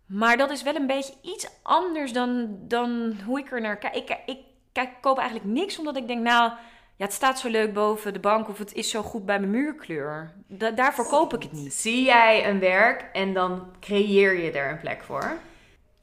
Maar 0.05 0.37
dat 0.37 0.51
is 0.51 0.63
wel 0.63 0.75
een 0.75 0.87
beetje 0.87 1.13
iets 1.21 1.47
anders 1.61 2.13
dan, 2.13 2.57
dan 2.67 3.15
hoe 3.25 3.39
ik 3.39 3.51
er 3.51 3.61
naar 3.61 3.77
kijk. 3.77 3.95
Ik, 3.95 4.17
ik 4.25 4.37
kijk, 4.71 4.89
koop 5.01 5.17
eigenlijk 5.17 5.49
niks 5.49 5.77
omdat 5.77 5.95
ik 5.97 6.07
denk, 6.07 6.23
nou, 6.23 6.51
ja, 6.95 7.05
het 7.05 7.13
staat 7.13 7.39
zo 7.39 7.49
leuk 7.49 7.73
boven 7.73 8.13
de 8.13 8.19
bank 8.19 8.49
of 8.49 8.57
het 8.57 8.73
is 8.73 8.89
zo 8.89 9.01
goed 9.01 9.25
bij 9.25 9.39
mijn 9.39 9.51
muurkleur. 9.51 10.33
Da- 10.47 10.71
daarvoor 10.71 11.07
koop 11.07 11.33
ik 11.33 11.43
het 11.43 11.51
niet. 11.51 11.73
Zie 11.73 12.03
jij 12.03 12.49
een 12.49 12.59
werk 12.59 13.09
en 13.13 13.33
dan 13.33 13.71
creëer 13.79 14.39
je 14.39 14.51
er 14.51 14.71
een 14.71 14.79
plek 14.79 15.03
voor? 15.03 15.37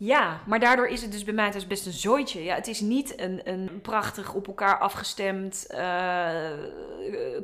Ja, 0.01 0.41
maar 0.47 0.61
daardoor 0.61 0.87
is 0.87 1.03
het 1.03 1.13
dus 1.13 1.25
bij 1.25 1.35
mij 1.35 1.51
thuis 1.51 1.67
best 1.67 1.87
een 1.87 1.93
zooitje. 1.93 2.45
Ja, 2.45 2.55
het 2.55 2.67
is 2.67 2.81
niet 2.81 3.21
een, 3.21 3.41
een 3.45 3.81
prachtig 3.83 4.35
op 4.35 4.47
elkaar 4.47 4.79
afgestemd 4.79 5.67
eh 5.67 6.51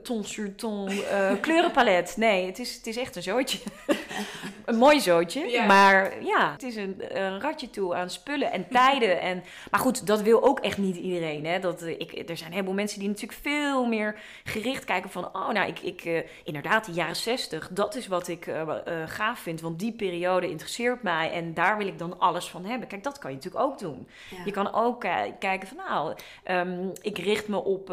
ton 0.02 0.24
sur 0.24 0.54
ton 0.54 0.88
eh, 0.88 1.32
kleurenpalet. 1.40 2.16
Nee, 2.16 2.46
het 2.46 2.58
is, 2.58 2.74
het 2.74 2.86
is 2.86 2.96
echt 2.96 3.16
een 3.16 3.22
zooitje. 3.22 3.58
een 4.64 4.76
mooi 4.76 5.00
zootje. 5.00 5.64
Maar 5.66 6.24
ja, 6.24 6.52
het 6.52 6.62
is 6.62 6.76
een, 6.76 7.02
een 7.08 7.40
ratje 7.40 7.70
toe 7.70 7.94
aan 7.94 8.10
spullen 8.10 8.52
en 8.52 8.68
tijden. 8.68 9.12
En, 9.24 9.42
maar 9.70 9.80
goed, 9.80 10.06
dat 10.06 10.22
wil 10.22 10.42
ook 10.42 10.60
echt 10.60 10.78
niet 10.78 10.96
iedereen. 10.96 11.46
Hè? 11.46 11.58
Dat, 11.58 11.82
eh, 11.82 11.90
ik, 11.90 12.28
er 12.28 12.36
zijn 12.36 12.48
een 12.48 12.54
heleboel 12.54 12.74
mensen 12.74 12.98
die 12.98 13.08
natuurlijk 13.08 13.40
veel 13.42 13.86
meer 13.86 14.16
gericht 14.44 14.84
kijken 14.84 15.10
van... 15.10 15.24
oh, 15.24 15.48
nou, 15.48 15.68
ik, 15.68 15.80
ik, 15.80 16.04
uh, 16.04 16.20
inderdaad, 16.44 16.84
de 16.84 16.92
jaren 16.92 17.16
zestig, 17.16 17.68
dat 17.70 17.94
is 17.94 18.06
wat 18.06 18.28
ik 18.28 18.46
uh, 18.46 18.72
gaaf 19.06 19.38
vind. 19.38 19.60
Want 19.60 19.78
die 19.78 19.92
periode 19.92 20.50
interesseert 20.50 21.02
mij 21.02 21.32
en 21.32 21.54
daar 21.54 21.76
wil 21.78 21.86
ik 21.86 21.98
dan 21.98 22.18
alles 22.18 22.43
van 22.50 22.64
hebben. 22.64 22.88
Kijk, 22.88 23.02
dat 23.02 23.18
kan 23.18 23.30
je 23.30 23.36
natuurlijk 23.36 23.64
ook 23.64 23.78
doen. 23.78 24.08
Ja. 24.30 24.44
Je 24.44 24.50
kan 24.50 24.72
ook 24.72 25.00
kijken 25.38 25.68
van, 25.68 25.76
nou, 25.76 26.16
um, 26.48 26.92
ik 27.00 27.18
richt 27.18 27.48
me 27.48 27.56
op 27.56 27.92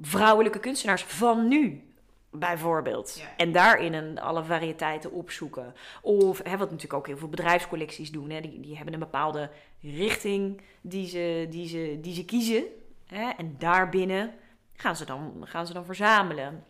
vrouwelijke 0.00 0.60
kunstenaars 0.60 1.04
van 1.04 1.48
nu 1.48 1.90
bijvoorbeeld. 2.30 3.18
Ja. 3.18 3.36
En 3.36 3.52
daarin 3.52 3.92
een, 3.92 4.20
alle 4.20 4.44
variëteiten 4.44 5.12
opzoeken. 5.12 5.74
Of 6.02 6.38
hè, 6.38 6.50
wat 6.50 6.70
natuurlijk 6.70 6.92
ook 6.92 7.06
heel 7.06 7.16
veel 7.16 7.28
bedrijfscollecties 7.28 8.10
doen. 8.10 8.30
Hè, 8.30 8.40
die, 8.40 8.60
die 8.60 8.76
hebben 8.76 8.94
een 8.94 9.00
bepaalde 9.00 9.50
richting 9.80 10.60
die 10.80 11.08
ze, 11.08 11.46
die 11.50 11.68
ze, 11.68 11.98
die 12.00 12.14
ze 12.14 12.24
kiezen. 12.24 12.64
Hè, 13.06 13.30
en 13.36 13.54
daarbinnen 13.58 14.34
gaan 14.72 14.96
ze, 14.96 15.04
dan, 15.04 15.42
gaan 15.44 15.66
ze 15.66 15.72
dan 15.72 15.84
verzamelen. 15.84 16.64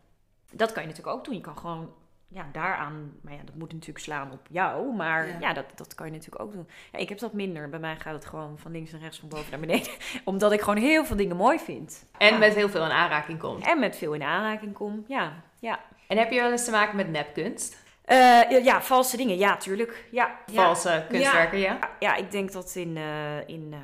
Dat 0.53 0.73
kan 0.73 0.83
je 0.83 0.89
natuurlijk 0.89 1.17
ook 1.17 1.25
doen. 1.25 1.35
Je 1.35 1.41
kan 1.41 1.59
gewoon 1.59 1.93
ja, 2.33 2.49
daaraan, 2.53 3.13
maar 3.21 3.33
ja, 3.33 3.39
dat 3.45 3.55
moet 3.55 3.73
natuurlijk 3.73 4.05
slaan 4.05 4.33
op 4.33 4.47
jou, 4.51 4.95
maar 4.95 5.41
ja, 5.41 5.53
dat, 5.53 5.65
dat 5.75 5.95
kan 5.95 6.07
je 6.07 6.13
natuurlijk 6.13 6.43
ook 6.43 6.53
doen. 6.53 6.69
Ja, 6.93 6.99
ik 6.99 7.09
heb 7.09 7.19
dat 7.19 7.33
minder. 7.33 7.69
Bij 7.69 7.79
mij 7.79 7.97
gaat 7.97 8.15
het 8.15 8.25
gewoon 8.25 8.59
van 8.59 8.73
links 8.73 8.91
naar 8.91 9.01
rechts, 9.01 9.19
van 9.19 9.29
boven 9.29 9.51
naar 9.51 9.61
beneden. 9.61 9.93
Omdat 10.25 10.53
ik 10.53 10.61
gewoon 10.61 10.79
heel 10.79 11.05
veel 11.05 11.17
dingen 11.17 11.37
mooi 11.37 11.59
vind. 11.59 12.07
En 12.19 12.39
met 12.39 12.55
heel 12.55 12.69
veel 12.69 12.85
in 12.85 12.91
aanraking 12.91 13.39
komt. 13.39 13.67
En 13.67 13.79
met 13.79 13.97
veel 13.97 14.13
in 14.13 14.23
aanraking 14.23 14.73
kom, 14.73 15.05
ja. 15.07 15.33
ja. 15.59 15.81
En 16.09 16.19
heb 16.19 16.31
je 16.31 16.41
wel 16.41 16.51
eens 16.51 16.65
te 16.65 16.71
maken 16.71 16.97
met 16.97 17.11
nepkunst? 17.11 17.77
Uh, 18.11 18.65
ja, 18.65 18.83
valse 18.83 19.17
dingen, 19.17 19.39
ja, 19.39 19.57
tuurlijk. 19.57 20.09
Ja, 20.11 20.39
valse 20.47 21.07
kunstwerken, 21.09 21.59
ja. 21.59 21.79
ja. 21.81 21.91
ja. 21.99 22.15
ik 22.15 22.31
denk 22.31 22.53
dat 22.53 22.75
in, 22.75 22.97
uh, 22.97 23.49
in 23.49 23.73
uh, 23.73 23.79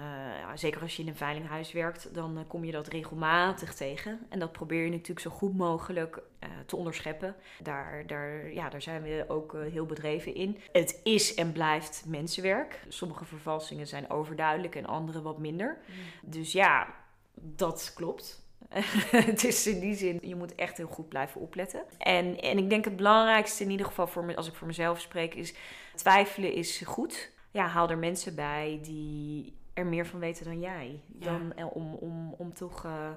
zeker 0.55 0.81
als 0.81 0.97
je 0.97 1.03
in 1.03 1.09
een 1.09 1.17
veilinghuis 1.17 1.73
werkt, 1.73 2.15
dan 2.15 2.45
kom 2.49 2.65
je 2.65 2.73
dat 2.73 2.89
regelmatig 2.89 3.75
tegen. 3.75 4.27
En 4.29 4.39
dat 4.39 4.53
probeer 4.53 4.85
je 4.85 4.91
natuurlijk 4.91 5.21
zo 5.21 5.31
goed 5.31 5.57
mogelijk 5.57 6.23
te 6.67 6.77
onderscheppen. 6.77 7.37
Daar, 7.63 8.07
daar, 8.07 8.53
ja, 8.53 8.69
daar 8.69 8.83
zijn 8.83 9.03
we 9.03 9.25
ook 9.29 9.57
heel 9.71 9.87
bedreven 9.87 10.35
in. 10.35 10.59
Het 10.73 11.01
is 11.03 11.35
en 11.35 11.53
blijft 11.53 12.05
mensenwerk. 12.07 12.81
Sommige 12.89 13.25
vervalsingen 13.25 13.87
zijn 13.87 14.11
overduidelijk 14.11 14.75
en 14.75 14.87
andere 14.87 15.23
wat 15.23 15.39
minder. 15.39 15.79
Mm. 15.87 16.31
Dus 16.31 16.53
ja, 16.53 16.95
dat 17.35 17.93
klopt. 17.95 18.46
het 19.31 19.45
is 19.45 19.67
in 19.67 19.81
die 19.81 19.95
zin, 19.95 20.19
je 20.23 20.35
moet 20.35 20.55
echt 20.55 20.77
heel 20.77 20.87
goed 20.87 21.09
blijven 21.09 21.41
opletten. 21.41 21.83
En, 21.99 22.41
en 22.41 22.59
ik 22.59 22.71
denk 22.71 22.85
het 22.85 22.97
belangrijkste 22.97 23.65
in 23.65 23.71
ieder 23.71 23.87
geval, 23.87 24.07
voor 24.07 24.25
me, 24.25 24.37
als 24.37 24.49
ik 24.49 24.55
voor 24.55 24.67
mezelf 24.67 25.01
spreek, 25.01 25.35
is 25.35 25.55
twijfelen 25.95 26.53
is 26.53 26.83
goed. 26.85 27.31
Ja, 27.51 27.67
haal 27.67 27.91
er 27.91 27.99
mensen 27.99 28.35
bij 28.35 28.79
die 28.83 29.57
er 29.75 29.87
meer 29.87 30.07
van 30.07 30.21
weten 30.21 30.45
dan 30.45 30.61
jij. 30.61 31.01
Dan, 31.07 31.53
eh, 31.57 31.77
om, 31.77 31.95
om, 31.95 32.35
om 32.39 32.55
toch 32.55 32.85
uh, 32.85 33.09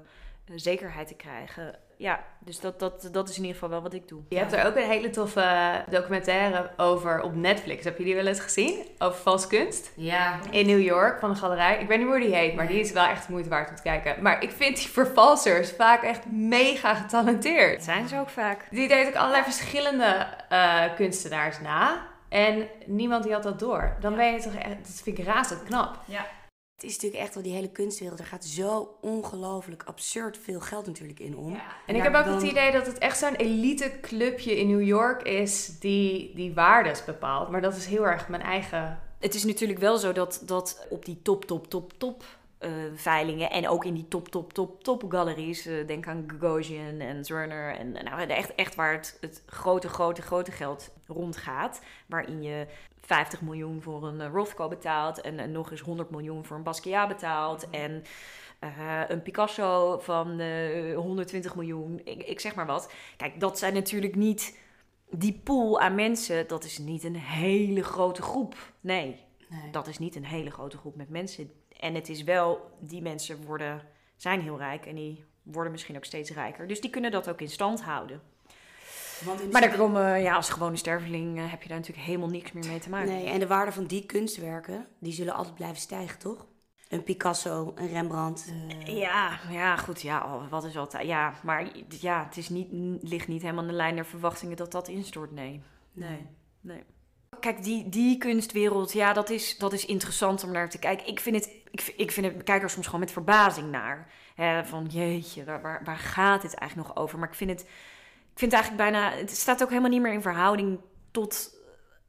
zekerheid 0.56 1.08
te 1.08 1.16
krijgen 1.16 1.80
ja, 2.00 2.20
dus 2.40 2.60
dat, 2.60 2.80
dat, 2.80 3.10
dat 3.12 3.30
is 3.30 3.36
in 3.36 3.42
ieder 3.42 3.54
geval 3.54 3.70
wel 3.70 3.82
wat 3.82 3.94
ik 3.94 4.08
doe. 4.08 4.22
Je 4.30 4.38
hebt 4.38 4.54
er 4.54 4.66
ook 4.66 4.76
een 4.76 4.90
hele 4.90 5.10
toffe 5.10 5.84
documentaire 5.90 6.70
over 6.78 7.22
op 7.22 7.36
Netflix. 7.36 7.84
Heb 7.84 7.98
je 7.98 8.04
die 8.04 8.16
wel 8.16 8.26
eens 8.26 8.40
gezien? 8.40 8.86
Over 8.98 9.20
vals 9.22 9.48
kunst? 9.48 9.92
Ja. 9.96 10.40
In 10.50 10.66
New 10.66 10.82
York 10.82 11.20
van 11.20 11.30
een 11.30 11.36
galerij. 11.36 11.80
Ik 11.80 11.88
weet 11.88 11.98
niet 11.98 12.08
hoe 12.08 12.20
die 12.20 12.36
heet, 12.36 12.56
maar 12.56 12.68
die 12.68 12.80
is 12.80 12.92
wel 12.92 13.06
echt 13.06 13.30
moeite 13.30 13.50
waard 13.50 13.70
om 13.70 13.76
te 13.76 13.82
kijken. 13.82 14.22
Maar 14.22 14.44
ik 14.44 14.52
vind 14.52 14.78
die 14.78 14.88
vervalsers 14.88 15.72
vaak 15.72 16.04
echt 16.04 16.26
mega 16.32 16.94
getalenteerd. 16.94 17.76
Dat 17.76 17.84
zijn 17.84 18.08
ze 18.08 18.20
ook 18.20 18.30
vaak. 18.30 18.66
Die 18.72 18.88
deed 18.88 19.08
ook 19.08 19.16
allerlei 19.16 19.44
verschillende 19.44 20.28
uh, 20.52 20.84
kunstenaars 20.96 21.60
na. 21.60 22.08
En 22.30 22.68
niemand 22.86 23.24
die 23.24 23.34
had 23.34 23.44
dat 23.44 23.60
door. 23.60 23.96
Dan 24.00 24.16
ben 24.16 24.34
je 24.34 24.42
toch 24.42 24.56
echt, 24.56 24.86
dat 24.86 25.02
vind 25.04 25.18
ik 25.18 25.26
razend 25.26 25.64
knap. 25.64 25.98
Ja. 26.06 26.26
Het 26.80 26.90
is 26.90 26.96
natuurlijk 26.96 27.24
echt 27.24 27.34
wel 27.34 27.44
die 27.44 27.54
hele 27.54 27.70
kunstwereld. 27.70 28.20
Er 28.20 28.26
gaat 28.26 28.46
zo 28.46 28.98
ongelooflijk 29.02 29.84
absurd 29.84 30.38
veel 30.38 30.60
geld 30.60 30.86
natuurlijk 30.86 31.20
in 31.20 31.38
om. 31.38 31.54
Ja. 31.54 31.62
En, 31.86 31.96
ik 31.96 32.02
heb 32.02 32.16
ook 32.16 32.26
het 32.26 32.42
idee 32.42 32.72
dat 32.72 32.86
het 32.86 32.98
echt 32.98 33.18
zo'n 33.18 33.36
elite 33.36 33.92
clubje 34.02 34.60
in 34.60 34.68
New 34.68 34.82
York 34.82 35.22
is 35.22 35.80
die 35.80 36.32
die 36.36 36.54
waardes 36.54 37.06
bepaalt. 37.06 37.50
Maar 37.50 37.62
dat 37.62 37.76
is 37.76 37.86
heel 37.86 38.08
erg 38.08 38.28
mijn 38.28 38.42
eigen. 38.42 39.00
Het 39.20 39.36
is 39.36 39.44
natuurlijk 39.44 39.80
wel 39.80 39.98
zo 39.98 40.12
dat, 40.12 40.42
dat 40.46 40.86
op 40.90 41.06
die 41.06 41.20
top, 41.22 41.46
top, 41.46 41.70
top, 41.70 41.94
top 41.98 42.24
uh, 42.60 42.72
veilingen 42.94 43.50
en 43.50 43.70
ook 43.70 43.86
in 43.86 43.94
die 43.94 44.08
top, 44.08 44.28
top, 44.28 44.54
top, 44.54 44.84
top 44.84 45.04
galeries. 45.12 45.68
Uh, 45.68 45.88
denk 45.88 46.08
aan 46.08 46.24
Gagosian 46.28 47.00
en 47.00 47.22
Turner. 47.22 47.76
En 47.76 47.92
nou, 47.92 48.22
echt, 48.22 48.56
echt 48.56 48.76
waar 48.76 48.94
het, 48.94 49.18
het 49.22 49.44
grote, 49.46 49.90
grote, 49.90 50.22
grote 50.22 50.52
geld 50.52 50.92
rondgaat. 51.08 51.82
Waarin 52.08 52.42
je 52.42 52.68
50 53.10 53.42
miljoen 53.42 53.82
voor 53.82 54.08
een 54.08 54.22
eh, 54.22 54.32
Rothko 54.32 54.68
betaalt 54.68 55.22
en, 55.22 55.40
en, 55.40 55.52
nog 55.52 55.72
eens 55.72 55.82
100 55.82 56.10
miljoen 56.10 56.46
voor 56.46 56.58
een 56.58 56.64
Basquiat 56.64 57.08
betaalt. 57.08 57.66
Mhm. 57.66 57.76
En 57.76 58.04
uh, 58.64 59.02
een 59.08 59.22
Picasso 59.22 60.00
van 60.02 60.40
uh, 60.40 60.96
120 60.96 61.56
miljoen, 61.56 62.02
ik, 62.04 62.24
ik, 62.24 62.40
zeg 62.40 62.56
maar 62.56 62.66
wat. 62.66 62.92
Kijk, 63.18 63.40
dat 63.40 63.60
zijn 63.60 63.74
natuurlijk 63.74 64.16
niet 64.16 64.60
die 65.10 65.42
pool 65.44 65.80
aan 65.80 65.96
mensen, 65.96 66.48
dat 66.48 66.64
is 66.64 66.78
niet 66.78 67.04
een 67.04 67.16
hele 67.16 67.84
grote 67.84 68.22
groep. 68.22 68.56
Nee, 68.80 69.20
nee, 69.50 69.72
dat 69.72 69.88
is 69.88 70.00
niet 70.00 70.16
een 70.16 70.26
hele 70.26 70.52
grote 70.52 70.78
groep 70.78 70.96
met 70.96 71.10
mensen. 71.10 71.52
En 71.80 71.96
het 71.96 72.10
is 72.10 72.24
wel, 72.24 72.78
die 72.80 73.02
mensen 73.02 73.46
worden, 73.46 73.82
zijn 74.16 74.42
heel 74.42 74.58
rijk 74.58 74.86
en 74.86 74.96
die 74.96 75.26
worden 75.44 75.72
misschien 75.72 75.96
ook 75.96 76.06
steeds 76.06 76.32
rijker. 76.32 76.68
Dus 76.68 76.82
die 76.82 76.90
kunnen 76.90 77.12
dat 77.12 77.30
ook 77.30 77.42
in 77.42 77.50
stand 77.50 77.84
houden 77.84 78.22
maar 79.52 79.62
daar 79.62 79.76
komen, 79.76 80.22
ja, 80.22 80.36
als 80.36 80.50
gewone 80.50 80.76
sterveling 80.76 81.38
uh, 81.38 81.52
heb 81.52 81.62
je 81.62 81.68
daar 81.68 81.78
natuurlijk 81.78 82.08
helemaal 82.08 82.30
niks 82.30 82.52
meer 82.52 82.66
mee 82.68 82.80
te 82.80 82.90
maken. 82.90 83.10
Nee, 83.10 83.30
en 83.30 83.40
de 83.40 83.48
waarde 83.48 83.72
van 83.72 83.86
die 83.86 84.06
kunstwerken, 84.06 84.88
die 85.00 85.14
zullen 85.14 85.34
altijd 85.34 85.56
blijven 85.56 85.82
stijgen, 85.82 86.20
toch? 86.20 86.46
Een 86.90 87.04
Picasso, 87.04 87.72
een 87.76 87.88
Rembrandt. 87.88 88.52
Uh... 88.70 88.98
Ja, 88.98 89.40
ja, 89.50 89.78
goed, 89.78 90.02
ja, 90.02 90.48
wat 90.50 90.64
is 90.64 90.78
altijd. 90.78 91.08
Ja, 91.08 91.34
maar 91.44 91.72
ja, 92.00 92.24
het 92.24 92.38
is 92.38 92.50
niet, 92.50 92.68
ligt 93.02 93.28
niet 93.28 93.42
helemaal 93.42 93.64
in 93.64 93.70
de 93.70 93.76
lijn 93.76 93.96
der 93.96 94.06
verwachtingen 94.06 94.58
dat 94.58 94.72
dat 94.72 94.88
instort. 94.88 95.32
Nee, 95.32 95.62
nee, 95.92 96.28
nee. 96.62 96.84
Kijk, 97.40 97.64
die, 97.64 97.90
die 97.90 98.18
kunstwereld, 98.18 98.92
ja, 98.92 99.14
dat 99.14 99.30
is, 99.30 99.58
dat 99.58 99.74
is 99.74 99.86
interessant 99.86 100.44
om 100.44 100.52
naar 100.52 100.70
te 100.70 100.80
kijken. 100.80 101.08
Ik 101.08 101.20
vind 101.20 101.36
het, 101.36 101.50
ik, 101.72 101.94
ik 101.98 102.12
vind 102.12 102.26
het, 102.26 102.36
ik 102.36 102.46
kijk 102.46 102.64
er 102.64 102.70
soms 102.70 102.86
gewoon 102.86 103.00
met 103.00 103.12
verbazing 103.12 103.72
naar. 103.72 104.08
Hè, 104.36 104.66
van 104.66 104.86
jeetje, 104.86 105.44
waar, 105.44 105.82
waar, 105.84 105.98
gaat 105.98 106.42
dit 106.42 106.54
eigenlijk 106.54 106.88
nog 106.88 106.98
over? 106.98 107.20
Maar 107.20 107.30
ik 107.30 107.36
vind 107.36 107.50
het 107.50 107.66
vind 108.40 108.54
eigenlijk 108.54 108.84
bijna, 108.84 109.12
het 109.12 109.32
staat 109.32 109.64
ook 109.64 109.70
helemaal 109.70 109.90
niet 109.90 110.02
meer 110.02 110.14
in 110.14 110.22
verhouding 110.22 110.80
tot, 111.12 111.56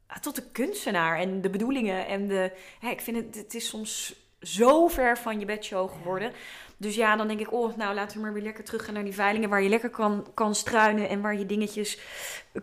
eh, 0.07 0.17
tot 0.17 0.35
de 0.35 0.51
kunstenaar 0.51 1.19
en 1.19 1.41
de 1.41 1.49
bedoelingen. 1.49 2.07
En 2.07 2.27
de, 2.27 2.51
hè, 2.79 2.89
ik 2.89 3.01
vind 3.01 3.17
het, 3.17 3.35
het 3.35 3.53
is 3.53 3.67
soms 3.67 4.15
zo 4.41 4.87
ver 4.87 5.17
van 5.17 5.39
je 5.39 5.45
bedshow 5.45 5.91
geworden. 5.91 6.31
Dus 6.77 6.95
ja, 6.95 7.15
dan 7.15 7.27
denk 7.27 7.39
ik, 7.39 7.53
oh, 7.53 7.75
nou 7.75 7.95
laten 7.95 8.17
we 8.17 8.23
maar 8.23 8.33
weer 8.33 8.43
lekker 8.43 8.63
terug 8.63 8.85
gaan 8.85 8.93
naar 8.93 9.03
die 9.03 9.13
veilingen 9.13 9.49
waar 9.49 9.61
je 9.61 9.69
lekker 9.69 9.89
kan, 9.89 10.27
kan 10.33 10.55
struinen 10.55 11.09
en 11.09 11.21
waar 11.21 11.37
je 11.37 11.45
dingetjes 11.45 11.99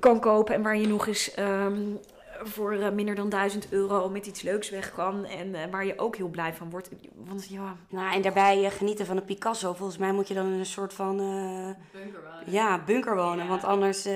kan 0.00 0.20
kopen 0.20 0.54
en 0.54 0.62
waar 0.62 0.76
je 0.76 0.86
nog 0.86 1.06
eens 1.06 1.34
ehm, 1.34 1.94
voor 2.42 2.74
uh, 2.74 2.90
minder 2.90 3.14
dan 3.14 3.28
1000 3.28 3.72
euro 3.72 4.08
met 4.08 4.26
iets 4.26 4.42
leuks 4.42 4.70
weg 4.70 4.92
kan. 4.92 5.24
En 5.24 5.48
uh, 5.48 5.60
waar 5.70 5.86
je 5.86 5.98
ook 5.98 6.16
heel 6.16 6.28
blij 6.28 6.54
van 6.54 6.70
wordt. 6.70 6.90
Want 7.14 7.48
ja. 7.48 7.76
Nou, 7.88 8.14
en 8.14 8.22
daarbij 8.22 8.64
uh, 8.64 8.70
genieten 8.70 9.06
van 9.06 9.16
een 9.16 9.24
Picasso. 9.24 9.74
Volgens 9.74 9.98
mij 9.98 10.12
moet 10.12 10.28
je 10.28 10.34
dan 10.34 10.46
in 10.46 10.58
een 10.58 10.66
soort 10.66 10.94
van. 10.94 11.16
bunker 11.92 12.22
wonen. 12.22 12.52
Ja, 12.52 12.84
bunker 12.84 13.16
wonen. 13.16 13.44
Ja. 13.44 13.50
Want 13.50 13.64
anders. 13.64 14.08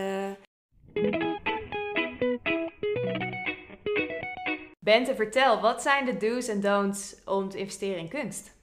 Bente, 4.78 5.14
vertel, 5.14 5.60
wat 5.60 5.82
zijn 5.82 6.04
de 6.04 6.16
do's 6.16 6.48
en 6.48 6.60
don'ts 6.60 7.16
om 7.24 7.48
te 7.48 7.58
investeren 7.58 7.98
in 7.98 8.08
kunst? 8.08 8.54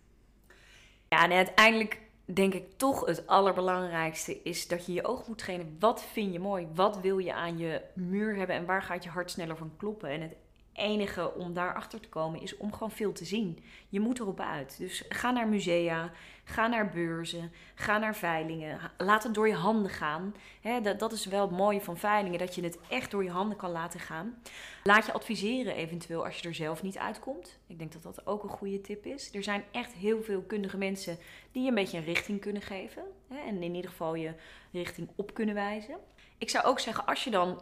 Ja, 1.10 1.24
en 1.24 1.32
uiteindelijk 1.32 2.00
denk 2.34 2.54
ik 2.54 2.78
toch 2.78 3.06
het 3.06 3.28
allerbelangrijkste 3.28 4.42
is 4.44 4.68
dat 4.68 4.86
je 4.86 4.94
je 4.94 5.06
oog 5.06 5.28
moet 5.28 5.38
trainen. 5.38 5.76
Wat 5.80 6.04
vind 6.04 6.34
je 6.34 6.40
mooi? 6.40 6.68
Wat 6.74 7.00
wil 7.02 7.18
je 7.18 7.34
aan 7.34 7.58
je 7.58 7.82
muur 7.94 8.36
hebben 8.36 8.56
en 8.56 8.66
waar 8.66 8.84
gaat 8.84 9.04
je 9.04 9.10
hart 9.10 9.32
sneller 9.32 9.58
van 9.58 9.72
kloppen? 9.78 10.10
En 10.10 10.22
het 10.22 10.36
enige 10.74 11.34
om 11.34 11.54
daarachter 11.54 12.00
te 12.00 12.10
komen 12.10 12.42
is 12.42 12.58
om 12.58 12.74
gewoon 12.74 12.92
veel 12.92 13.12
te 13.12 13.26
zien. 13.26 13.64
Je 13.90 14.00
moet 14.00 14.20
erop 14.20 14.40
uit. 14.40 14.76
Dus 14.78 15.06
ga 15.10 15.32
naar 15.32 15.48
musea, 15.48 16.12
ga 16.50 16.68
naar 16.68 16.90
beurzen, 16.90 17.52
ga 17.76 17.98
naar 17.98 18.16
veilingen. 18.16 18.80
Laat 18.98 19.24
het 19.24 19.34
door 19.34 19.48
je 19.48 19.54
handen 19.54 19.92
gaan. 19.92 20.36
dat, 20.84 21.00
dat 21.00 21.12
is 21.12 21.26
wel 21.26 21.42
het 21.42 21.58
mooie 21.58 21.82
van 21.82 21.98
veilingen, 21.98 22.40
dat 22.40 22.56
je 22.56 22.64
het 22.64 22.78
echt 22.88 23.12
door 23.12 23.24
je 23.24 23.30
handen 23.30 23.58
kan 23.58 23.72
laten 23.72 24.00
gaan. 24.00 24.42
Laat 24.84 25.06
je 25.06 25.12
adviseren 25.12 25.76
eventueel 25.76 26.26
als 26.26 26.40
je 26.40 26.48
er 26.48 26.56
zelf 26.56 26.84
niet 26.84 26.98
uitkomt. 26.98 27.60
Ik 27.68 27.80
denk 27.80 27.92
dat 27.92 28.04
dat 28.04 28.28
ook 28.28 28.44
een 28.44 28.50
goede 28.50 28.82
tip 28.82 29.06
is. 29.06 29.34
Er 29.34 29.44
zijn 29.44 29.64
echt 29.72 29.94
heel 29.94 30.24
veel 30.24 30.42
kundige 30.42 30.78
mensen 30.78 31.18
die 31.52 31.62
je 31.62 31.70
een 31.70 31.76
beetje 31.76 31.98
een 31.98 32.04
richting 32.04 32.42
kunnen 32.42 32.62
geven. 32.62 33.04
en 33.30 33.64
in 33.64 33.76
ieder 33.76 33.92
geval 33.92 34.16
je 34.16 34.34
richting 34.72 35.10
op 35.16 35.34
kunnen 35.34 35.56
wijzen. 35.56 35.98
Ik 36.38 36.50
zou 36.50 36.66
ook 36.66 36.80
zeggen, 36.80 37.06
als 37.06 37.24
je 37.24 37.30
dan 37.30 37.62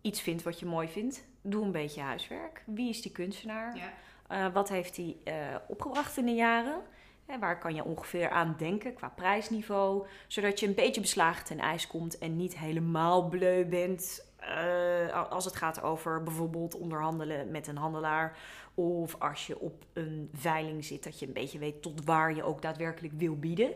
iets 0.00 0.20
vindt 0.20 0.42
wat 0.42 0.58
je 0.58 0.66
mooi 0.66 0.88
vindt, 0.88 1.24
doe 1.42 1.64
een 1.64 1.72
beetje 1.72 2.00
huiswerk. 2.00 2.62
Wie 2.66 2.88
is 2.88 3.02
die 3.02 3.12
kunstenaar? 3.12 3.76
Ja. 3.76 3.92
Uh, 4.30 4.52
wat 4.52 4.68
heeft 4.68 4.96
hij 4.96 5.16
uh, 5.24 5.56
opgebracht 5.68 6.16
in 6.16 6.26
de 6.26 6.34
jaren? 6.34 6.82
Waar 7.40 7.58
kan 7.58 7.74
je 7.74 7.84
ongeveer 7.84 8.30
aan 8.30 8.54
denken 8.58 8.94
qua 8.94 9.08
prijsniveau? 9.08 10.06
Zodat 10.26 10.60
je 10.60 10.66
een 10.66 10.74
beetje 10.74 11.00
beslagen 11.00 11.44
ten 11.44 11.58
ijs 11.58 11.86
komt 11.86 12.18
en 12.18 12.36
niet 12.36 12.58
helemaal 12.58 13.28
bleu 13.28 13.64
bent. 13.64 14.24
eh, 14.36 15.30
als 15.30 15.44
het 15.44 15.56
gaat 15.56 15.82
over 15.82 16.22
bijvoorbeeld 16.22 16.74
onderhandelen 16.74 17.50
met 17.50 17.66
een 17.66 17.76
handelaar. 17.76 18.38
Of 18.74 19.16
als 19.18 19.46
je 19.46 19.60
op 19.60 19.84
een 19.92 20.30
veiling 20.32 20.84
zit, 20.84 21.04
dat 21.04 21.18
je 21.18 21.26
een 21.26 21.32
beetje 21.32 21.58
weet 21.58 21.82
tot 21.82 22.04
waar 22.04 22.34
je 22.34 22.42
ook 22.42 22.62
daadwerkelijk 22.62 23.14
wil 23.16 23.38
bieden. 23.38 23.72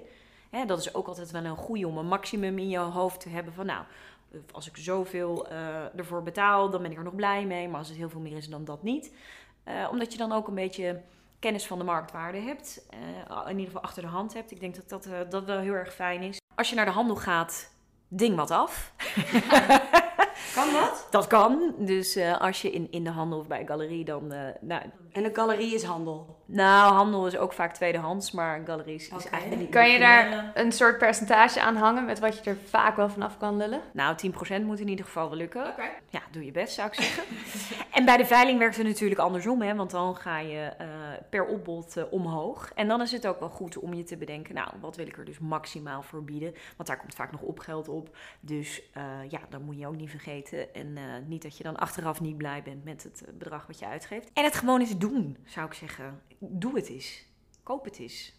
Dat 0.67 0.79
is 0.79 0.95
ook 0.95 1.07
altijd 1.07 1.31
wel 1.31 1.45
een 1.45 1.57
goede 1.57 1.87
om 1.87 1.99
een 1.99 2.07
maximum 2.07 2.59
in 2.59 2.69
je 2.69 2.79
hoofd 2.79 3.21
te 3.21 3.29
hebben 3.29 3.53
van 3.53 3.67
nou, 3.67 3.85
als 4.53 4.69
ik 4.69 4.77
zoveel 4.77 5.53
uh, 5.53 5.99
ervoor 5.99 6.23
betaal, 6.23 6.71
dan 6.71 6.83
ben 6.83 6.91
ik 6.91 6.97
er 6.97 7.05
nog 7.05 7.15
blij 7.15 7.47
mee. 7.47 7.69
Maar 7.69 7.79
als 7.79 7.89
het 7.89 7.97
heel 7.97 8.09
veel 8.09 8.21
meer 8.21 8.37
is 8.37 8.49
dan 8.49 8.65
dat 8.65 8.83
niet. 8.83 9.15
Uh, 9.69 9.89
omdat 9.91 10.13
je 10.13 10.19
dan 10.19 10.33
ook 10.33 10.49
een 10.49 10.55
beetje 10.55 11.01
kennis 11.41 11.67
van 11.67 11.79
de 11.79 11.85
marktwaarde 11.85 12.39
hebt. 12.39 12.87
Uh, 12.95 13.43
in 13.45 13.51
ieder 13.51 13.67
geval 13.67 13.83
achter 13.83 14.03
de 14.03 14.09
hand 14.09 14.35
hebt. 14.35 14.51
Ik 14.51 14.61
denk 14.61 14.75
dat 14.75 14.89
dat, 14.89 15.31
dat 15.31 15.45
wel 15.45 15.59
heel 15.59 15.73
erg 15.73 15.95
fijn 15.95 16.23
is. 16.23 16.39
Als 16.55 16.69
je 16.69 16.75
naar 16.75 16.85
de 16.85 16.91
handel 16.91 17.17
gaat, 17.17 17.71
ding 18.09 18.37
wat 18.37 18.51
af. 18.51 18.93
kan 20.55 20.73
dat? 20.73 21.07
Dat 21.11 21.27
kan. 21.27 21.75
Dus 21.79 22.17
uh, 22.17 22.41
als 22.41 22.63
je 22.63 22.71
in, 22.71 22.89
in 22.91 23.05
de 23.05 23.11
handel 23.11 23.39
of 23.39 23.47
bij 23.47 23.61
een 23.61 23.67
galerie 23.67 24.05
dan... 24.05 24.33
Uh, 24.33 24.39
nou, 24.61 24.83
en 25.13 25.25
een 25.25 25.35
galerie 25.35 25.75
is 25.75 25.83
handel? 25.83 26.39
Nou, 26.45 26.93
handel 26.93 27.27
is 27.27 27.37
ook 27.37 27.53
vaak 27.53 27.75
tweedehands, 27.75 28.31
maar 28.31 28.59
een 28.59 28.67
galerie 28.67 28.95
is, 28.95 29.11
okay. 29.13 29.31
eigenlijk 29.31 29.63
niet... 29.63 29.71
Kan 29.71 29.91
je 29.91 29.99
daar 29.99 30.51
een 30.55 30.73
soort 30.73 30.99
percentage 30.99 31.61
aan 31.61 31.77
hangen 31.77 32.05
met 32.05 32.19
wat 32.19 32.45
je 32.45 32.51
er 32.51 32.57
vaak 32.69 32.97
wel 32.97 33.09
vanaf 33.09 33.39
kan 33.39 33.57
lullen? 33.57 33.81
Nou, 33.93 34.17
10% 34.61 34.65
moet 34.65 34.81
in 34.81 34.89
ieder 34.89 35.05
geval 35.05 35.29
wel 35.29 35.39
lukken. 35.39 35.67
Okay. 35.67 35.91
Ja, 36.09 36.21
doe 36.31 36.45
je 36.45 36.53
best 36.53 36.75
zou 36.75 36.89
ik 36.89 36.95
zeggen. 36.95 37.23
en 37.97 38.05
bij 38.05 38.17
de 38.17 38.27
veiling 38.27 38.59
werkt 38.59 38.77
het 38.77 38.87
natuurlijk 38.87 39.21
andersom, 39.21 39.63
hè, 39.63 39.75
want 39.75 39.91
dan 39.91 40.17
ga 40.17 40.39
je 40.39 40.73
uh, 40.81 40.87
per 41.31 41.47
opbod 41.47 41.97
uh, 41.97 42.05
omhoog. 42.11 42.73
En 42.75 42.89
dan 42.89 43.01
is 43.01 43.13
het 43.13 43.27
ook 43.27 43.41
wel 43.41 43.49
goed 43.49 43.79
om 43.79 43.95
je 43.95 44.03
te 44.03 44.17
bedenken, 44.17 44.55
nou, 44.55 44.71
wat 44.81 44.97
wil 44.97 45.07
ik 45.07 45.19
er 45.19 45.25
dus 45.25 45.39
maximaal 45.39 46.03
voor 46.03 46.25
bieden? 46.25 46.55
Want 46.77 46.89
daar 46.89 46.99
komt 46.99 47.15
vaak 47.15 47.33
nog 47.33 47.41
opgeld 47.41 47.89
op. 47.89 48.17
Dus 48.41 48.83
uh, 48.97 49.03
ja, 49.29 49.41
dan 49.49 49.63
moet 49.63 49.79
je 49.79 49.87
ook 49.87 49.97
niet 49.97 50.11
vergeten. 50.11 50.75
En 50.75 50.99
niet 51.29 51.43
dat 51.43 51.57
je 51.57 51.63
dan 51.63 51.77
achteraf 51.77 52.21
niet 52.21 52.37
blij 52.37 52.63
bent 52.63 52.85
met 52.85 53.03
het 53.03 53.25
bedrag 53.39 53.67
wat 53.67 53.79
je 53.79 53.87
uitgeeft. 53.87 54.31
En 54.33 54.45
het 54.45 54.55
gewoon 54.57 54.81
eens 54.81 54.99
doen, 54.99 55.37
zou 55.45 55.67
ik 55.67 55.75
zeggen. 55.75 56.23
Doe 56.39 56.77
het 56.77 56.89
eens. 56.89 57.25
Koop 57.63 57.85
het 57.85 57.99
eens. 57.99 58.39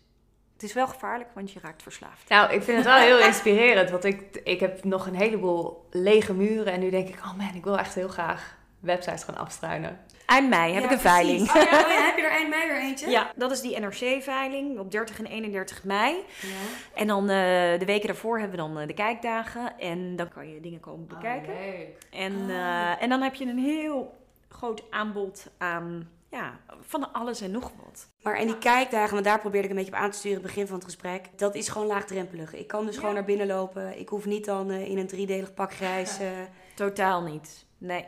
Het 0.54 0.70
is 0.70 0.76
wel 0.76 0.88
gevaarlijk, 0.88 1.30
want 1.34 1.52
je 1.52 1.60
raakt 1.60 1.84
verslaafd. 1.84 2.30
Nou, 2.30 2.54
ik 2.54 2.64
vind 2.64 2.78
het 2.78 2.86
wel 2.86 2.98
heel 2.98 3.20
inspirerend. 3.20 3.90
Want 3.90 4.04
ik, 4.04 4.42
ik 4.44 4.60
heb 4.60 4.84
nog 4.84 5.08
een 5.08 5.16
heleboel 5.16 5.88
lege 5.90 6.34
muren. 6.34 6.74
En 6.74 6.80
nu 6.80 6.90
denk 6.90 7.08
ik, 7.08 7.16
oh 7.16 7.38
man, 7.38 7.56
ik 7.56 7.64
wil 7.64 7.78
echt 7.78 7.96
heel 7.96 8.08
graag 8.08 8.58
websites 8.82 9.24
gaan 9.24 9.38
afstruinen. 9.38 10.00
Eind 10.26 10.50
mei 10.50 10.74
heb 10.74 10.84
ik 10.84 10.92
een 10.92 11.00
veiling. 11.00 11.42
Oh, 11.42 11.56
ja, 11.56 11.62
oh 11.62 11.92
ja, 11.92 12.06
heb 12.10 12.18
je 12.18 12.24
er 12.24 12.32
eind 12.32 12.50
mei 12.50 12.68
weer 12.68 12.80
eentje? 12.80 13.10
Ja, 13.10 13.32
dat 13.36 13.52
is 13.52 13.62
die 13.62 13.80
NRC-veiling 13.80 14.80
op 14.80 14.92
30 14.92 15.20
en 15.20 15.26
31 15.26 15.84
mei. 15.84 16.16
Ja. 16.42 16.48
En 16.94 17.08
dan 17.08 17.22
uh, 17.22 17.30
de 17.80 17.86
weken 17.86 18.08
daarvoor 18.08 18.40
hebben 18.40 18.58
we 18.58 18.64
dan 18.64 18.82
uh, 18.82 18.88
de 18.88 18.94
kijkdagen. 18.94 19.80
En 19.80 20.16
dan 20.16 20.30
kan 20.30 20.50
je 20.50 20.60
dingen 20.60 20.80
komen 20.80 21.08
bekijken. 21.08 21.54
Oh, 21.54 22.20
en, 22.20 22.34
uh, 22.34 23.02
en 23.02 23.10
dan 23.10 23.22
heb 23.22 23.36
je 23.36 23.46
een 23.46 23.60
heel 23.60 24.20
groot 24.50 24.84
aanbod 24.90 25.52
aan 25.58 26.10
ja, 26.32 26.60
van 26.82 27.14
alles 27.14 27.42
en 27.42 27.52
nog 27.52 27.72
wat. 27.84 28.08
Maar 28.22 28.36
en 28.36 28.48
die 28.48 28.58
kijkdagen, 28.58 29.14
want 29.14 29.26
daar 29.26 29.40
probeerde 29.40 29.68
ik 29.68 29.74
een 29.74 29.80
beetje 29.80 29.94
op 29.94 30.00
aan 30.00 30.12
te 30.12 30.18
sturen, 30.18 30.38
het 30.38 30.48
begin 30.48 30.68
van 30.68 30.76
het 30.76 30.86
gesprek. 30.86 31.26
Dat 31.36 31.56
is 31.56 31.70
gewoon 31.70 31.88
laagdrempelig. 31.88 32.54
Ik 32.54 32.68
kan 32.68 32.86
dus 32.86 32.98
gewoon 32.98 33.14
naar 33.14 33.26
binnen 33.26 33.48
lopen. 33.48 34.00
Ik 34.00 34.10
hoef 34.10 34.26
niet 34.26 34.46
dan 34.46 34.72
uh, 34.72 34.90
in 34.90 34.98
een 34.98 35.08
driedelig 35.08 35.54
pak 35.54 35.74
grijs. 35.74 36.20
Uh... 36.22 36.28
Totaal 36.76 37.22
niet. 37.22 37.66
Nee. 37.78 38.06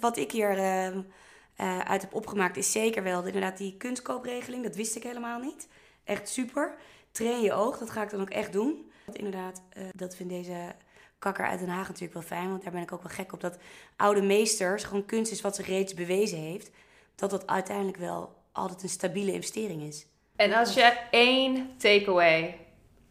Wat 0.00 0.16
ik 0.16 0.32
hier 0.32 0.58
uh, 0.58 1.78
uit 1.78 2.02
heb 2.02 2.14
opgemaakt 2.14 2.56
is 2.56 2.72
zeker 2.72 3.02
wel 3.02 3.24
inderdaad 3.24 3.56
die 3.56 3.76
kunstkoopregeling. 3.76 4.62
Dat 4.62 4.76
wist 4.76 4.96
ik 4.96 5.02
helemaal 5.02 5.40
niet. 5.40 5.68
Echt 6.04 6.28
super. 6.28 6.74
Train 7.10 7.40
je 7.40 7.52
oog, 7.52 7.78
dat 7.78 7.90
ga 7.90 8.02
ik 8.02 8.10
dan 8.10 8.20
ook 8.20 8.30
echt 8.30 8.52
doen. 8.52 8.90
Inderdaad, 9.12 9.62
dat 9.94 10.16
vindt 10.16 10.32
deze 10.32 10.74
kakker 11.18 11.46
uit 11.46 11.58
Den 11.58 11.68
Haag 11.68 11.86
natuurlijk 11.86 12.12
wel 12.12 12.22
fijn. 12.22 12.48
Want 12.50 12.62
daar 12.62 12.72
ben 12.72 12.82
ik 12.82 12.92
ook 12.92 13.02
wel 13.02 13.12
gek 13.12 13.32
op. 13.32 13.40
Dat 13.40 13.58
oude 13.96 14.22
meesters, 14.22 14.84
gewoon 14.84 15.06
kunst 15.06 15.32
is 15.32 15.40
wat 15.40 15.56
zich 15.56 15.66
reeds 15.66 15.94
bewezen 15.94 16.38
heeft 16.38 16.70
dat 17.14 17.30
dat 17.30 17.46
uiteindelijk 17.46 17.96
wel 17.96 18.36
altijd 18.52 18.82
een 18.82 18.88
stabiele 18.88 19.32
investering 19.32 19.82
is. 19.82 20.06
En 20.36 20.52
als 20.52 20.74
je 20.74 20.98
één 21.10 21.76
takeaway 21.76 22.44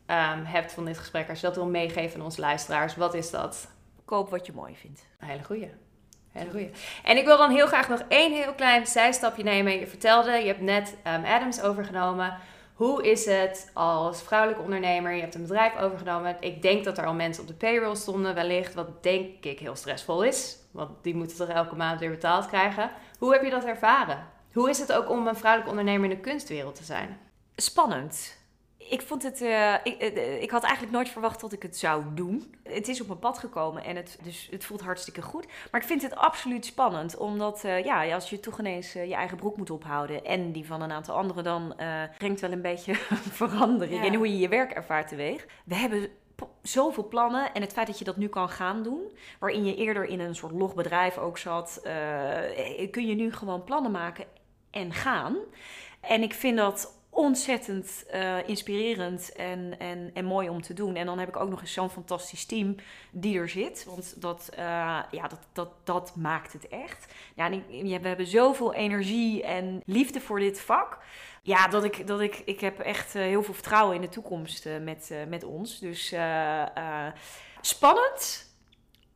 um, 0.08 0.46
hebt 0.46 0.72
van 0.72 0.86
dit 0.86 0.98
gesprek, 0.98 1.30
als 1.30 1.40
je 1.40 1.46
dat 1.48 1.56
wil 1.56 1.66
meegeven 1.66 2.20
aan 2.20 2.26
onze 2.26 2.42
luisteraars, 2.42 2.96
wat 2.96 3.14
is 3.14 3.30
dat? 3.30 3.68
Koop 4.06 4.30
wat 4.30 4.46
je 4.46 4.54
mooi 4.54 4.76
vindt. 4.76 5.06
Een 5.20 5.28
hele 5.28 5.44
goeie. 5.44 5.70
Hele 6.32 6.52
goeie. 6.52 6.72
En 7.04 7.18
ik 7.18 7.26
wil 7.26 7.38
dan 7.38 7.52
heel 7.52 7.68
graag 7.68 7.90
nog 7.90 8.04
één 8.08 8.34
heel 8.34 8.54
klein 8.54 8.88
zijstapje 8.88 9.44
nemen. 9.44 9.80
Je 9.80 9.88
vertelde, 9.88 10.32
je 10.32 10.48
hebt 10.48 10.62
net 10.62 10.96
um, 11.08 11.26
Adams 11.26 11.62
overgenomen. 11.62 12.38
Hoe 12.74 13.10
is 13.12 13.26
het 13.26 13.72
als 13.74 14.22
vrouwelijke 14.22 14.64
ondernemer? 14.64 15.14
Je 15.14 15.22
hebt 15.22 15.36
een 15.36 15.42
bedrijf 15.42 15.78
overgenomen. 15.78 16.38
Ik 16.40 16.62
denk 16.62 16.84
dat 16.84 16.98
er 16.98 17.06
al 17.06 17.14
mensen 17.14 17.42
op 17.44 17.50
de 17.50 17.56
payroll 17.56 17.96
stonden, 17.96 18.36
wellicht. 18.36 18.74
Wat 18.74 19.04
denk 19.04 19.46
ik 19.46 19.60
heel 19.60 19.76
stressvol 19.76 20.24
is. 20.24 20.58
Want 20.72 20.90
die 21.02 21.16
moeten 21.16 21.38
toch 21.38 21.50
elke 21.50 21.76
maand 21.76 22.00
weer 22.00 22.10
betaald 22.10 22.46
krijgen. 22.46 22.92
Hoe 23.18 23.34
heb 23.34 23.44
je 23.44 23.50
dat 23.50 23.64
ervaren? 23.64 24.28
Hoe 24.54 24.70
is 24.70 24.80
het 24.80 24.94
ook 24.94 25.10
om 25.10 25.28
een 25.28 25.36
vrouwelijke 25.36 25.78
ondernemer 25.78 26.10
in 26.10 26.16
de 26.16 26.22
kunstwereld 26.22 26.76
te 26.76 26.84
zijn? 26.84 27.20
Spannend. 27.56 28.41
Ik 28.90 29.02
vond 29.02 29.24
het. 29.24 29.42
Uh, 29.42 29.74
ik, 29.84 30.16
uh, 30.18 30.42
ik, 30.42 30.52
had 30.52 30.64
eigenlijk 30.64 30.94
nooit 30.94 31.10
verwacht 31.10 31.42
dat 31.42 31.54
ik 31.54 31.62
het 31.62 31.78
zou 31.78 32.04
doen. 32.14 32.56
Het 32.64 32.88
is 32.88 33.02
op 33.02 33.08
mijn 33.08 33.20
pad 33.20 33.38
gekomen 33.38 33.84
en 33.84 33.96
het, 33.96 34.18
dus 34.24 34.48
het 34.52 34.66
voelt 34.66 34.82
hartstikke 34.82 35.22
goed. 35.22 35.46
Maar 35.72 35.82
ik 35.82 35.88
vind 35.88 36.02
het 36.02 36.16
absoluut 36.16 36.66
spannend. 36.66 37.18
Omdat 37.18 37.64
uh, 37.66 37.84
ja, 37.84 38.14
als 38.14 38.30
je 38.30 38.40
toch 38.40 38.60
ineens 38.60 38.94
je 38.94 39.16
eigen 39.16 39.38
broek 39.38 39.58
moet 39.58 39.70
ophouden. 39.70 40.26
En 40.26 40.52
die 40.52 40.66
van 40.66 40.82
een 40.82 40.92
aantal 40.92 41.16
anderen, 41.16 41.44
dan 41.44 41.76
brengt 42.18 42.42
wel 42.42 42.52
een 42.52 42.62
beetje 42.62 42.96
verandering 43.42 44.02
ja. 44.02 44.06
in 44.06 44.16
hoe 44.16 44.28
je 44.28 44.38
je 44.38 44.48
werk 44.48 44.72
ervaart 44.72 45.08
teweeg. 45.08 45.46
We 45.66 45.76
hebben 45.76 46.10
zoveel 46.62 47.08
plannen. 47.08 47.54
En 47.54 47.62
het 47.62 47.74
feit 47.74 47.88
dat 47.88 48.00
je 48.00 48.06
dat 48.06 48.18
nu 48.18 48.28
kan 48.28 48.50
gaan 48.50 48.84
doen, 48.84 49.12
waarin 49.40 49.66
je 49.66 49.76
eerder 49.76 50.06
in 50.06 50.20
een 50.20 50.36
soort 50.36 50.52
logbedrijf 50.52 51.18
ook 51.18 51.38
zat, 51.38 51.82
kun 52.92 53.08
je 53.08 53.16
nu 53.16 53.34
gewoon 53.34 53.64
plannen 53.64 53.92
maken 53.92 54.26
en 54.72 54.94
gaan. 54.94 55.38
En 56.02 56.22
ik 56.22 56.34
vind 56.34 56.58
dat 56.58 57.01
ontzettend 57.14 58.04
uh, 58.14 58.48
inspirerend 58.48 59.32
en, 59.32 59.80
en, 59.80 60.12
en 60.14 60.26
mooi 60.26 60.50
om 60.50 60.62
te 60.62 60.74
doen. 60.74 60.96
En 60.96 61.06
dan 61.06 61.20
heb 61.20 61.28
ik 61.28 61.36
ook 61.36 61.50
nog 61.50 61.62
eens 61.62 61.74
zo'n 61.74 61.90
fantastisch 61.90 62.46
team 62.46 62.76
die 63.12 63.40
er 63.40 63.50
zit. 63.50 63.86
Want 63.86 64.22
dat, 64.22 64.50
uh, 64.54 64.58
ja, 65.12 65.28
dat, 65.28 65.40
dat, 65.54 65.70
dat 65.84 66.16
maakt 66.16 66.54
het 66.54 66.68
echt. 66.68 67.14
Ja, 67.36 67.50
we 68.02 68.08
hebben 68.08 68.28
zoveel 68.28 68.74
energie 68.74 69.44
en 69.44 69.82
liefde 69.86 70.22
voor 70.22 70.40
dit 70.40 70.62
vak. 70.62 70.98
Ja, 71.42 71.68
dat 71.68 71.84
ik, 71.84 72.08
dat 72.08 72.22
ik, 72.22 72.42
ik 72.46 72.60
heb 72.60 72.80
echt 72.80 73.16
uh, 73.16 73.22
heel 73.22 73.44
veel 73.44 73.54
vertrouwen 73.54 73.96
in 73.96 74.02
de 74.02 74.10
toekomst 74.10 74.70
met, 74.82 75.12
met 75.28 75.44
ons. 75.44 75.80
Dus 75.80 76.16
spannend, 77.62 78.51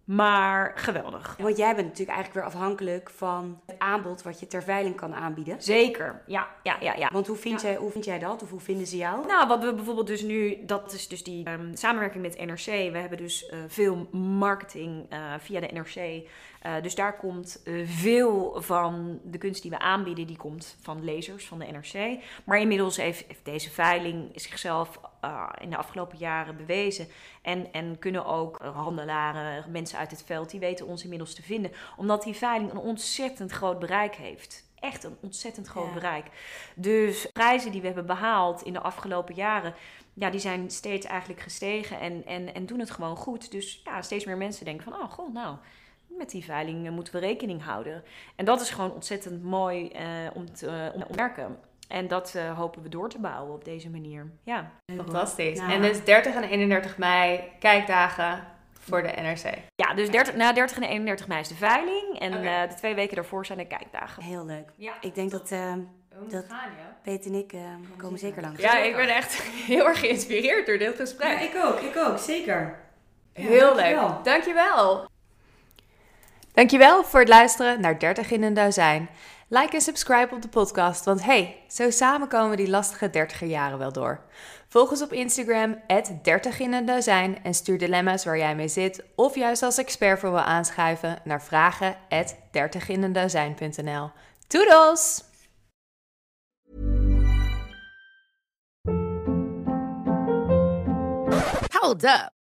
maar 0.06 0.72
geweldig. 0.76 1.36
Want 1.40 1.58
jij 1.58 1.76
bent 1.76 1.88
natuurlijk 1.88 2.18
eigenlijk 2.18 2.34
weer 2.34 2.56
afhankelijk 2.56 3.10
van 3.10 3.60
het 3.66 3.80
aanbod 3.80 4.22
wat 4.22 4.40
je 4.40 4.48
ter 4.48 4.64
veiling 4.64 4.96
kan 4.96 5.16
aanbieden. 5.16 5.62
Zeker, 5.62 6.22
ja, 6.26 6.48
ja, 6.64 6.78
ja. 6.80 6.96
ja. 6.96 7.10
Want 7.14 7.28
hoe 7.28 7.36
vind, 7.36 7.62
ja. 7.62 7.68
jij, 7.68 7.78
hoe 7.78 7.92
vind 7.92 8.06
jij 8.06 8.20
dat? 8.20 8.44
Of 8.44 8.50
hoe 8.50 8.60
vinden 8.60 8.88
ze 8.88 8.98
jou? 8.98 9.28
Nou, 9.28 9.48
wat 9.48 9.64
we 9.64 9.74
bijvoorbeeld 9.74 10.08
dus 10.08 10.22
nu, 10.22 10.66
dat 10.66 10.94
is 10.94 11.08
dus 11.08 11.24
die 11.24 11.50
um, 11.50 11.76
samenwerking 11.76 12.24
met 12.24 12.46
NRC. 12.46 12.66
We 12.66 12.98
hebben 12.98 13.18
dus 13.18 13.50
uh, 13.50 13.60
veel 13.68 14.08
marketing 14.12 15.14
uh, 15.14 15.34
via 15.40 15.60
de 15.60 15.70
NRC. 15.74 16.28
Uh, 16.66 16.82
dus 16.82 16.96
daar 16.96 17.18
komt 17.18 17.62
veel 17.86 18.62
van 18.62 19.20
de 19.24 19.38
kunst 19.38 19.62
die 19.62 19.72
we 19.72 19.80
aanbieden, 19.80 20.28
die 20.28 20.38
komt 20.38 20.78
van 20.82 21.04
lezers 21.04 21.46
van 21.46 21.60
de 21.60 21.66
NRC. 21.66 22.24
Maar 22.44 22.60
inmiddels 22.60 22.98
heeft, 22.98 23.24
heeft 23.28 23.46
deze 23.46 23.70
veiling 23.70 24.32
zichzelf 24.36 25.00
uh, 25.24 25.50
in 25.62 25.70
de 25.70 25.78
afgelopen 25.78 26.18
jaren 26.18 26.58
bewezen. 26.58 27.08
En, 27.42 27.74
en 27.74 28.00
kunnen 28.00 28.26
ook 28.26 28.58
handelaren, 28.58 29.72
mensen 29.72 29.98
uit 29.98 30.12
het 30.12 30.24
veld, 30.24 30.50
die 30.50 30.60
weten 30.60 30.86
ons 30.86 31.04
inmiddels 31.04 31.34
te 31.34 31.42
vinden. 31.42 31.72
Omdat 31.98 32.24
die 32.24 32.34
veiling 32.34 32.72
een 32.72 32.78
ontzettend 32.78 33.52
groot 33.52 33.80
bereik 33.80 34.16
heeft 34.16 34.66
echt 34.86 35.04
een 35.04 35.18
ontzettend 35.22 35.68
groot 35.68 35.88
ja. 35.88 35.94
bereik. 35.94 36.26
Dus 36.76 37.28
prijzen 37.32 37.72
die 37.72 37.82
we 37.82 37.88
hebben 37.88 38.06
behaald 38.06 38.62
in 38.62 38.74
de 38.74 38.82
afgelopen 38.82 39.36
jaren, 39.36 39.74
ja, 40.14 40.30
die 40.30 40.40
zijn 40.40 40.72
steeds 40.72 41.06
eigenlijk 41.06 41.42
gestegen 41.42 42.00
en, 42.00 42.26
en, 42.26 42.54
en 42.54 42.66
doen 42.66 42.80
het 42.80 42.92
gewoon 42.92 43.16
goed. 43.16 43.52
Dus 43.52 43.82
ja, 43.84 44.02
steeds 44.02 44.26
meer 44.26 44.38
mensen 44.38 44.66
denken 44.66 44.84
van, 44.84 44.94
oh 44.94 45.12
god, 45.12 45.34
nou, 45.34 45.58
met 46.18 46.30
die 46.30 46.44
veiling 46.44 46.90
moeten 46.90 47.14
we 47.14 47.20
rekening 47.20 47.64
houden. 47.64 48.04
En 48.36 48.46
dat 48.46 48.62
is 48.62 48.70
gewoon 48.70 48.94
ontzettend 48.94 49.44
mooi 49.44 49.92
uh, 49.96 50.02
om, 50.34 50.54
te, 50.54 50.66
uh, 50.66 50.96
om 50.96 51.04
te 51.04 51.16
merken. 51.16 51.58
En 51.88 52.08
dat 52.08 52.34
uh, 52.36 52.58
hopen 52.58 52.82
we 52.82 52.90
door 52.90 53.10
te 53.10 53.20
bouwen 53.20 53.54
op 53.54 53.66
deze 53.66 53.90
manier. 53.90 54.32
Ja. 54.44 54.72
Fantastisch. 54.96 55.60
En 55.60 55.82
dus 55.82 56.04
30 56.04 56.36
en 56.36 56.44
31 56.44 56.98
mei, 56.98 57.44
kijkdagen 57.60 58.44
voor 58.80 59.02
de 59.02 59.08
NRC. 59.08 59.58
Ja, 59.76 59.94
dus 59.94 60.10
30, 60.10 60.36
na 60.36 60.54
30 60.54 60.78
en 60.78 60.84
31 60.84 61.28
mei 61.28 61.40
is 61.40 61.48
de 61.48 61.56
veiling. 61.56 62.20
En 62.20 62.38
okay. 62.38 62.64
uh, 62.64 62.70
de 62.70 62.76
twee 62.76 62.96
weken 62.96 63.16
daarvoor 63.16 63.46
zijn 63.46 63.58
de 63.58 63.68
kijkdagen. 63.68 64.24
Heel 64.24 64.46
leuk. 64.46 64.70
Ja. 64.76 64.94
Ik 65.02 65.16
denk 65.16 65.32
dat, 65.32 65.52
uh, 65.52 65.74
dat 66.30 66.46
gaan, 66.48 66.70
ja. 66.78 66.98
Peter 67.04 67.32
en 67.32 67.38
ik 67.38 67.54
uh, 67.54 67.62
komen 67.98 68.20
zeker 68.20 68.42
langs. 68.42 68.62
Ja, 68.62 68.78
ik 68.78 68.96
ben 68.96 69.16
echt 69.16 69.42
heel 69.72 69.88
erg 69.88 70.00
geïnspireerd 70.00 70.66
door 70.66 70.78
dit 70.78 70.96
gesprek. 70.96 71.40
Ja, 71.40 71.40
ik 71.40 71.64
ook. 71.64 71.80
Ik 71.80 71.98
ook. 71.98 72.18
Zeker. 72.18 72.80
Heel 73.34 73.76
dankjewel. 73.76 73.76
leuk. 73.76 74.24
Dankjewel. 74.24 74.24
Dankjewel 74.24 75.14
voor 77.04 77.20
het 77.20 77.30
luisteren 77.30 77.82
naar 77.82 78.00
30 78.00 78.32
in 78.32 78.44
een 78.44 78.54
dozijn. 78.54 79.10
Like 79.48 79.76
en 79.76 79.82
subscribe 79.82 80.36
op 80.36 80.42
de 80.42 80.48
podcast, 80.48 81.06
want 81.06 81.24
hey, 81.24 81.64
zo 81.68 81.90
samen 81.90 82.28
komen 82.28 82.50
we 82.50 82.56
die 82.56 82.70
lastige 82.70 83.10
dertiger 83.10 83.48
jaren 83.48 83.78
wel 83.78 83.92
door. 83.92 84.22
Volg 84.68 84.90
ons 84.90 85.02
op 85.02 85.14
Instagram, 85.14 85.82
30 86.22 86.60
in 86.60 86.74
een 86.74 86.86
dozijn 86.86 87.44
en 87.44 87.54
stuur 87.54 87.78
dilemma's 87.78 88.26
waar 88.26 88.38
jij 88.38 88.56
mee 88.56 88.68
zit 88.68 89.04
of 89.16 89.36
juist 89.36 89.64
als 89.64 89.78
expert 89.78 90.20
voor 90.20 90.32
wil 90.32 90.40
aanschuiven 90.40 91.18
naar 91.24 91.44
vragen 91.44 91.96
30 92.52 92.90
in 92.90 93.04
een! 94.48 95.24
Hold 101.72 102.04
up. 102.04 102.35